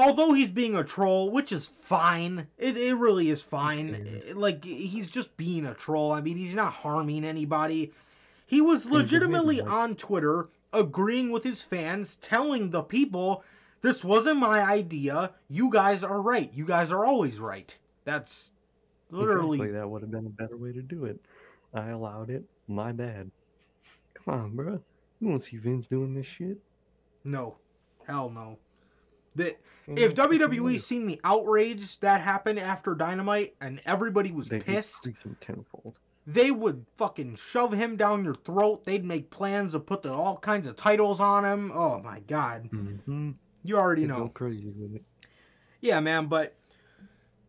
[0.00, 3.94] although he's being a troll, which is fine, it, it really is fine.
[3.94, 4.24] cares?
[4.30, 6.12] Eh, like he's just being a troll.
[6.12, 7.92] I mean, he's not harming anybody.
[8.46, 13.44] He was legitimately on Twitter agreeing with his fans, telling the people,
[13.82, 15.32] "This wasn't my idea.
[15.48, 16.52] You guys are right.
[16.52, 18.52] You guys are always right." That's
[19.10, 21.20] literally Exactly, that would have been a better way to do it.
[21.74, 22.44] I allowed it.
[22.66, 23.30] My bad.
[24.14, 24.80] Come on, bro.
[25.20, 26.58] You won't see Vince doing this shit.
[27.24, 27.56] no,
[28.06, 28.58] hell no.
[29.34, 34.64] The, And if WWE seen the outrage that happened after Dynamite and everybody was They'd
[34.64, 35.08] pissed,
[35.40, 35.98] tenfold.
[36.26, 38.84] they would fucking shove him down your throat.
[38.84, 41.70] They'd make plans to put the, all kinds of titles on him.
[41.74, 43.30] Oh my god, Mm-hmm.
[43.64, 44.28] you already They'd go know.
[44.28, 45.02] crazy with it.
[45.80, 46.54] Yeah, man, but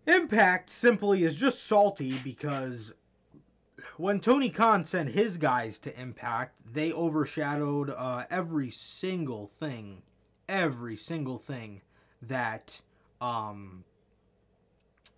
[0.07, 2.93] Impact simply is just salty because
[3.97, 10.01] when Tony Khan sent his guys to Impact, they overshadowed uh, every single thing,
[10.51, 11.81] every single thing
[12.21, 12.81] that
[13.19, 13.85] um,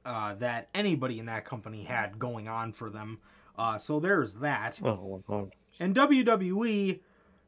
[0.06, 3.20] uh, that anybody in that company had going on for them.
[3.58, 4.80] Uh, so there's that.
[4.84, 5.54] Oh, 100.
[5.80, 7.00] And WWE,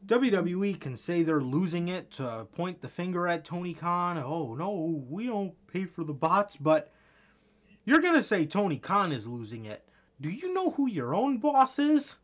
[0.06, 4.18] WWE can say they're losing it to point the finger at Tony Khan.
[4.18, 6.92] Oh no, we don't pay for the bots, but
[7.86, 9.88] you're gonna say Tony Khan is losing it.
[10.20, 12.18] Do you know who your own boss is?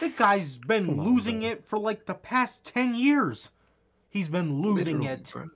[0.00, 1.50] That guy's been on, losing bro.
[1.50, 3.50] it for like the past ten years.
[4.14, 5.48] He's been losing Literally, it, bro.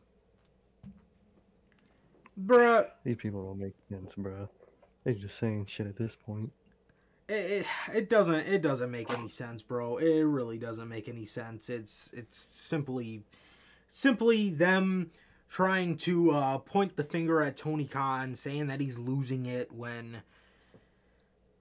[2.57, 2.87] bruh.
[3.05, 4.49] These people don't make sense, bro.
[5.05, 6.51] They're just saying shit at this point.
[7.29, 11.25] it, it, it doesn't it doesn't make any sense bro it really doesn't make any
[11.27, 13.23] sense it's it's simply
[13.89, 15.11] simply them
[15.51, 20.23] trying to uh, point the finger at tony khan saying that he's losing it when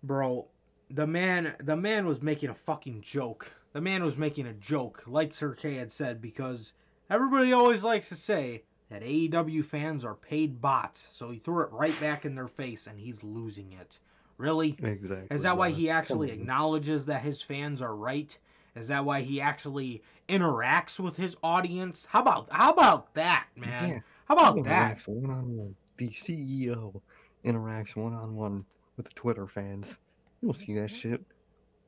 [0.01, 0.47] bro
[0.89, 5.03] the man the man was making a fucking joke the man was making a joke
[5.05, 6.71] like sir k had said because
[7.09, 11.71] everybody always likes to say that aew fans are paid bots so he threw it
[11.71, 13.99] right back in their face and he's losing it
[14.37, 15.27] really Exactly.
[15.35, 18.37] is that why he actually acknowledges that his fans are right?
[18.75, 22.05] Is that why he actually interacts with his audience?
[22.11, 23.89] How about how about that, man?
[23.89, 23.99] Yeah.
[24.25, 24.99] How about that?
[25.07, 25.75] One on one.
[25.97, 27.01] The CEO
[27.43, 28.63] interacts one on one
[28.95, 29.97] with the Twitter fans.
[30.41, 31.19] You don't see that shit.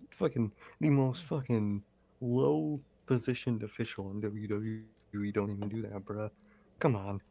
[0.10, 0.52] Fucking
[0.82, 1.84] the most fucking
[2.22, 4.82] low positioned official in WWE
[5.32, 6.30] don't even do that, bruh.
[6.80, 7.22] Come on.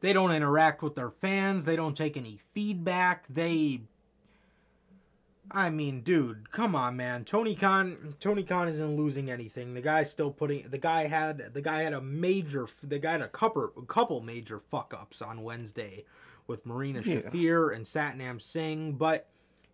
[0.00, 1.64] They don't interact with their fans.
[1.64, 3.26] They don't take any feedback.
[3.28, 3.80] They
[5.50, 7.24] I mean, dude, come on, man.
[7.24, 9.72] Tony Khan, Tony Khan isn't losing anything.
[9.72, 10.68] The guy's still putting.
[10.68, 12.68] The guy had the guy had a major.
[12.82, 16.04] The guy had a couple couple major fuck ups on Wednesday
[16.46, 17.22] with Marina Yeah.
[17.22, 19.26] Shafir and Satnam Singh, but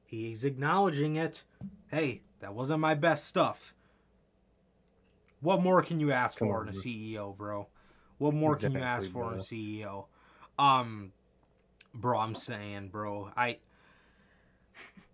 [0.07, 1.43] he's acknowledging it.
[1.89, 3.74] Hey, that wasn't my best stuff.
[5.45, 6.79] What more can you ask Come for on, in a.
[6.79, 7.69] CEO, bro?
[8.17, 9.43] What more can you ask Exactly, for in a.
[9.43, 10.07] CEO?
[10.59, 11.13] Um,
[11.93, 13.59] bro, I'm saying, bro, I.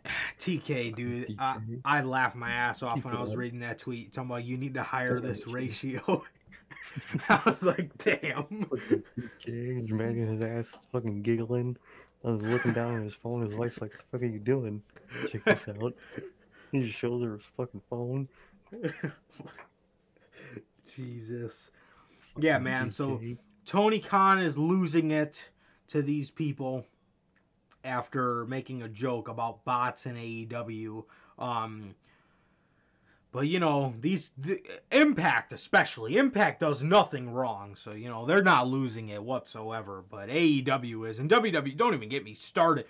[0.38, 1.80] TK, dude, I, TK.
[1.84, 4.74] I laughed my ass off when I was reading that tweet talking about you need
[4.74, 6.22] to hire this ratio.
[7.28, 8.66] I was like, damn.
[8.70, 11.76] Fucking PK, Can you imagine his ass fucking giggling?
[12.24, 13.44] I was looking down at his phone.
[13.44, 14.82] His wife's like, "The fuck are you doing?
[15.28, 15.94] Check this out."
[16.70, 18.28] He just shows her his fucking phone.
[20.94, 21.70] Jesus.
[22.38, 22.90] Yeah, man.
[22.90, 23.20] So
[23.66, 25.48] Tony Khan is losing it
[25.88, 26.86] to these people
[27.84, 31.04] after making a joke about bots in AEW.
[31.38, 31.94] Um,
[33.32, 34.60] but you know these the,
[34.90, 40.04] Impact especially Impact does nothing wrong, so you know they're not losing it whatsoever.
[40.08, 42.86] But AEW is, and WWE don't even get me started.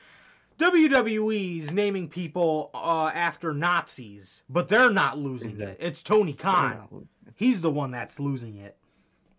[0.60, 5.76] WWE's naming people uh, after Nazis, but they're not losing it.
[5.80, 7.06] It's Tony Khan.
[7.34, 8.76] He's the one that's losing it.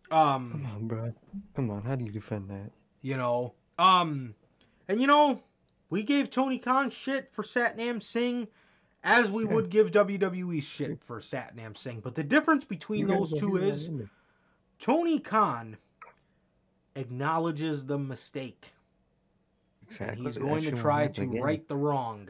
[0.10, 1.14] Um, Come on, bro.
[1.56, 1.84] Come on.
[1.84, 2.72] How do you defend that?
[3.02, 3.54] you know.
[3.80, 4.36] Um,
[4.88, 5.42] and you know,
[5.90, 8.48] we gave Tony Khan shit for Satnam Singh,
[9.04, 9.54] as we Yeah.
[9.54, 12.00] would give WWE shit for Satnam Singh.
[12.02, 13.90] But the difference between You those two is.
[14.80, 15.78] Tony Khan
[16.96, 18.74] acknowledges the mistake,
[19.92, 20.18] exactly.
[20.18, 21.42] and he's going to try to again.
[21.42, 22.30] right the wrong.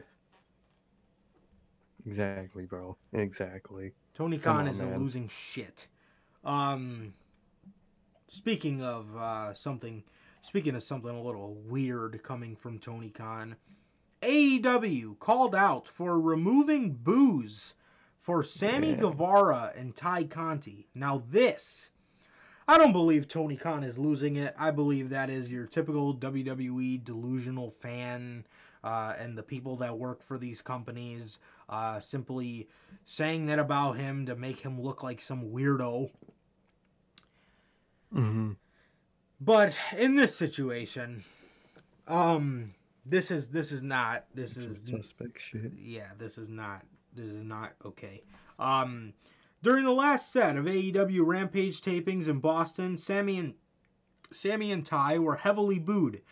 [2.06, 2.96] Exactly, bro.
[3.12, 3.92] Exactly.
[4.14, 5.00] Tony Khan isn't man.
[5.00, 5.86] losing shit.
[6.44, 7.14] Um,
[8.28, 10.02] speaking of uh, something,
[10.42, 13.56] speaking of something a little weird coming from Tony Khan,
[14.22, 17.74] AEW called out for removing boos
[18.20, 18.96] for Sammy Yeah.
[18.96, 20.88] Guevara and Tay Conti.
[20.94, 21.90] Now this.
[22.72, 24.54] I don't believe Tony Khan is losing it.
[24.58, 28.46] I believe that is your typical WWE delusional fan
[28.82, 31.38] uh, and the people that work for these companies
[31.68, 32.70] uh, simply
[33.04, 36.12] saying that about him to make him look like some weirdo.
[38.14, 38.52] Mm-hmm.
[39.38, 41.24] But in this situation,
[42.08, 42.72] um,
[43.04, 45.72] this is this is not this is suspect shit.
[45.78, 48.22] yeah this is not this is not okay.
[48.58, 49.12] Um,
[49.62, 53.54] during the last set of AEW Rampage tapings in Boston, Sammy and
[54.30, 56.22] Sammy and Ty were heavily booed.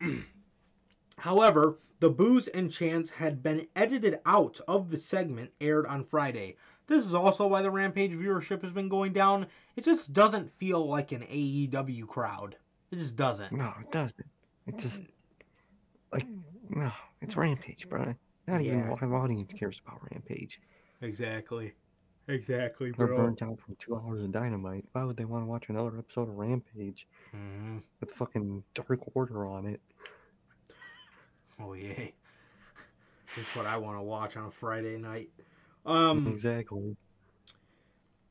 [1.18, 6.56] However, the boos and chants had been edited out of the segment aired on Friday.
[6.86, 9.46] This is also why the Rampage viewership has been going down.
[9.74, 12.56] It just doesn't feel like an AEW crowd.
[12.90, 13.52] It just doesn't.
[13.52, 14.26] No, it doesn't.
[14.66, 15.02] It just
[16.12, 16.26] like
[16.68, 16.92] no,
[17.22, 18.14] it's Rampage, bro.
[18.46, 18.90] Not even Yeah.
[19.00, 20.60] live audience cares about Rampage.
[21.04, 21.74] Exactly.
[22.28, 23.06] Exactly, bro.
[23.06, 24.86] They're burnt out from two hours of Dynamite.
[24.92, 29.46] Why would they want to watch another episode of Rampage hmm with fucking Dark Order
[29.46, 29.80] on it?
[31.60, 32.06] Oh yeah.
[33.36, 35.28] That's what I want to watch on a Friday night.
[35.84, 36.96] Um Exactly.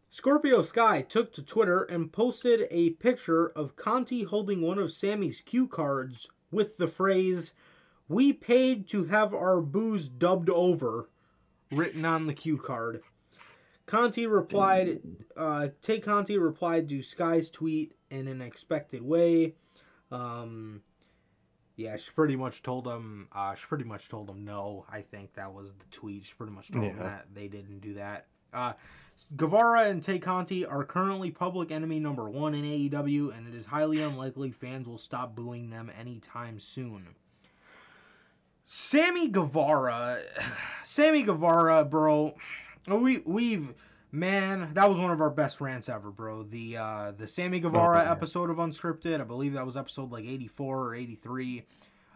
[0.10, 5.42] Scorpio Sky took to Twitter and posted a picture of Conti holding one of Sammy's
[5.42, 7.54] cue cards with the phrase,
[8.08, 11.10] We paid to have our boos dubbed over,
[11.74, 13.02] written on the cue card.
[13.86, 15.02] Conti replied,
[15.36, 19.56] uh, Tay Conti replied to Sky's tweet in an expected way.
[20.12, 20.82] Um,
[21.76, 24.86] yeah, she pretty much told him, uh, she pretty much told him no.
[24.90, 26.26] I think that was the tweet.
[26.26, 28.28] She pretty much told him that they didn't do that.
[28.54, 28.74] Uh,
[29.36, 33.66] Guevara and Tay Conti are currently public enemy number one in AEW, and it is
[33.66, 37.16] highly unlikely fans will stop booing them anytime soon.
[38.76, 40.24] Sammy Guevara,
[40.84, 42.34] Sammy Guevara, bro,
[42.88, 43.76] we we've
[44.12, 46.42] man, that was one of our best rants ever, bro.
[46.42, 50.88] The uh the Sammy Guevara episode of Unscripted, I believe that was episode like 84
[50.88, 51.68] or 83.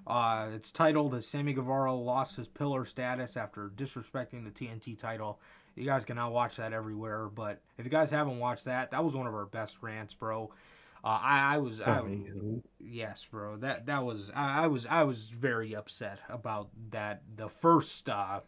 [0.07, 5.39] Uh, it's titled as Sammy Guevara lost his pillar status after disrespecting the TNT title.
[5.75, 7.27] You guys can now watch that everywhere.
[7.27, 10.49] But if you guys haven't watched that, that was one of our best rants, bro.
[11.07, 12.01] Uh, I, I was, I,
[12.81, 13.55] yes, bro.
[13.57, 17.21] That that was, I, I was, I was very upset about that.
[17.33, 18.41] The first, uh,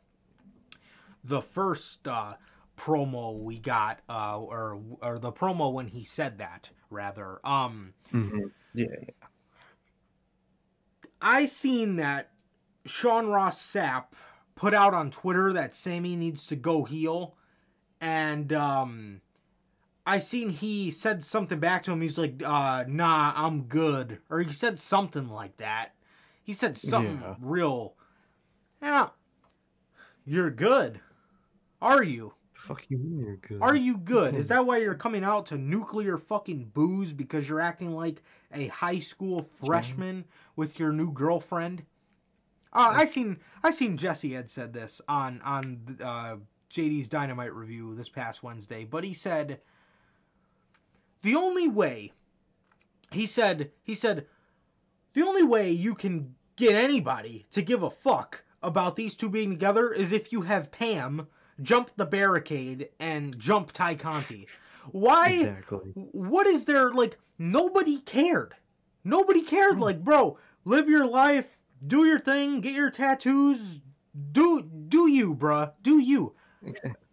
[1.23, 2.33] the first uh,
[2.77, 7.39] promo we got, uh, or or the promo when he said that, rather.
[7.45, 8.87] Um, hmm Yeah.
[11.21, 12.31] I seen that
[12.85, 14.07] Sean Ross Sapp
[14.55, 17.37] put out on Twitter that Sammy needs to go heel,
[18.01, 19.21] and um,
[20.09, 22.01] I seen he said something back to him.
[22.01, 25.93] He's like, uh, "Nah, I'm good," or he said something like that.
[26.41, 27.35] He said something Yeah.
[27.39, 27.93] real.
[28.81, 29.09] And I,
[30.25, 30.99] you're good,
[31.79, 32.33] are you?
[32.53, 33.61] Fuck you, you're good.
[33.61, 34.35] Are you good?
[34.35, 38.67] Is that why you're coming out to nuclear fucking boos because you're acting like a
[38.67, 40.25] high school freshman
[40.55, 41.83] with your new girlfriend?
[42.73, 46.37] Uh, I seen I seen Jesse had said this on on uh,
[46.73, 49.61] JD's Dynamite review this past Wednesday, but he said
[51.21, 52.11] the only way
[53.11, 54.25] he said he said
[55.13, 59.49] the only way you can get anybody to give a fuck about these two being
[59.49, 61.27] together is if you have Pam
[61.61, 64.47] jump the barricade and jump Tay Conti.
[64.91, 65.29] Why?
[65.29, 65.91] Exactly.
[65.93, 67.17] What is there like?
[67.37, 68.55] Nobody cared.
[69.03, 69.75] Nobody cared.
[69.75, 69.83] Hmm.
[69.83, 73.79] Like, bro, live your life, do your thing, get your tattoos,
[74.31, 76.33] do do you, bruh, do you.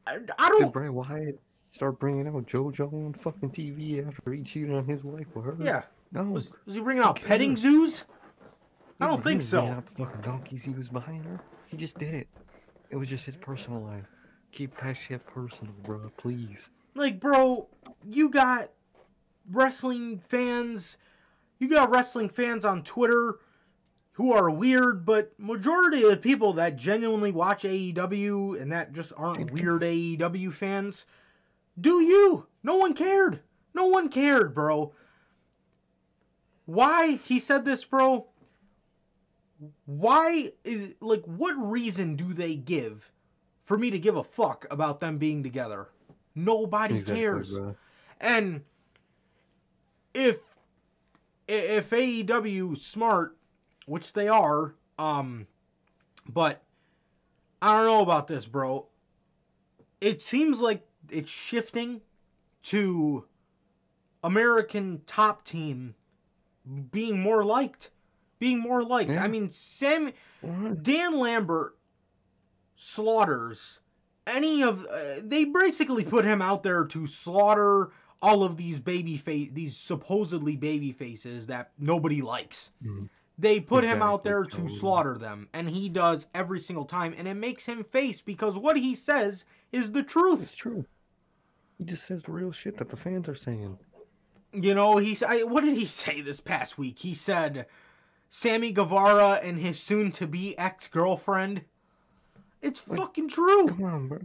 [0.07, 0.73] I, I don't.
[0.73, 1.41] Bray Wyatt
[1.77, 5.57] start bringing out JoJo on fucking TV after he cheated on his wife with her?
[5.61, 5.83] Yeah.
[6.11, 6.23] No.
[6.25, 7.29] Was, was he bringing out cares?
[7.29, 8.05] petting zoos?
[9.01, 9.61] I don't think so.
[9.61, 11.39] Out the fucking donkeys he was behind her.
[11.67, 12.29] He just did it.
[12.91, 14.07] It was just his personal life.
[14.53, 16.11] Keep that shit personal, bro.
[16.17, 16.71] Please.
[16.95, 17.69] like bro
[18.09, 18.71] you got
[19.53, 20.97] wrestling fans
[21.59, 23.35] you got wrestling fans on twitter
[24.13, 29.13] who are weird but majority of the people that genuinely watch aew and that just
[29.17, 31.05] aren't weird aew fans
[31.81, 32.47] do you?
[32.63, 33.41] No one cared.
[33.75, 34.93] No one cared bro.
[36.65, 38.27] Why he said this bro?
[39.87, 43.11] Why is like what reason do they give
[43.63, 45.89] for me to give a fuck about them being together?
[46.35, 47.53] Nobody Exactly, cares.
[47.53, 47.77] bro.
[48.21, 48.63] and
[50.13, 50.39] if
[51.49, 53.37] if AEW smart,
[53.87, 55.47] which they are, um,
[56.29, 56.63] but
[57.63, 58.89] I don't know about this, bro.
[60.01, 62.01] It seems like it's shifting
[62.65, 63.25] to
[64.25, 65.95] American top team
[66.91, 67.91] being more liked,
[68.39, 69.11] being more liked.
[69.11, 69.23] Yeah.
[69.23, 70.13] I mean, Sam
[70.83, 71.77] Dan Lambert
[72.75, 73.81] slaughters
[74.27, 79.17] any of uh, they basically put him out there to slaughter all of these baby
[79.17, 82.71] face these supposedly baby faces that nobody likes.
[82.85, 83.09] Mhm.
[83.39, 84.79] They put him out there to totally.
[84.79, 88.77] slaughter them and he does every single time and it makes him face because what
[88.79, 90.43] he says is the truth.
[90.43, 90.87] It's true.
[91.79, 93.79] He just says the real shit that the fans are saying.
[94.53, 97.01] You know, he's I, what did he say this past week?
[97.01, 97.67] He said
[98.31, 101.63] Sammy Guevara and his soon to be ex-girlfriend.
[102.63, 103.67] It's Like, fucking true.
[103.69, 104.19] Come on, bro.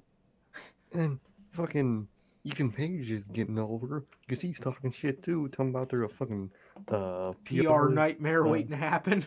[0.93, 1.19] And
[1.51, 2.07] fucking
[2.43, 6.51] Ethan Page is getting over because he's talking shit too, talking about they're a fucking
[6.87, 9.25] uh PR nightmare uh, waiting to happen.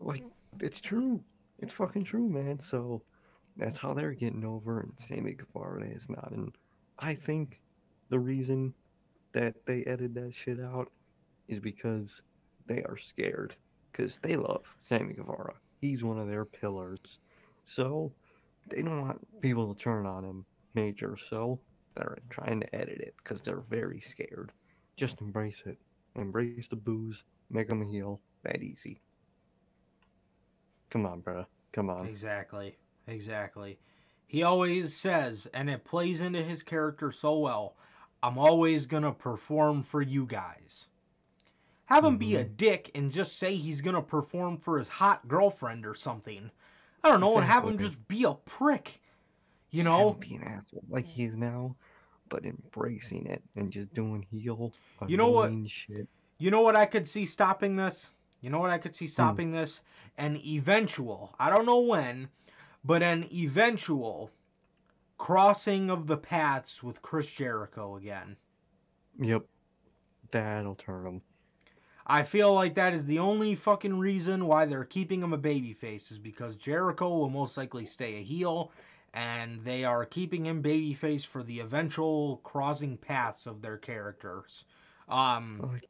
[0.00, 0.24] Like
[0.60, 1.22] it's true.
[1.58, 2.58] It's fucking true, man.
[2.58, 3.02] So
[3.56, 6.30] that's how they're getting over, and Sammy Guevara is not.
[6.32, 6.52] And
[6.98, 7.60] I think
[8.08, 8.74] the reason
[9.32, 10.90] that they edited that shit out
[11.48, 12.22] is because
[12.66, 13.54] they are scared,
[13.90, 15.54] because they love Sammy Guevara.
[15.80, 17.18] He's one of their pillars,
[17.64, 18.12] so
[18.68, 21.16] they don't want people to turn on him major.
[21.16, 21.60] So
[21.94, 24.52] they're trying to edit it because they're very scared.
[24.96, 25.78] Just embrace it.
[26.16, 27.24] Embrace the boos.
[27.50, 28.20] Make him a heel.
[28.44, 29.00] That easy.
[30.90, 31.44] Come on, bro.
[31.72, 32.06] Come on.
[32.06, 32.78] Exactly.
[33.08, 33.78] Exactly.
[34.26, 37.76] He always says, and it plays into his character so well,
[38.22, 40.88] I'm always going to perform for you guys.
[41.86, 45.28] Have him be a dick and just say he's going to perform for his hot
[45.28, 46.50] girlfriend or something.
[47.02, 49.02] I don't know, and have him just be a prick.
[49.70, 50.12] You Just have know?
[50.12, 51.76] him be an asshole like he is now,
[52.30, 54.72] but embracing it and just doing heel.
[55.06, 55.52] You know what?
[55.68, 56.08] Shit.
[56.38, 58.10] You know what I could see stopping this?
[58.40, 59.12] You know what I could see Hmm.
[59.12, 59.82] stopping this?
[60.16, 62.28] An eventual, I don't know when,
[62.84, 64.30] but an eventual
[65.18, 68.36] crossing of the paths with Chris Jericho again.
[69.18, 69.46] Yep.
[70.30, 71.22] That'll turn him.
[72.06, 76.10] I feel like that is the only fucking reason why they're keeping him a babyface
[76.12, 78.72] is because Jericho will most likely stay a heel
[79.12, 84.64] and they are keeping him babyface for the eventual crossing paths of their characters.
[85.08, 85.84] Um Like,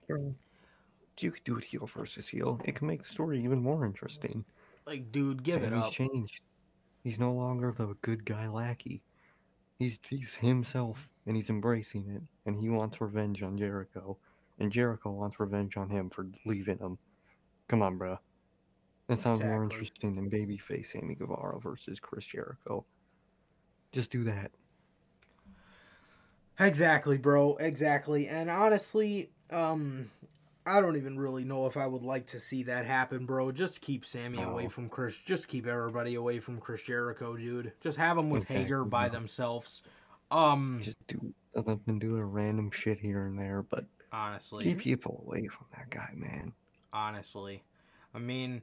[1.20, 2.60] you could do it heel versus heel.
[2.64, 4.44] It can make the story even more interesting.
[4.86, 5.92] like dude, give it Sammy's up.
[5.92, 6.42] changed.
[7.04, 9.02] He's no longer the good guy lackey.
[9.78, 12.22] He's he's himself, and he's embracing it.
[12.46, 14.16] And he wants revenge on Jericho,
[14.58, 16.98] and Jericho wants revenge on him for leaving him.
[17.68, 18.18] Come on, bruh.
[19.08, 22.86] That sounds more interesting than babyface Sammy Guevara versus Chris Jericho.
[23.92, 24.50] Just do that.
[26.58, 27.56] Exactly, bro.
[27.56, 28.28] Exactly.
[28.28, 30.10] And honestly, um
[30.66, 33.52] I don't even really know if I would like to see that happen, bro.
[33.52, 35.14] Just keep Sammy away from Chris.
[35.26, 37.72] Just keep everybody away from Chris Jericho, dude.
[37.82, 39.18] Just have them with Exactly, Hager by bro.
[39.18, 39.82] themselves.
[40.30, 44.64] Um Just do Other than doing random shit here and there, but honestly.
[44.64, 46.52] keep people away from that guy, man.
[46.92, 47.62] honestly.
[48.14, 48.62] I mean,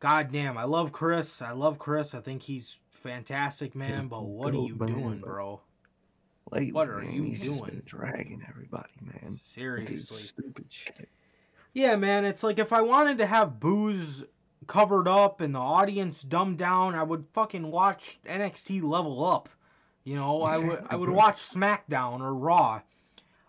[0.00, 1.40] goddamn, I love Chris.
[1.42, 2.14] I love Chris.
[2.14, 4.08] I think he's fantastic, man.
[4.08, 5.60] But what are you doing, bro?
[6.50, 7.70] Lately, What are man, you he's just doing?
[7.70, 9.40] been dragging everybody, man.
[9.54, 10.22] Seriously.
[10.22, 11.08] stupid shit.
[11.72, 12.24] Yeah, man.
[12.24, 14.24] It's like if I wanted to have boos
[14.66, 19.48] covered up and the audience dumbed down, I would fucking watch NXT Level Up.
[20.04, 22.82] You know, I would I would watch SmackDown or Raw.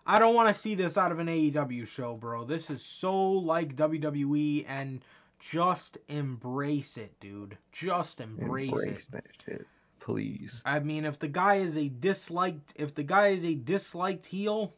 [0.08, 2.44] I don't want to see this out of an AEW show, bro.
[2.46, 5.04] This is so like WWE and
[5.40, 7.58] just embrace it, dude.
[7.72, 8.74] Just embrace, it.
[8.74, 9.68] Embrace that shit,
[10.06, 10.62] please.
[10.64, 14.76] I mean, if the guy is a disliked, if the guy is a disliked heel,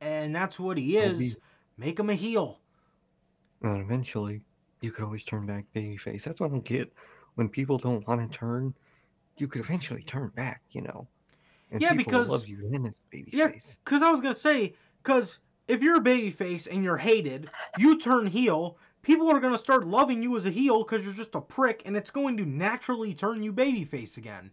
[0.00, 1.34] and that's what he is, be-
[1.76, 2.60] make him a heel.
[3.62, 4.40] And eventually,
[4.80, 6.22] you could always turn back babyface.
[6.22, 6.92] That's what I don't get.
[7.34, 8.74] When people don't want to turn,
[9.36, 11.06] you could eventually turn back, you know.
[11.70, 12.94] And Yeah, because- love you then as
[13.30, 13.52] Yeah.
[13.84, 18.28] Cause I was gonna say, cause if you're a babyface and you're hated, you turn
[18.28, 18.78] heel.
[19.08, 21.96] People are gonna start loving you as a heel because you're just a prick, and
[21.96, 24.50] it's going to naturally turn you babyface again.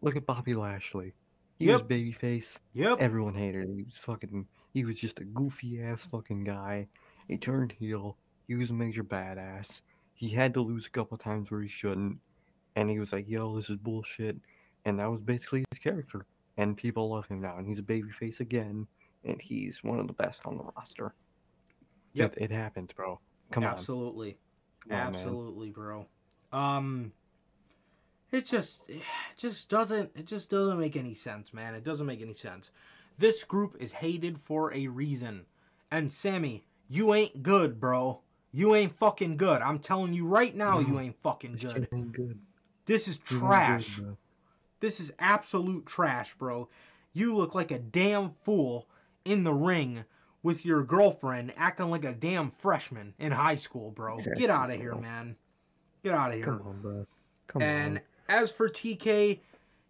[0.00, 1.12] Look at Bobby Lashley.
[1.58, 1.82] He Yep.
[1.82, 2.58] was babyface.
[2.72, 2.96] Yep.
[2.98, 3.76] Everyone hated him.
[3.76, 4.48] He was fucking.
[4.72, 6.88] He was just a goofy ass fucking guy.
[7.28, 8.16] He turned heel.
[8.48, 9.82] He was a major badass.
[10.14, 12.18] He had to lose a couple times where he shouldn't,
[12.76, 14.40] and he was like, "Yo, this is bullshit,"
[14.86, 16.24] and that was basically his character.
[16.56, 18.86] And people love him now, and he's a babyface again,
[19.24, 21.14] and he's one of the best on the roster.
[22.14, 22.38] Yep.
[22.38, 23.20] It, it happens, bro.
[23.50, 23.70] Come on.
[23.70, 24.38] Absolutely.
[24.88, 25.14] Come on, man.
[25.14, 26.06] Absolutely, bro.
[26.52, 27.12] Um
[28.32, 29.02] it just it
[29.36, 31.74] just doesn't it just doesn't make any sense, man.
[31.74, 32.70] It doesn't make any sense.
[33.18, 35.46] This group is hated for a reason.
[35.90, 38.20] And Sammy, you ain't good, bro.
[38.52, 39.62] You ain't fucking good.
[39.62, 41.88] I'm telling you right now, you ain't fucking good.
[41.92, 42.40] ain't good.
[42.86, 44.00] This is You good, trash.
[44.80, 46.68] This is absolute trash, bro.
[47.12, 48.88] You look like a damn fool
[49.24, 50.04] in the ring
[50.42, 54.14] with your girlfriend acting like a damn freshman in high school, bro.
[54.16, 55.36] Exactly, Get out of here, man.
[56.02, 56.44] Get out of here.
[56.46, 57.06] Come on, bro.
[57.46, 57.68] Come on.
[57.68, 58.02] and on.
[58.28, 59.40] as for TK,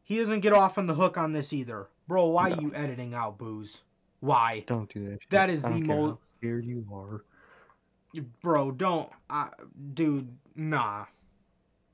[0.02, 1.88] he doesn't get off on the hook on this either.
[2.08, 2.56] Bro, why No.
[2.56, 3.82] are you editing out boos?
[4.18, 4.64] Why?
[4.66, 5.22] Don't do that.
[5.22, 5.30] Shit.
[5.30, 7.24] That is I the don't care mo- how scared you are.
[8.42, 9.08] Bro, don't.
[9.30, 9.48] Uh,
[9.94, 11.04] dude, nah.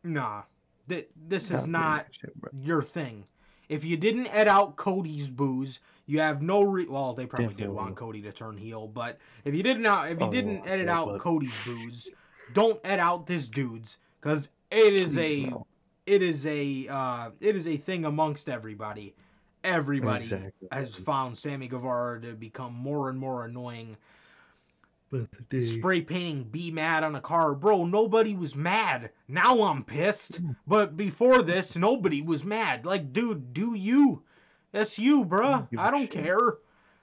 [0.02, 0.42] Nah.
[0.88, 3.24] Th- this Stop is not shit, your thing.
[3.68, 7.68] If you didn't ed out Cody's boos, you have no re- well, they probably did
[7.68, 10.70] want Cody to turn heel, but if you didn't out if you Oh, didn't yeah,
[10.70, 12.08] edit yeah, out but- Cody's boos,
[12.52, 15.52] don't ed out this dude's cuz it is a
[16.06, 19.14] it is a uh it is a thing amongst everybody.
[19.64, 20.68] Everybody Exactly.
[20.70, 23.96] has found Sammy Guevara to become more and more annoying
[25.10, 27.54] But the day, spray painting be mad on a car.
[27.54, 29.10] Bro nobody was mad.
[29.28, 30.36] Now i'm pissed.
[30.36, 30.50] Hmm.
[30.66, 32.84] but before this nobody was mad.
[32.84, 34.22] Like dude do you?
[34.72, 35.70] That's you bruh.
[35.70, 36.24] Give i a don't shit.
[36.24, 36.54] care.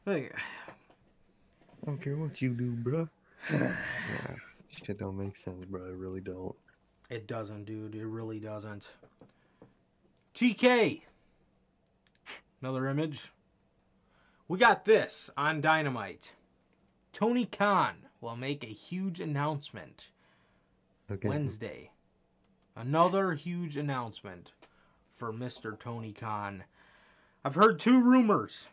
[0.05, 3.09] Like, I don't care what you do, bruh.
[3.49, 3.75] yeah,
[4.85, 5.85] shit don't make sense, bro.
[5.85, 6.55] It really don't.
[7.09, 7.95] it doesn't dude.
[7.95, 8.89] It really doesn't.
[10.35, 11.01] Tk
[12.61, 13.31] another image.
[14.47, 16.33] We got this on dynamite
[17.13, 20.07] tony khan will make a huge announcement
[21.11, 21.27] Okay.
[21.27, 21.91] Wednesday.
[22.75, 24.53] Another huge announcement
[25.13, 25.77] for Mr.
[25.77, 26.63] Tony Khan.
[27.45, 28.67] I've heard two rumors.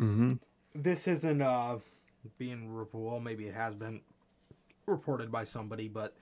[0.00, 0.34] Mm-hmm.
[0.74, 1.78] This isn't uh
[2.38, 4.00] being well, maybe it has been
[4.86, 6.16] reported by somebody, but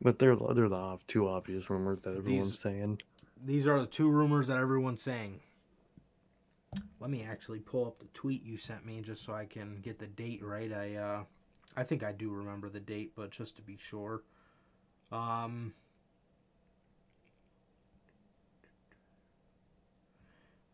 [0.00, 3.00] But they're they're the two obvious rumors that everyone's These- saying.
[3.44, 5.40] these are the two rumors that everyone's saying.
[7.00, 9.98] Let me actually pull up the tweet you sent me just so I can get
[9.98, 10.72] the date right.
[10.72, 11.24] I uh
[11.76, 14.22] I think I do remember the date, but just to be sure.
[15.12, 15.74] Um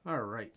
[0.06, 0.52] All right.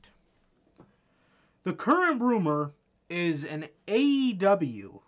[1.64, 2.74] The current rumor
[3.10, 5.02] is an AEW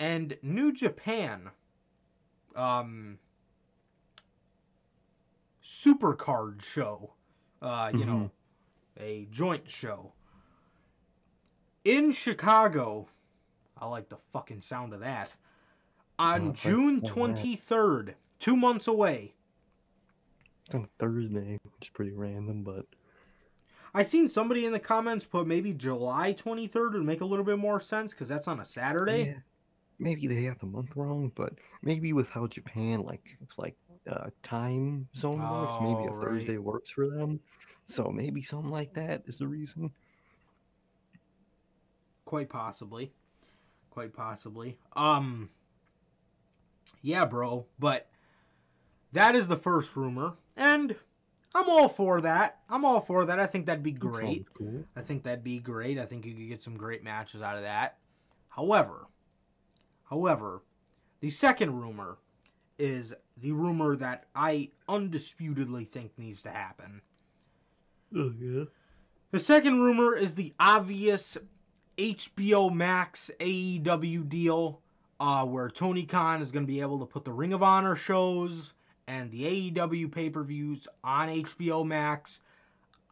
[0.00, 1.50] and New Japan
[2.56, 3.18] um
[5.62, 7.12] supercard show.
[7.60, 8.30] Uh, you know,
[8.98, 10.12] a joint show.
[11.84, 13.08] In Chicago,
[13.76, 15.34] I like the fucking sound of that.
[16.18, 17.44] On Oh, June the sound of that.
[17.44, 19.34] 23rd, two months away.
[20.66, 22.86] It's on Thursday, which is pretty random, but
[23.94, 27.58] I seen somebody in the comments put maybe July 23rd would make a little bit
[27.58, 29.24] more sense because that's on a Saturday.
[29.28, 29.34] yeah,
[29.98, 33.76] maybe they have the month wrong, but maybe with how Japan like like
[34.08, 36.24] uh, time zone works, maybe a Oh, right.
[36.24, 37.40] Thursday works for them.
[37.84, 39.90] So maybe something like that is the reason.
[42.24, 43.12] Quite possibly.
[43.90, 44.76] Quite possibly.
[44.94, 45.50] Um
[47.02, 48.08] yeah, bro, but
[49.12, 50.96] that is the first rumor and
[51.54, 52.58] I'm all for that.
[52.68, 53.38] I'm all for that.
[53.40, 54.46] I think that'd be great.
[54.52, 54.84] Cool.
[54.94, 55.98] I think that'd be great.
[55.98, 57.96] I think you could get some great matches out of that.
[58.50, 59.06] However,
[60.10, 60.62] however,
[61.20, 62.18] the second rumor
[62.78, 67.02] is the rumor that I undisputedly think needs to happen.
[68.14, 68.64] Oh yeah.
[69.30, 71.36] The second rumor is the obvious
[71.98, 74.80] HBO Max AEW deal,
[75.20, 77.94] uh, where Tony Khan is going to be able to put the Ring of Honor
[77.96, 78.74] shows
[79.06, 82.40] and the AEW pay per views on HBO Max.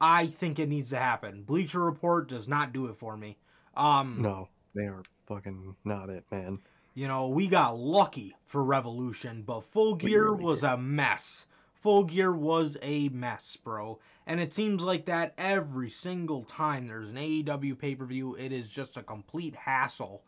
[0.01, 1.43] I think it needs to happen.
[1.43, 3.38] Bleacher Report does not do it for me.
[3.74, 6.60] Um, No, they are fucking not it, man.
[6.97, 10.70] You know, we got lucky for Revolution, but Full Gear really was did.
[10.70, 11.44] a mess.
[11.74, 13.98] Full Gear was a mess, bro.
[14.27, 18.51] And it seems like that every single time there's an AEW pay per view, it
[18.51, 20.23] is just a complete hassle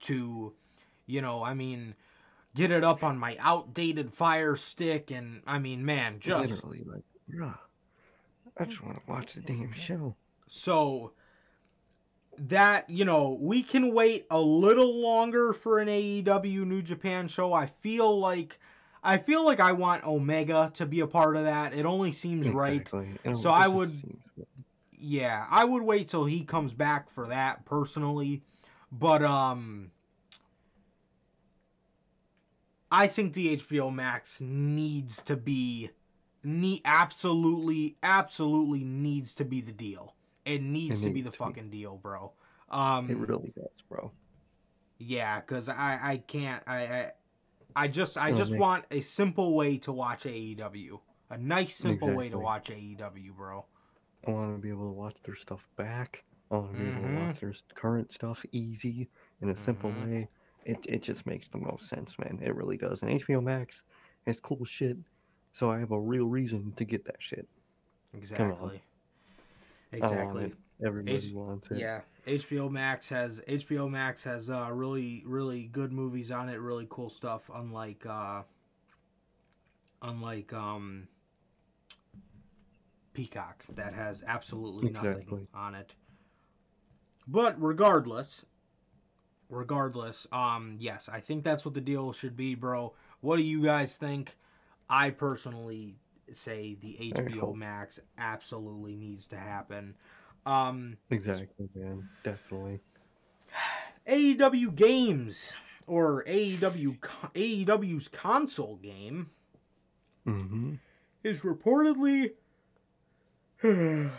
[0.00, 0.52] to,
[1.06, 1.94] you know, I mean,
[2.54, 5.10] get it up on my outdated Fire Stick.
[5.10, 7.56] And I mean, man, just Literally, like, bruh.
[8.58, 10.16] I just want to watch the damn show.
[10.48, 11.12] So
[12.48, 17.52] that, you know, we can wait a little longer for an AEW New Japan show.
[17.52, 18.58] I feel like
[19.02, 21.72] I feel like I want Omega to be a part of that.
[21.74, 22.80] It only seems right.
[22.82, 23.10] Exactly.
[23.24, 24.16] And So I would- seems.
[25.02, 28.42] Yeah, I would wait till he comes back for that personally.
[28.92, 29.92] But um
[32.92, 35.90] I think the HBO Max needs to be
[36.42, 40.14] need absolutely absolutely needs to be the deal.
[40.50, 41.44] It needs It to be the to be.
[41.44, 42.32] fucking deal, bro.
[42.68, 44.12] Um It really does, bro.
[44.98, 47.12] yeah, cuz I I can't I I
[47.76, 51.00] I just I It'll just make- want a simple way to watch AEW.
[51.30, 53.64] A nice simple way to watch AEW, bro.
[54.26, 56.24] I want to be able to watch their stuff back.
[56.50, 57.26] I want to be able to Mhm.
[57.26, 59.08] watch their current stuff easy
[59.40, 60.04] in a simple Mhm.
[60.06, 60.28] way.
[60.64, 62.40] It it just makes the most sense, man.
[62.42, 63.02] It really does.
[63.02, 63.84] And HBO Max
[64.26, 64.98] has cool shit,
[65.52, 67.48] so I have a real reason to get that shit.
[68.12, 68.82] Exactly.
[69.92, 70.52] Want Exactly.
[70.84, 71.78] Everybody H- wants it.
[71.78, 76.86] Yeah, HBO Max has HBO Max has uh, really really good movies on it, really
[76.88, 77.50] cool stuff.
[77.54, 78.42] Unlike uh,
[80.02, 81.08] unlike um,
[83.12, 85.46] Peacock, that has absolutely nothing Exactly.
[85.54, 85.94] on it.
[87.26, 88.44] But regardless,
[89.48, 92.94] regardless, um, yes, I think that's what the deal should be, bro.
[93.20, 94.36] What do you guys think?
[94.88, 95.96] I personally
[96.32, 99.94] say the HBO hope- Max absolutely needs to happen.
[100.46, 102.08] Um, Exactly, man.
[102.22, 102.80] Definitely.
[104.06, 105.52] AEW games
[105.86, 106.96] or AEW
[107.34, 109.30] AEW's console game
[110.26, 110.74] Mm-hmm.
[111.24, 112.32] is reportedly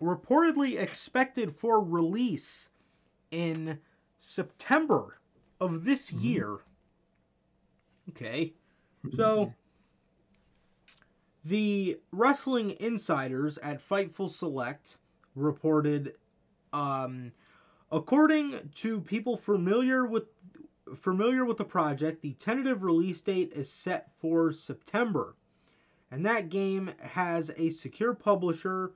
[0.00, 2.68] reportedly expected for release
[3.30, 3.78] in
[4.18, 5.18] September
[5.60, 6.22] of this Mhm.
[6.22, 6.58] year.
[8.10, 8.54] Okay.
[9.16, 9.54] So
[11.44, 14.98] the wrestling insiders at Fightful Select
[15.34, 16.16] reported
[16.72, 17.32] um
[17.90, 20.24] according to people familiar with
[20.96, 25.36] familiar with the project, the tentative release date is set for September.
[26.10, 28.92] And that game has a secure publisher.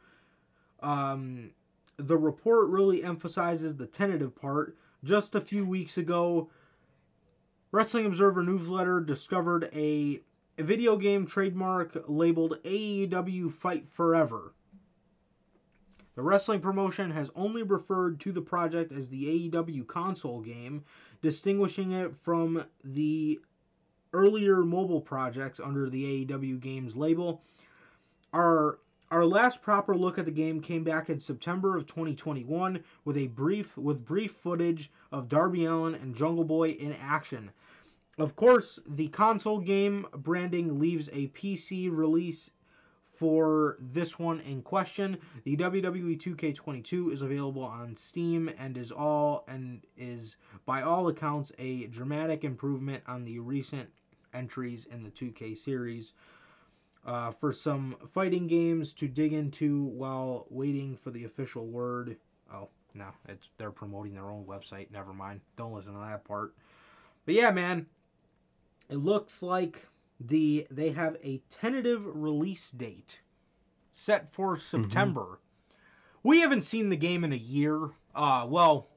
[0.80, 1.52] Um,
[1.96, 4.76] the report really emphasizes the tentative part.
[5.02, 6.50] Just a few weeks ago,
[7.72, 10.20] Wrestling Observer newsletter discovered a, a
[10.64, 14.54] video game trademark labeled AEW Fight Forever.
[16.14, 20.84] The wrestling promotion has only referred to the project as the AEW console game,
[21.20, 23.38] distinguishing it from the
[24.14, 27.42] earlier mobile projects under the AEW games label.
[28.32, 28.78] Our
[29.10, 33.28] our last proper look at the game came back in September of 2021 with a
[33.28, 37.50] brief with brief footage of Darby Allin and Jungle Boy in action.
[38.18, 42.50] Of course, the console game branding leaves a PC release
[43.12, 45.18] for this one in question.
[45.44, 51.52] The WWE 2K22 is available on Steam and is all and is by all accounts
[51.58, 53.90] a dramatic improvement on the recent
[54.32, 56.12] entries in the 2K series.
[57.04, 62.16] Uh, for some fighting games to dig into while waiting for the official word.
[62.52, 64.90] Oh no, it's they're promoting their own website.
[64.90, 65.40] Never mind.
[65.56, 66.54] Don't listen to that part.
[67.24, 67.86] But yeah, man,
[68.88, 69.86] it looks like
[70.18, 73.20] the they have a tentative release date
[73.90, 75.40] set for September.
[76.22, 77.90] We haven't seen the game in a year.
[78.14, 78.88] Uh, well,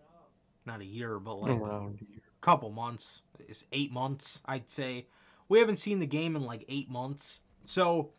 [0.65, 2.21] not a year, but like Around here.
[2.41, 3.21] couple months.
[3.47, 5.07] It's eight months, I'd say.
[5.47, 7.39] We haven't seen the game in like eight months.
[7.65, 8.11] So,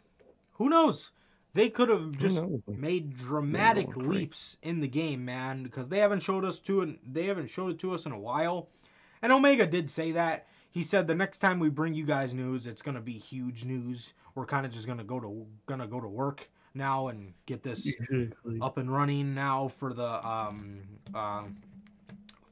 [0.52, 1.10] who knows?
[1.52, 6.44] They could have just made dramatic leaps in the game, man, because they haven't showed
[6.44, 7.12] us to it.
[7.12, 8.68] They haven't showed it to us in a while.
[9.20, 12.66] And Omega did say that he said the next time we bring you guys news,
[12.66, 14.12] it's gonna be huge news.
[14.34, 17.86] We're kind of just gonna go to gonna go to work now and get this
[17.86, 18.59] Exactly.
[18.60, 20.82] up and running now for the um
[21.14, 21.42] uh,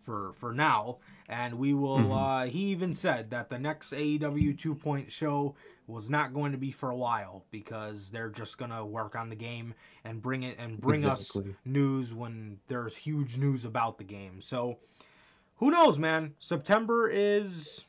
[0.00, 2.46] for for now and we will Mhm.
[2.46, 5.54] uh he even said that the next AEW 2 point show
[5.86, 9.30] was not going to be for a while because they're just going to work on
[9.30, 9.72] the game
[10.04, 11.50] and bring it and bring Exactly.
[11.52, 14.40] us news when there's huge news about the game.
[14.42, 14.78] So
[15.56, 16.34] who knows, man?
[16.38, 17.84] September is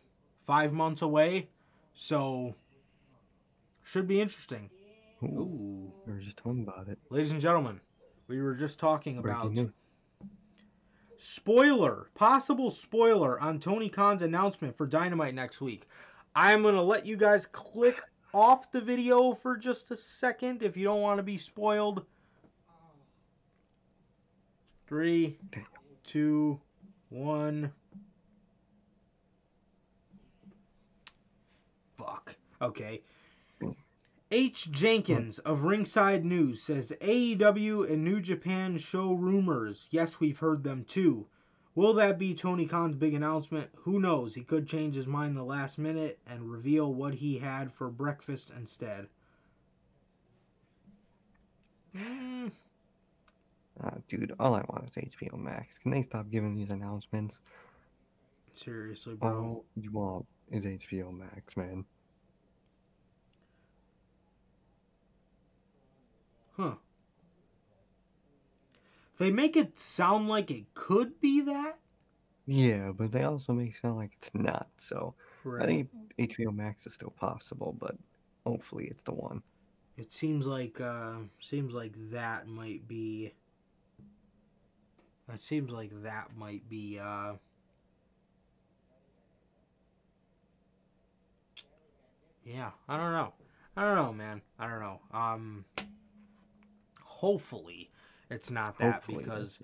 [0.50, 1.48] 5 months away.
[1.94, 2.56] So
[3.84, 4.72] should be interesting.
[5.22, 5.94] Ooh, Ooh.
[6.08, 6.98] we were just talking about it.
[7.12, 7.82] Ladies and gentlemen,
[8.28, 9.56] we were just talking about
[11.20, 15.88] spoiler, possible spoiler on Tony Khan's announcement for Dynamite next week.
[16.36, 18.02] I'm going to let you guys click
[18.34, 22.08] off the video for just a second if you don't want to be spoiled.
[24.88, 25.68] Three, Damn.
[26.04, 26.60] two,
[27.10, 27.72] one.
[32.00, 32.36] Fuck.
[32.62, 33.02] Okay.
[34.32, 34.70] H.
[34.72, 39.88] Jenkins of Ringside News says AEW and New Japan show rumors.
[39.92, 41.28] Yes, we've heard them too.
[41.76, 43.70] Will that be Tony Khan's big announcement?
[43.80, 44.36] Who knows?
[44.36, 48.52] He could change his mind the last minute and reveal what he had for breakfast
[48.56, 49.08] instead.
[51.96, 52.52] Mm,
[53.82, 55.78] Uh, dude, all I want is HBO Max.
[55.80, 57.42] Can they stop giving these announcements?
[58.56, 59.30] seriously, bro.
[59.32, 61.86] All you want is HBO Max, man.
[66.58, 66.76] Huh.
[69.18, 71.78] They make it sound like it could be that.
[72.46, 74.68] Yeah, but they also make it sound like it's not.
[74.78, 75.14] So
[75.60, 77.96] I think HBO Max is still possible, but
[78.46, 79.44] hopefully it's the one.
[79.98, 83.34] It seems like uh seems like that might be
[85.32, 87.34] it seems like that might be uh
[92.50, 93.34] Yeah, I don't know.
[93.78, 94.42] I don't know, man.
[94.58, 95.00] I don't know.
[95.14, 95.66] Um
[97.02, 97.92] hopefully
[98.30, 99.60] it's not that Hopefully because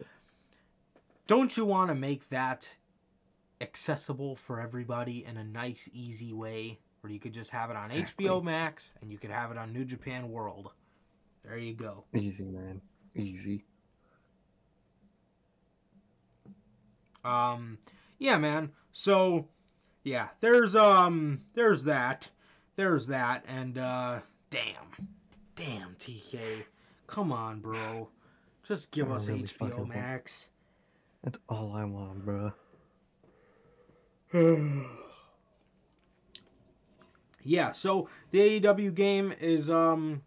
[1.27, 2.67] don't you want to make that
[3.61, 7.85] accessible for everybody in a nice easy way where you could just have it on
[7.85, 8.25] Exactly.
[8.25, 10.71] HBO Max and you could have it on New Japan World.
[11.43, 12.03] There you go.
[12.13, 12.81] easy, man,
[13.15, 13.65] easy.
[17.23, 17.79] Um
[18.19, 18.73] yeah, man.
[18.91, 19.47] So
[20.03, 22.29] yeah, there's um there's that.
[22.76, 24.19] There's that and uh
[24.49, 25.10] damn.
[25.56, 26.39] Damn TK.
[27.07, 28.10] Come on, bro.
[28.68, 30.49] Just give I us really HBO Max.
[31.23, 32.52] That's all I want, bro.
[37.43, 40.23] yeah, so the AEW game is um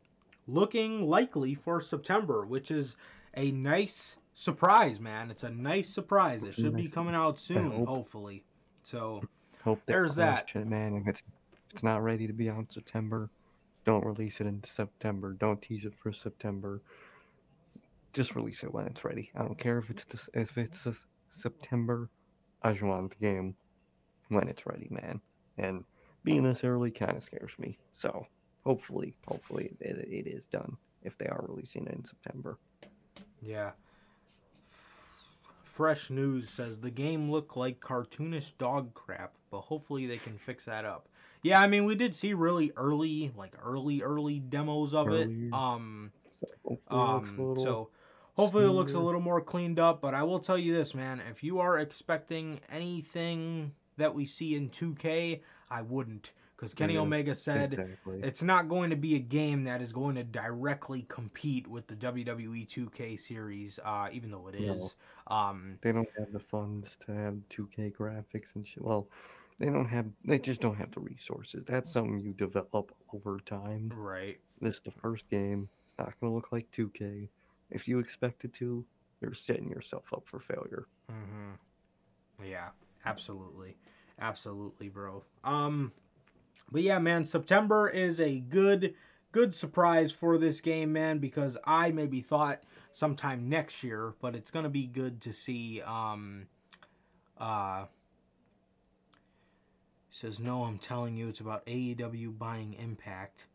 [0.46, 2.96] looking likely for September, which is
[3.36, 5.30] a nice surprise, man.
[5.30, 6.42] It's a nice surprise.
[6.44, 7.88] It should be coming out soon, hope.
[7.88, 8.44] hopefully.
[8.82, 9.20] So
[9.64, 10.54] Hope There's that.
[10.66, 11.04] man.
[11.06, 11.22] It's,
[11.78, 13.30] it's not ready to be out in September,
[13.84, 15.32] don't release it in September.
[15.34, 16.82] Don't tease it for September.
[18.12, 19.30] Just release it when it's ready.
[19.36, 20.88] I don't care if it's this, if it's
[21.30, 22.10] September.
[22.64, 23.54] I just want the game
[24.26, 25.20] when it's ready, man.
[25.56, 25.84] And
[26.24, 27.78] being this early kind of scares me.
[27.92, 28.26] So
[28.64, 32.58] hopefully, hopefully it, it is done if they are releasing it in September.
[33.40, 33.70] Yeah.
[35.62, 40.64] Fresh News says the game looked like cartoonish dog crap, but hopefully they can fix
[40.64, 41.08] that up.
[41.42, 45.24] Yeah, I mean we did see really early, like early, early demos of Earlier.
[45.48, 45.52] it.
[45.52, 47.90] Um, So hopefully it looks um, a little so
[48.36, 50.00] hopefully it looks a little more cleaned up.
[50.00, 54.54] But I will tell you this, man: if you are expecting anything that we see
[54.54, 58.20] in 2K, I wouldn't, because Kenny Yeah, Omega said exactly.
[58.22, 61.96] it's not going to be a game that is going to directly compete with the
[61.96, 64.94] WWE 2K series, uh, even though it is.
[65.28, 65.36] No.
[65.36, 68.84] Um, They don't have the funds to have 2K graphics and shit.
[68.84, 69.08] Well,
[69.58, 70.06] they don't have.
[70.24, 71.64] They just don't have the resources.
[71.66, 73.92] That's something you develop over time.
[73.94, 74.38] right.
[74.60, 75.68] This is the first game.
[75.84, 77.28] It's not gonna look like 2K.
[77.70, 78.84] If you expect it to,
[79.20, 80.86] you're setting yourself up for failure.
[81.10, 82.44] Mm-hmm.
[82.44, 82.68] Yeah,
[83.04, 83.76] absolutely,
[84.20, 85.24] absolutely, bro.
[85.44, 85.92] Um,
[86.70, 88.94] but yeah, man, September is a good,
[89.32, 92.62] good surprise for this game, man, because I maybe thought
[92.92, 95.82] sometime next year, but it's gonna be good to see.
[95.82, 96.46] Um,
[97.38, 97.86] uh,
[100.10, 103.46] says no, I'm telling you, it's about AEW buying Impact.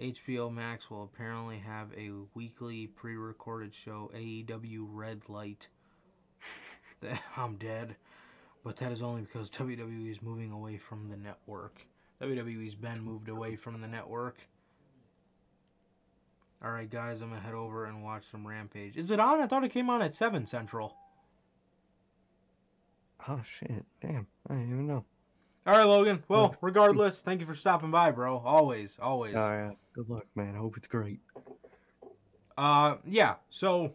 [0.00, 5.68] HBO Max will apparently have a weekly pre-recorded show, AEW Red Light.
[7.36, 7.96] I'm dead.
[8.64, 11.86] But that is only because WWE is moving away from the network.
[12.20, 14.36] WWE's been moved away from the network.
[16.62, 18.96] Alright, guys, I'm gonna head over and watch some Rampage.
[18.98, 19.40] Is it on?
[19.40, 20.94] I thought it came on at 7 Central.
[23.28, 23.84] Oh shit!
[24.00, 25.04] Damn, I didn't even know.
[25.66, 26.24] All right, Logan.
[26.28, 28.38] Well, regardless, thank you for stopping by, bro.
[28.38, 29.34] Always, always.
[29.34, 29.70] Oh yeah.
[29.94, 30.54] Good luck, man.
[30.54, 31.20] I Hope it's great.
[32.56, 33.36] Uh, yeah.
[33.50, 33.92] So,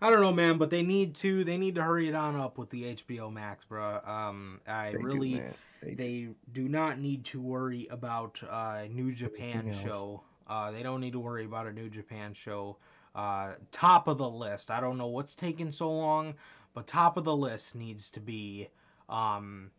[0.00, 2.56] I don't know, man, but they need to they need to hurry it on up
[2.56, 4.00] with the HBO Max, bro.
[4.06, 5.54] Um, I They really man.
[5.82, 5.96] They do.
[5.96, 10.22] they do not need to worry about uh, New Japan show.
[10.46, 12.76] Uh, they don't need to worry about a New Japan show.
[13.14, 14.70] Uh, top of the list.
[14.70, 16.34] I don't know what's taking so long,
[16.74, 18.68] but top of the list needs to be.
[19.08, 19.70] Um,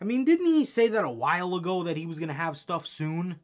[0.00, 2.86] I mean, didn't he say that a while ago that he was gonna have stuff
[2.86, 3.40] soon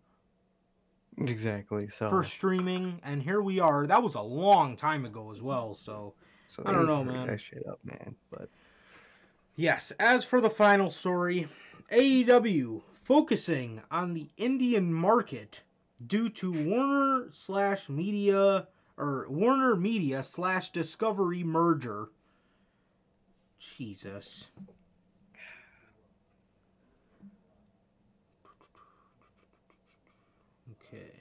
[1.18, 1.89] Exactly.
[1.89, 2.09] So.
[2.09, 3.01] for streaming?
[3.05, 3.86] And here we are.
[3.86, 5.74] That was a long time ago as well.
[5.74, 6.14] So.
[6.48, 7.27] so I don't know, man.
[7.27, 8.14] That shit up, man.
[8.31, 8.48] But
[9.56, 11.48] Yes, as for the final story,
[11.93, 15.62] AEW focusing on the Indian market
[16.05, 22.09] due to Warner slash Media or Warner Media slash Discovery merger.
[23.59, 24.48] Jesus.
[30.93, 31.20] Okay.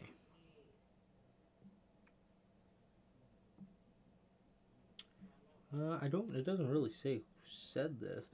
[5.79, 6.35] Uh, I don't.
[6.35, 8.25] It doesn't really say who said this.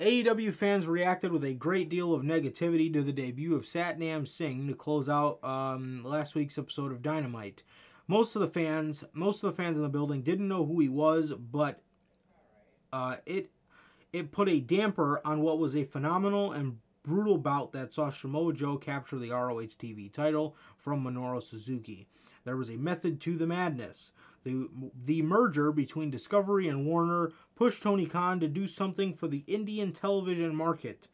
[0.00, 4.66] AEW fans reacted with a great deal of negativity to the debut of Satnam Singh
[4.68, 7.62] to close out um, last week's episode of Dynamite.
[8.08, 10.88] Most of the fans, most of the fans in the building didn't know who he
[10.88, 11.82] was, but
[12.92, 13.50] uh, it
[14.12, 18.52] it put a damper on what was a phenomenal and brutal bout that saw Samoa
[18.52, 22.06] Joe capture the ROH TV title from Minoru Suzuki.
[22.44, 24.12] There was a method to the madness.
[24.44, 24.68] The,
[25.04, 29.92] the merger between Discovery and Warner pushed Tony Khan to do something for the Indian
[29.92, 31.08] television market.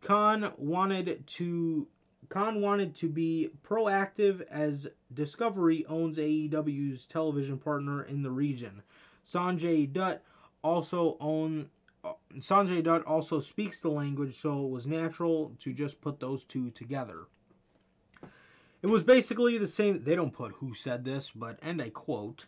[0.00, 1.88] Khan wanted to
[2.28, 8.82] Khan wanted to be proactive as Discovery owns AEW's television partner in the region.
[9.26, 10.22] Sanjay Dutt
[10.62, 11.70] also own
[12.02, 16.44] uh, Sanjay Dutt also speaks the language, so it was natural to just put those
[16.44, 17.26] two together.
[18.84, 20.04] It was basically the same.
[20.04, 22.44] They don't put who said this, but and I quote.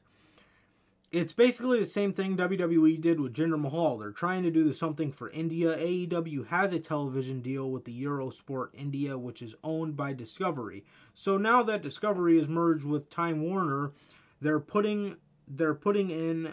[1.10, 3.96] It's basically the same thing WWE did with Jinder Mahal.
[3.96, 5.78] They're trying to do something for India.
[5.78, 10.84] AEW has a television deal with the Eurosport India, which is owned by Discovery.
[11.14, 13.92] So now that Discovery is merged with Time Warner,
[14.38, 15.16] they're putting
[15.48, 16.52] they're putting in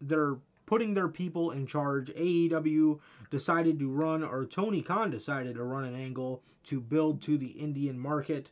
[0.00, 0.36] they're
[0.66, 2.12] putting their people in charge.
[2.14, 3.00] AEW
[3.32, 7.58] decided to run, or Tony Khan decided to run an angle to build to the
[7.58, 8.50] Indian market.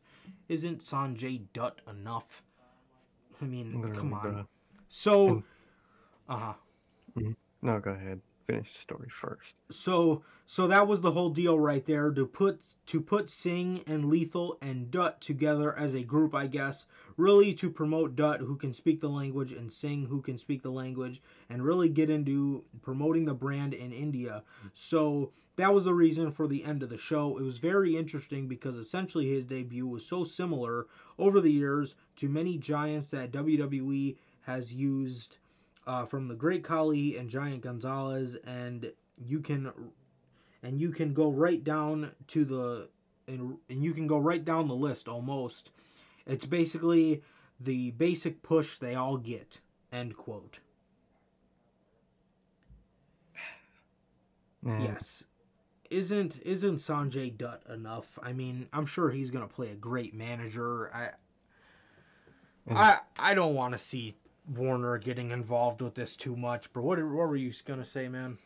[0.48, 2.42] Isn't Sanjay Dutt enough?
[3.40, 4.46] I mean, Literally, come on.
[4.88, 5.42] So,
[6.28, 6.54] uh huh.
[7.62, 8.20] no, go ahead.
[8.46, 9.54] Finish the story first.
[9.70, 14.10] So, so that was the whole deal right there to put to put Singh and
[14.10, 16.84] Lethal and Dutt together as a group, I guess,
[17.16, 20.70] really to promote Dutt who can speak the language and Singh who can speak the
[20.70, 24.42] language and really get into promoting the brand in India.
[24.74, 27.38] So that was the reason for the end of the show.
[27.38, 30.86] It was very interesting because essentially his debut was so similar
[31.18, 35.38] over the years to many giants that WWE has used
[35.86, 39.72] uh, from the Great Khali and Giant Gonzalez, and you can
[40.62, 42.88] and you can go right down to the
[43.26, 45.70] and, and you can go right down the list almost.
[46.26, 47.22] It's basically
[47.60, 49.60] the basic push they all get.
[49.92, 50.58] End quote.
[54.62, 55.24] Man, Yes.
[55.90, 58.18] Isn't isn't Sanjay Dutt enough?
[58.22, 60.90] I mean, I'm sure he's gonna play a great manager.
[60.92, 61.10] I
[62.66, 62.78] Yeah.
[63.16, 64.16] I I don't want to see
[64.48, 66.72] Warner getting involved with this too much.
[66.72, 68.38] But what what were you gonna say, man?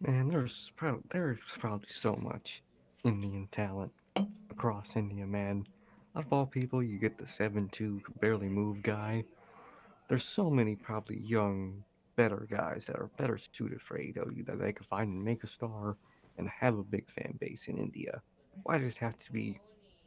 [0.00, 2.62] Man, there's probably there's probably so much
[3.04, 3.92] Indian talent
[4.50, 5.66] across India, man.
[6.14, 9.24] Out of all people, you get the seven-two barely move guy.
[10.08, 11.84] There's so many probably young,
[12.16, 15.48] better guys that are better suited for AEW that they could find and make a
[15.48, 15.96] star
[16.38, 18.20] and have a big fan base in India.
[18.64, 19.58] Why does it have to be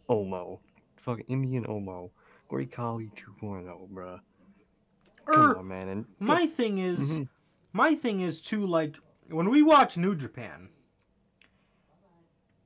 [0.10, 0.60] Omo?
[0.98, 2.10] Fucking Indian Omo.
[2.50, 4.20] Great Khali 2.0, bruh.
[5.36, 5.88] Er, on, man.
[5.90, 7.28] And my thing is, Mhm.
[7.74, 8.98] my thing is too like
[9.30, 10.70] when we watch New Japan.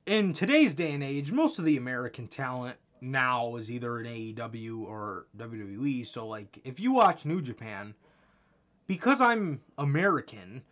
[0.06, 4.84] In today's day and age, most of the American talent now is either in AEW
[4.86, 6.04] or WWE.
[6.06, 7.94] So like, if you watch New Japan,
[8.86, 10.62] because I'm American,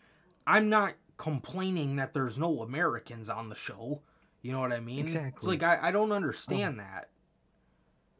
[0.46, 4.02] I'm not complaining that there's no Americans on the show.
[4.42, 5.00] You know what I mean?
[5.00, 5.32] Exactly.
[5.36, 7.10] It's like I, I don't understand that.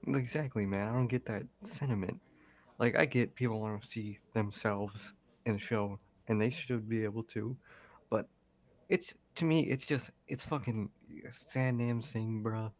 [0.07, 0.89] Exactly, man.
[0.89, 2.21] I don't get that sentiment.
[2.79, 5.13] Like, I get people want to see themselves
[5.47, 5.99] in a show,
[6.29, 7.57] and they should be able to,
[8.11, 8.27] but
[8.89, 10.91] it's to me, it's just it's fucking
[11.25, 12.71] uh, Satnam Singh, bruh.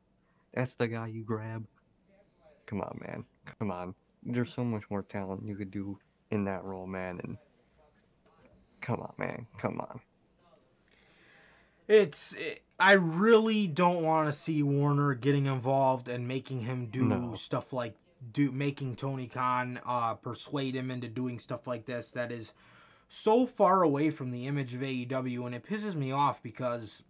[0.53, 1.67] That's the guy you grab.
[2.67, 3.25] Come on, man.
[3.59, 3.95] Come on.
[4.23, 5.99] There's so much more talent you could do
[6.31, 7.21] in that role, man.
[7.23, 7.37] And
[8.81, 9.47] come on, man.
[9.59, 10.01] Come on.
[11.87, 17.03] it's it, I really don't want to see Warner getting involved and making him do
[17.05, 17.35] No.
[17.35, 17.95] stuff like
[18.33, 22.53] do making Tony Khan uh, persuade him into doing stuff like this that is
[23.09, 27.03] so far away from the image of AEW and it pisses me off because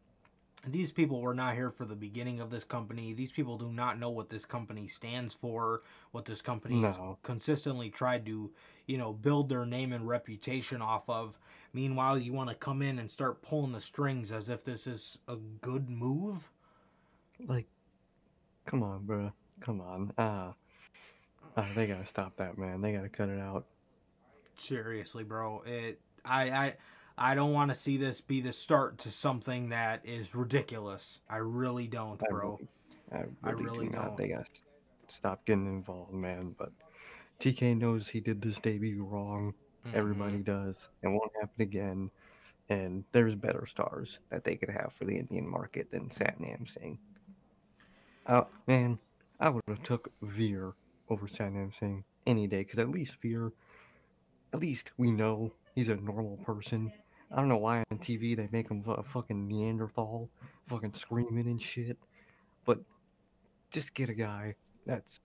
[0.66, 3.12] these people were not here for the beginning of this company.
[3.12, 7.18] These people do not know what this company stands for, what this company has No.
[7.22, 8.50] consistently tried to,
[8.86, 11.38] you know, build their name and reputation off of.
[11.74, 15.18] Meanwhile, you want to come in and start pulling the strings as if this is
[15.28, 16.48] a good move.
[17.46, 17.66] Like,
[18.64, 19.32] come on, bro.
[19.60, 20.12] Come on.
[20.16, 20.54] Ah.
[21.56, 22.80] Ah, they gotta stop that, man.
[22.80, 23.66] They gotta cut it out.
[24.58, 25.62] Seriously, bro.
[25.66, 26.74] It I I
[27.16, 31.20] I don't want to see this be the start to something that is ridiculous.
[31.30, 32.50] I really don't, I bro.
[32.56, 32.68] really-
[33.12, 34.04] I really, I really do not.
[34.06, 34.16] don't.
[34.16, 34.50] They gotta
[35.08, 36.54] stop getting involved, man.
[36.58, 36.72] But
[37.38, 39.54] TK knows he did this debut wrong.
[39.86, 39.94] Mhm.
[39.94, 40.88] Everybody does.
[41.02, 42.10] It won't happen again.
[42.70, 46.98] And there's better stars that they could have for the Indian market than Satnam Singh.
[48.26, 48.98] Oh man,
[49.38, 50.72] I would have took Veer
[51.08, 53.52] over Satnam Singh any day, because at least Veer,
[54.52, 56.92] at least we know he's a normal person.
[57.30, 60.30] I don't know why on TV they make him a fucking Neanderthal,
[60.68, 61.98] fucking screaming and shit.
[62.64, 62.78] But
[63.70, 64.54] just get a guy
[64.86, 65.20] that's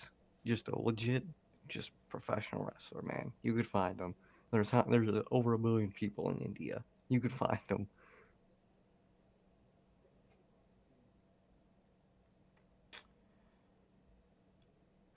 [0.45, 1.23] just a legit,
[1.68, 3.31] just professional wrestler, man.
[3.43, 4.15] You could find him.
[4.51, 6.84] There's ho- there's over a million people in India.
[7.10, 7.88] You could find them.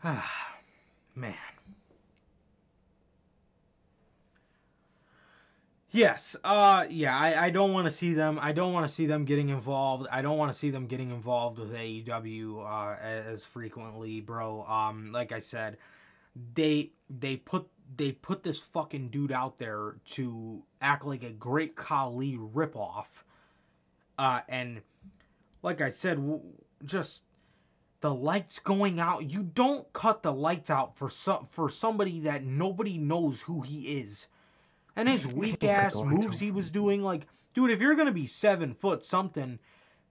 [1.14, 1.34] Man.
[5.94, 9.04] Yes, uh yeah, I, I don't want to see them I don't want to see
[9.04, 10.06] them getting involved.
[10.10, 14.64] I don't want to see them getting involved with AEW uh as frequently, bro.
[14.64, 15.76] Um like I said,
[16.54, 21.76] they they put they put this fucking dude out there to act like a great
[21.76, 23.24] Khali ripoff.
[24.18, 24.80] Uh and
[25.62, 26.40] like I said,
[26.86, 27.22] just
[28.02, 29.30] the lights going out.
[29.30, 34.00] You don't cut the lights out for some for somebody that nobody knows who he
[34.00, 34.26] is.
[34.94, 38.74] And his weak ass moves he was doing, like, dude, if you're gonna be seven
[38.74, 39.58] foot something,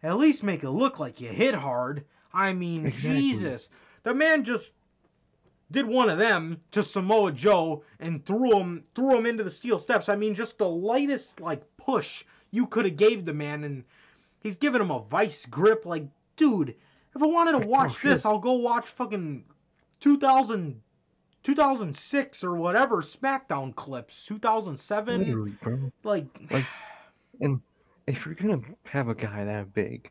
[0.01, 2.05] at least make it look like you hit hard.
[2.33, 3.19] I mean, Exactly.
[3.19, 3.69] Jesus,
[4.03, 4.71] the man just
[5.69, 9.79] did one of them to Samoa Joe and threw him threw him into the steel
[9.79, 10.09] steps.
[10.09, 13.83] I mean, just the lightest like push you could have gave the man, and
[14.39, 15.85] he's giving him a vice grip.
[15.85, 16.07] Like,
[16.37, 16.75] dude,
[17.15, 18.11] if I wanted to watch oh, shit.
[18.11, 19.45] this, I'll go watch fucking
[19.99, 20.81] 2000,
[21.43, 25.19] 2006 or whatever SmackDown clips, 2007.
[25.19, 25.91] Literally, bro.
[26.03, 26.65] Like, Like,
[27.39, 27.61] and
[28.07, 30.09] if you're gonna have a guy that big,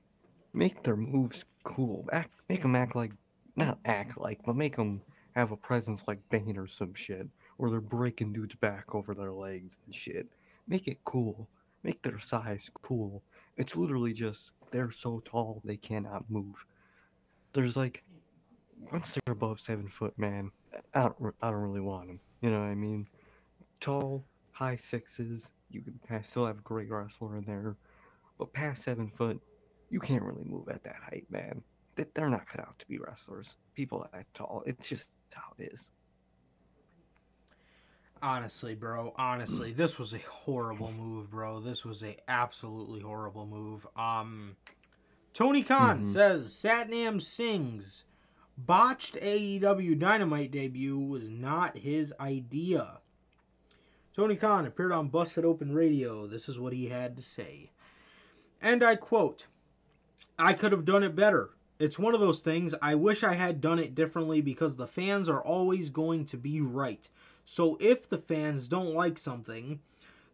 [0.52, 2.08] make their moves cool.
[2.12, 3.12] Act, make them act like,
[3.56, 5.00] not act like, but make them
[5.34, 9.32] have a presence like Bane or some shit, where they're breaking dudes back over their
[9.32, 10.26] legs and shit.
[10.68, 11.48] Make it cool.
[11.82, 13.22] Make their size cool.
[13.56, 16.64] It's literally just they're so tall they cannot move.
[17.52, 18.02] There's like,
[18.92, 20.50] once they're above seven foot, man,
[20.94, 22.20] I don't, I don't really want them.
[22.42, 23.06] You know what I mean?
[23.80, 27.76] Tall, high sixes, you can pa- still have a great wrestler in there,
[28.38, 29.40] but past seven foot,
[29.90, 31.62] you can't really move at that height, man.
[31.96, 33.56] They- They're not cut out to be wrestlers.
[33.74, 35.90] People that tall, it's just how it is.
[38.22, 41.58] honestly, bro, honestly, this was a horrible move, bro.
[41.58, 43.86] This was a absolutely horrible move.
[43.96, 44.56] Um,
[45.32, 46.06] Tony Khan Mhm.
[46.12, 48.04] says Satnam Singh's
[48.58, 53.00] botched AEW Dynamite debut was not his idea.
[54.14, 56.26] Tony Khan appeared on Busted Open Radio.
[56.26, 57.70] This is what he had to say.
[58.60, 59.46] And I quote
[60.38, 61.50] I could have done it better.
[61.78, 65.28] It's one of those things I wish I had done it differently because the fans
[65.28, 67.08] are always going to be right.
[67.44, 69.80] So if the fans don't like something,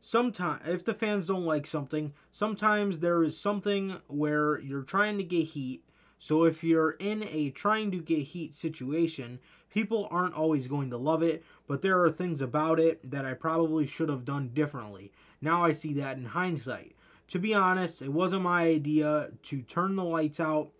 [0.06, 5.24] sometimes if the fans don't like something, sometimes there is something where you're trying to
[5.24, 5.82] get heat.
[6.20, 10.96] So if you're in a trying to get heat situation, people aren't always going to
[10.96, 15.10] love it, but there are things about it that I probably should have done differently.
[15.40, 16.94] Now I see that in hindsight.
[17.28, 20.70] To be honest, it wasn't my idea to turn the lights out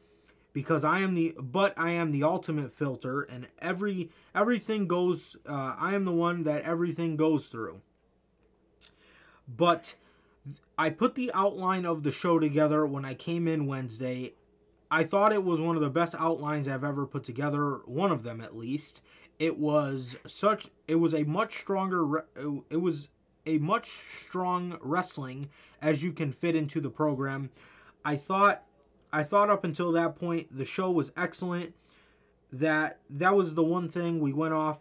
[0.52, 5.74] because I am the but I am the ultimate filter and every everything goes uh,
[5.76, 7.80] I am the one that everything goes through.
[9.48, 9.94] But
[10.78, 14.34] I put the outline of the show together when I came in Wednesday.
[14.90, 18.22] I thought it was one of the best outlines I've ever put together, one of
[18.22, 19.00] them at least.
[19.38, 22.24] It was such it was a much stronger
[22.70, 23.08] it was
[23.44, 23.90] a much
[24.26, 25.50] strong wrestling
[25.82, 27.50] as you can fit into the program.
[28.04, 28.62] I thought
[29.12, 31.74] I thought up until that point the show was excellent.
[32.52, 34.78] That that was the one thing we went off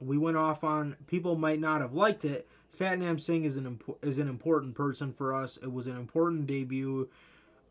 [0.00, 0.96] we went off on.
[1.06, 2.48] People might not have liked it.
[2.72, 5.56] Satnam Singh is an impo- is an important person for us.
[5.56, 7.08] It was an important debut.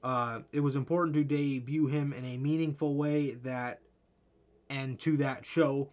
[0.03, 3.81] uh, it was important to debut him in a meaningful way that
[4.69, 5.89] and to that show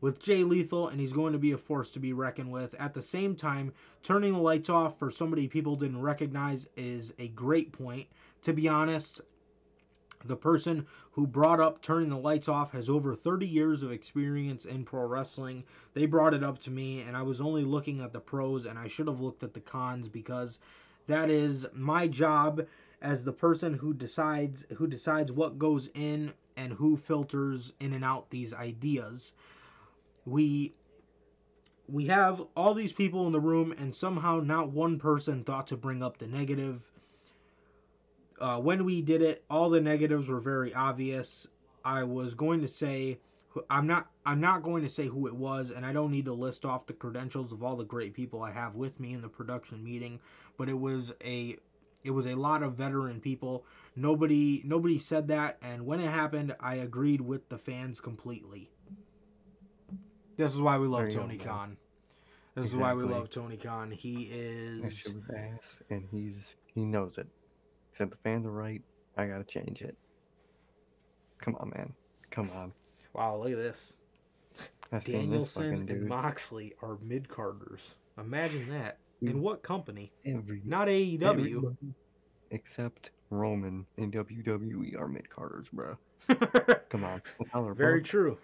[0.00, 2.74] with Jay Lethal, and he's going to be a force to be reckoned with.
[2.78, 3.72] At the same time,
[4.02, 8.06] turning the lights off for somebody people didn't recognize is a great point.
[8.42, 9.20] To be honest,
[10.24, 14.64] the person who brought up turning the lights off has over 30 years of experience
[14.64, 15.64] in pro wrestling.
[15.94, 18.78] They brought it up to me, and I was only looking at the pros, and
[18.78, 20.58] I should have looked at the cons because
[21.06, 22.66] that is my job
[23.00, 28.04] as the person who decides who decides what goes in and who filters in and
[28.04, 29.32] out these ideas.
[30.24, 30.74] We
[31.88, 35.76] we have all these people in the room and somehow not one person thought to
[35.76, 36.90] bring up the negative.
[38.40, 41.46] Uh, when we did it, all the negatives were very obvious.
[41.84, 43.18] I was going to say
[43.70, 46.32] I'm not I'm not going to say who it was and I don't need to
[46.32, 49.28] list off the credentials of all the great people I have with me in the
[49.28, 50.20] production meeting,
[50.56, 51.56] but it was a
[52.04, 53.64] it was a lot of veteran people.
[53.96, 58.70] Nobody nobody said that and when it happened, I agreed with the fans completely.
[60.36, 61.78] This is why we love Tony Khan.
[62.54, 62.78] This exactly.
[62.78, 63.90] is why we love Tony Khan.
[63.90, 65.08] He is
[65.90, 67.26] and he's he knows it.
[67.98, 68.80] Said the fans are right.
[69.16, 69.96] I gotta change it.
[71.40, 71.92] Come on, man.
[72.30, 72.72] Come on.
[73.12, 73.94] Wow, look at this.
[74.92, 77.96] I Danielson and Moxley are mid carders.
[78.16, 78.98] Imagine that.
[79.20, 80.12] In what company?
[80.24, 81.76] Every not AEW.
[82.52, 85.96] Except Roman and WWE are mid carders, bro.
[86.90, 87.20] Come on.
[87.74, 88.38] Very true.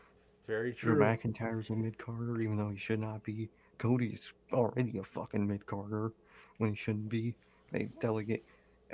[0.48, 0.96] Very true.
[0.96, 3.48] Drew McIntyre's a mid carder, even though he should not be.
[3.78, 6.12] Cody's already a fucking mid carder
[6.58, 7.36] when he shouldn't be.
[7.70, 8.44] They delegate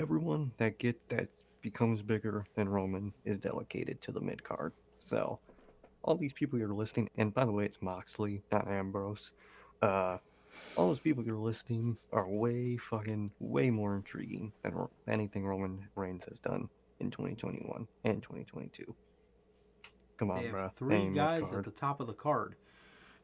[0.01, 1.29] everyone that gets that
[1.61, 4.73] becomes bigger than Roman is delegated to the mid card.
[4.99, 5.39] So
[6.03, 9.33] all these people you're listing, and by the way, it's Moxley, not Ambrose.
[9.83, 10.19] Uh,
[10.77, 14.75] all those people you're listing are way fucking way more intriguing than
[15.07, 16.69] anything Roman Reigns has done
[16.99, 18.95] in 2021 and 2022.
[20.19, 20.71] Come on, they have bro.
[20.77, 22.57] Three guys at the top of the card.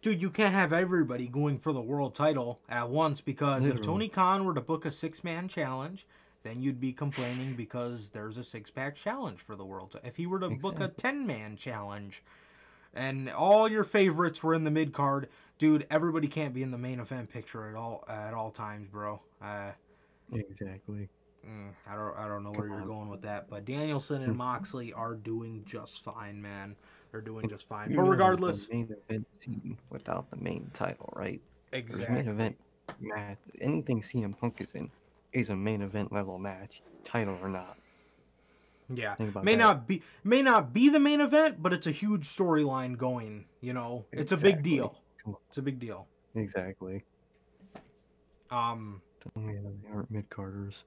[0.03, 3.81] Dude, you can't have everybody going for the world title at once because Literally.
[3.81, 6.07] if Tony Khan were to book a six man challenge,
[6.47, 9.99] then you'd be complaining because there's a six pack challenge for the world.
[10.05, 10.71] If he were to exactly.
[10.71, 12.23] book a 10 man challenge,
[12.95, 15.29] and all your favorites were in the mid card.
[15.59, 19.21] Dude, everybody can't be in the main event picture at all at all times, bro.
[19.41, 19.71] Uh,
[20.33, 21.09] exactly.
[21.47, 24.93] Mm, I don't I don't know where you're going with that, but Danielson and Moxley
[24.93, 26.75] are doing just fine, man.
[27.13, 27.95] They're doing just fine.
[27.95, 31.41] But regardless, main event scene without the main title, right?
[31.73, 32.17] Exactly.
[32.17, 32.57] Main event
[33.01, 33.39] match.
[33.61, 34.91] Anything CM Punk is in
[35.37, 37.77] is a main event level match, title or not.
[38.89, 39.57] Yeah, may that.
[39.57, 43.45] not be may not be the main event, but it's a huge storyline going.
[43.61, 44.51] You know, it's exactly.
[44.51, 44.99] a big deal.
[45.49, 46.07] It's a big deal.
[46.35, 47.05] Exactly.
[48.51, 49.03] Um.
[49.35, 50.85] Tell me how they aren't mid carders.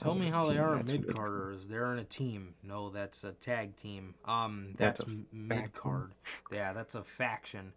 [0.00, 1.66] Tell me how they aren't mid carders.
[1.68, 2.54] They're in a team.
[2.62, 4.14] No, that's a tag team.
[4.24, 6.12] Um, that's, that's mid card.
[6.50, 7.72] Yeah, that's a faction.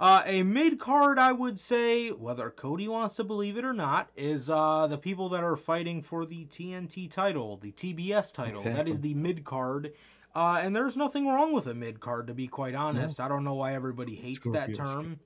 [0.00, 4.10] Uh, a mid card, I would say, whether Cody wants to believe it or not,
[4.16, 8.60] is uh, the people that are fighting for the TNT title, the TBS title.
[8.60, 8.72] Exactly.
[8.72, 9.92] That is the mid card.
[10.34, 13.18] Uh, and there's nothing wrong with a mid card, to be quite honest.
[13.18, 15.18] I don't know why everybody hates Scorpio that term.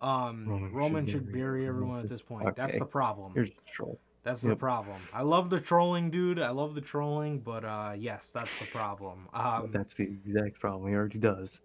[0.00, 2.46] Um, Roman, Roman should, should bury everyone at this point.
[2.46, 2.54] Okay.
[2.56, 3.32] That's the problem.
[3.34, 3.98] Here's the troll.
[4.22, 4.50] That's yep.
[4.50, 4.96] the problem.
[5.12, 6.38] I love the trolling, dude.
[6.38, 9.28] I love the trolling, but uh, yes, that's the problem.
[9.34, 10.88] Um, that's the exact problem.
[10.88, 11.60] He already does.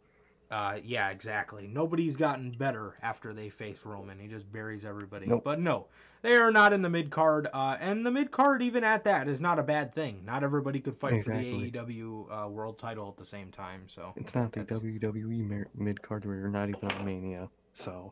[0.50, 1.68] Uh, yeah, exactly.
[1.68, 4.18] Nobody's gotten better after they face Roman.
[4.20, 5.26] He just buries everybody.
[5.26, 5.44] Nope.
[5.44, 5.88] But no,
[6.22, 7.48] they are not in the mid card.
[7.54, 10.24] Uh, and the mid card, even at that, is not a bad thing.
[10.26, 11.72] Not everybody could fight exactly.
[11.72, 13.84] for the AEW uh, World Title at the same time.
[13.88, 17.50] So it's not the WWE mid card where you're not even on Mania.
[17.74, 18.12] So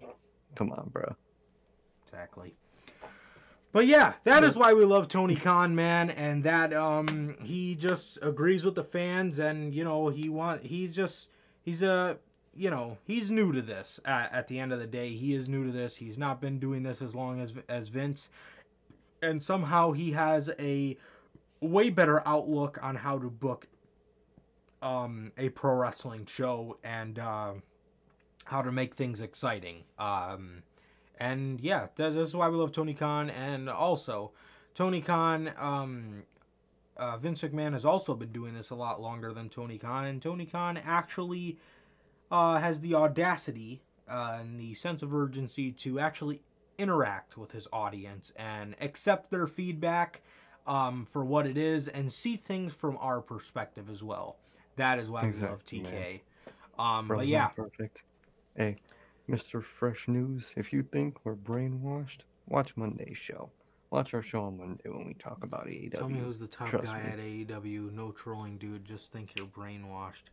[0.56, 1.16] come on, bro.
[2.06, 2.56] Exactly.
[3.72, 8.18] But yeah, that is why we love Tony Khan, man, and that um he just
[8.22, 11.30] agrees with the fans, and you know he want he's just
[11.62, 12.18] he's a
[12.56, 15.50] you know he's new to this at, at the end of the day he is
[15.50, 18.30] new to this he's not been doing this as long as as vince
[19.22, 20.98] and somehow he has a
[21.62, 23.68] way better outlook on how to book
[24.82, 27.54] um, a pro wrestling show and uh,
[28.46, 29.84] how to make things exciting.
[29.98, 30.64] Um,
[31.20, 33.30] and yeah, this is why we love Tony Khan.
[33.30, 34.32] And also,
[34.76, 36.24] Tony Khan um,
[36.98, 40.22] uh, Vince McMahon has also been doing this a lot longer than Tony Khan, and
[40.22, 41.58] Tony Khan actually
[42.32, 46.42] uh, has the audacity uh, and the sense of urgency to actually
[46.78, 50.22] interact with his audience and accept their feedback
[50.68, 54.38] um, for what it is and see things from our perspective as well.
[54.76, 56.22] That is why exactly, we love TK.
[56.78, 58.04] Um, but yeah, perfect.
[58.58, 58.78] Hey,
[59.30, 59.64] Mr.
[59.64, 63.50] Fresh News, if you think we're brainwashed, watch Monday's show.
[63.92, 65.98] watch our show on Monday when we talk about AEW.
[65.98, 67.46] Tell me who's the top Trust guy me.
[67.46, 67.94] at AEW.
[67.94, 68.84] No trolling, dude.
[68.84, 70.24] Just think you're brainwashed.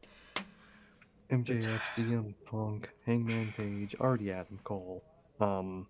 [1.33, 5.03] MJF, CM Punk, Hangman Page, already Adam Cole.
[5.41, 5.87] Um,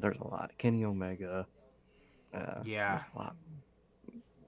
[0.00, 0.52] there's a lot.
[0.58, 1.46] Kenny Omega.
[2.32, 2.98] Uh, Yeah.
[2.98, 3.36] There's a lot.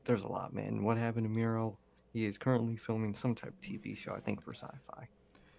[0.05, 0.83] There's a lot, man.
[0.83, 1.77] What happened to Miro?
[2.13, 5.09] He is currently filming some type of TV show, I think, for Sci-Fi.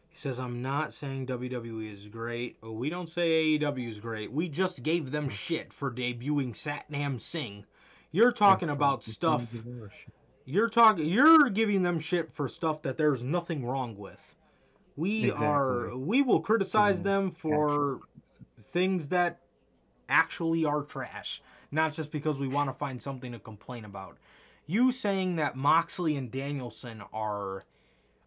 [0.09, 2.57] He says, I'm not saying WWE is great.
[2.61, 4.31] Oh, we don't say AEW is great.
[4.33, 7.65] We just gave them shit for debuting Satnam Singh.
[8.11, 9.53] You're talking about stuff.
[10.51, 11.05] You're talking.
[11.07, 14.35] You're giving them shit for stuff that there's nothing wrong with.
[14.97, 15.95] We are.
[15.95, 17.99] We will criticize them for
[18.61, 19.39] things that
[20.09, 21.41] actually are trash,
[21.71, 24.17] not just because we want to find something to complain about.
[24.67, 27.63] You saying that Moxley and Danielson are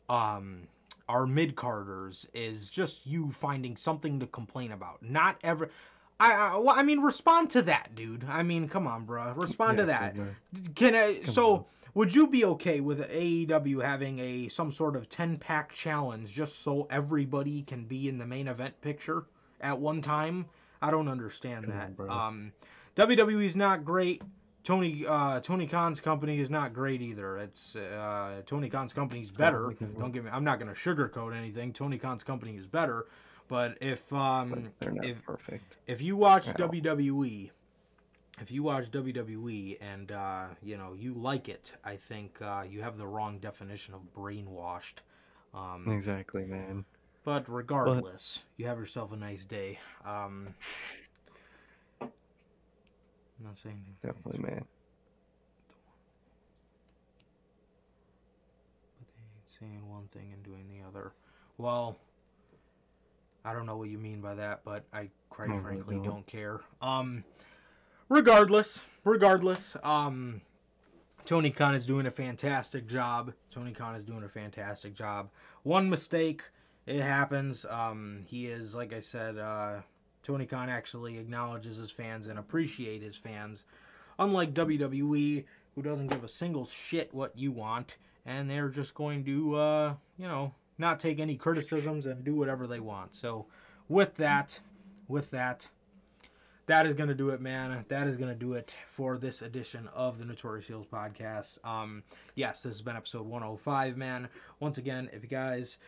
[0.09, 0.69] um
[1.09, 5.03] are mid carders is just you finding something to complain about.
[5.03, 5.69] Not ever
[6.19, 8.25] I, I well, I mean respond to that, dude.
[8.29, 9.33] I mean, come on, bro.
[9.35, 10.17] Respond to that.
[10.75, 11.65] Can I Come so on.
[11.95, 16.62] Would you be okay with AEW having a some sort of 10 pack challenge just
[16.62, 19.25] so everybody can be in the main event picture
[19.61, 20.47] at one time?
[20.83, 21.97] I don't understand Come that.
[21.97, 22.11] bro.
[22.11, 22.53] um
[22.97, 24.23] WWE's not great.
[24.65, 27.39] Tony uh Tony Khan's company is not great either.
[27.39, 29.75] It's uh Tony Khan's company's better.
[29.99, 31.73] Don't give me I'm not going to sugarcoat anything.
[31.73, 33.07] Tony Khan's company is better,
[33.49, 35.77] but if um But they're not if perfect.
[35.87, 36.47] if you watch.
[36.47, 37.51] WWE,
[38.40, 42.82] if you watch WWE and uh, you know you like it, I think uh, you
[42.82, 44.98] have the wrong definition of brainwashed.
[45.55, 46.85] Um, Exactly, man.
[47.24, 49.78] but regardless, you have yourself a nice day.
[50.05, 50.55] Um,
[52.01, 54.65] I'm not saying anything, Definitely, man.
[58.98, 61.12] but they saying one thing and doing the other.
[61.59, 61.97] Well,
[63.44, 66.05] I don't know what you mean by that, but I quite frankly don't.
[66.05, 66.61] don't care.
[66.82, 67.23] Um,
[68.09, 70.40] regardless, regardless, um,
[71.24, 73.32] Tony Khan is doing a fantastic job.
[73.51, 75.31] Tony Khan is doing a fantastic job.
[75.62, 76.43] One mistake,
[76.86, 77.64] it happens.
[77.64, 79.81] Um, he is, like I said, uh,
[80.22, 83.64] Tony Khan actually acknowledges his fans and appreciate his fans.
[84.18, 85.44] Unlike WWE,
[85.74, 89.94] who doesn't give a single shit what you want, and they're just going to, uh,
[90.18, 93.14] you know, not take any criticisms and do whatever they want.
[93.14, 93.47] So,
[93.89, 94.60] with that,
[95.09, 95.68] with that,
[96.66, 97.85] that is going to do it, man.
[97.89, 101.65] That is going to do it for this edition of the Notorious Heels podcast.
[101.65, 102.03] Um,
[102.35, 104.28] yes, this has been episode 105, man.
[104.61, 105.78] Once again, if you guys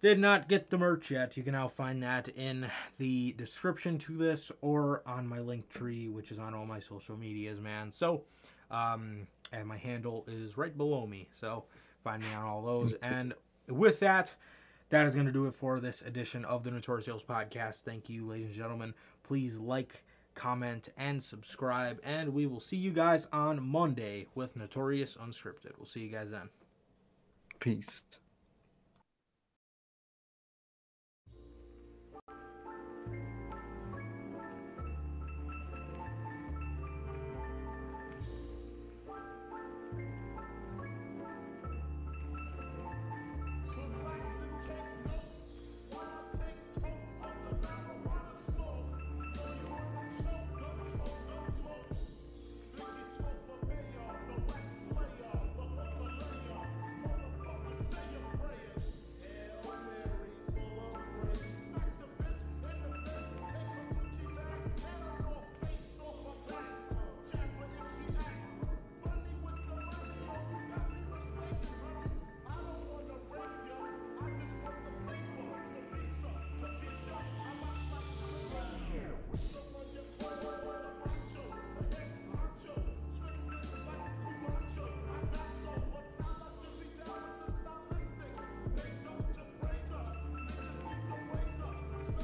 [0.00, 4.16] did not get the merch yet, you can now find that in the description to
[4.16, 7.90] this or on my link tree, which is on all my social medias, man.
[7.92, 8.22] So,
[8.70, 11.28] um, and my handle is right below me.
[11.40, 11.64] So,
[12.04, 12.94] find me on all those.
[12.94, 13.34] And
[13.68, 14.34] with that,
[14.90, 17.80] that is going to do it for this edition of the Notorious Heels podcast.
[17.80, 18.94] Thank you, ladies and gentlemen.
[19.22, 20.04] Please like,
[20.34, 22.00] comment, and subscribe.
[22.04, 25.72] And we will see you guys on Monday with Notorious Unscripted.
[25.76, 26.48] We'll see you guys then.
[27.60, 28.02] Peace.